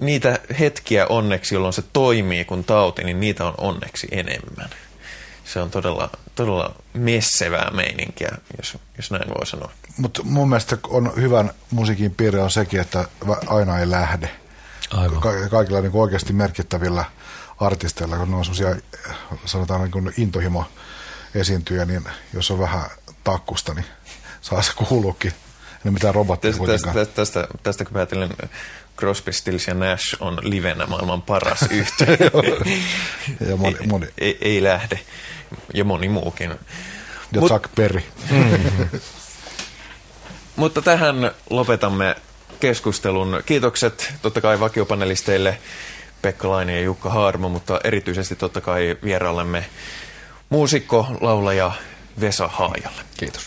niitä 0.00 0.38
hetkiä 0.58 1.06
onneksi, 1.06 1.54
jolloin 1.54 1.72
se 1.72 1.82
toimii 1.92 2.44
kun 2.44 2.64
tauti, 2.64 3.04
niin 3.04 3.20
niitä 3.20 3.44
on 3.44 3.54
onneksi 3.58 4.08
enemmän. 4.10 4.70
Se 5.44 5.60
on 5.60 5.70
todella, 5.70 6.10
todella 6.34 6.74
messevää 6.94 7.70
meininkiä, 7.70 8.28
jos, 8.58 8.78
jos 8.96 9.10
näin 9.10 9.28
voi 9.28 9.46
sanoa. 9.46 9.70
Mutta 9.98 10.22
mun 10.22 10.48
mielestä 10.48 10.78
on 10.88 11.12
hyvän 11.16 11.50
musiikin 11.70 12.14
piirre 12.14 12.42
on 12.42 12.50
sekin, 12.50 12.80
että 12.80 13.08
aina 13.46 13.78
ei 13.78 13.90
lähde. 13.90 14.30
Aivan. 14.90 15.20
Ka- 15.20 15.48
kaikilla 15.50 15.80
niin 15.80 15.92
oikeasti 15.94 16.32
merkittävillä 16.32 17.04
artisteilla, 17.60 18.16
kun 18.16 18.30
ne 18.30 18.36
on 18.36 18.44
semmoisia, 18.44 18.76
sanotaan 19.44 19.80
niin 19.80 19.90
kuin 19.90 20.14
intohimo 20.16 20.64
esiintyjä, 21.34 21.84
niin 21.84 22.04
jos 22.32 22.50
on 22.50 22.58
vähän 22.58 22.82
takkusta, 23.24 23.74
niin 23.74 23.86
saa 24.40 24.62
se 24.62 24.72
kuuluukin. 24.74 25.32
Ei 25.84 25.90
mitään 25.90 26.14
robottia 26.14 26.50
tästä, 26.50 26.66
tästä, 26.66 26.92
tästä, 26.92 27.14
tästä, 27.14 27.46
tästä 27.62 27.84
kun 27.84 27.94
päätellen 27.94 28.30
Crosby, 28.96 29.32
Stills 29.32 29.66
ja 29.66 29.74
Nash 29.74 30.16
on 30.20 30.38
livenä 30.42 30.86
maailman 30.86 31.22
paras 31.22 31.60
yhteen. 31.70 32.18
ja 33.48 33.56
moni, 33.56 33.76
moni. 33.86 34.06
Ei, 34.18 34.38
ei, 34.40 34.62
lähde. 34.62 35.00
Ja 35.74 35.84
moni 35.84 36.08
muukin. 36.08 36.50
Ja 37.32 37.40
Mut, 37.40 37.48
Chuck 37.50 37.74
Berry. 37.74 38.02
Mm-hmm. 38.30 39.00
Mutta 40.56 40.82
tähän 40.82 41.30
lopetamme 41.50 42.16
keskustelun. 42.60 43.42
Kiitokset 43.46 44.14
totta 44.22 44.40
kai 44.40 44.60
vakiopanelisteille 44.60 45.58
Pekka 46.22 46.48
Laine 46.50 46.76
ja 46.76 46.80
Jukka 46.82 47.10
Haarmo, 47.10 47.48
mutta 47.48 47.80
erityisesti 47.84 48.36
totta 48.36 48.60
kai 48.60 48.96
vieraallemme 49.04 49.64
muusikko, 50.48 51.06
laulaja 51.20 51.72
Vesa 52.20 52.48
Haajalle. 52.48 53.02
Kiitos. 53.16 53.42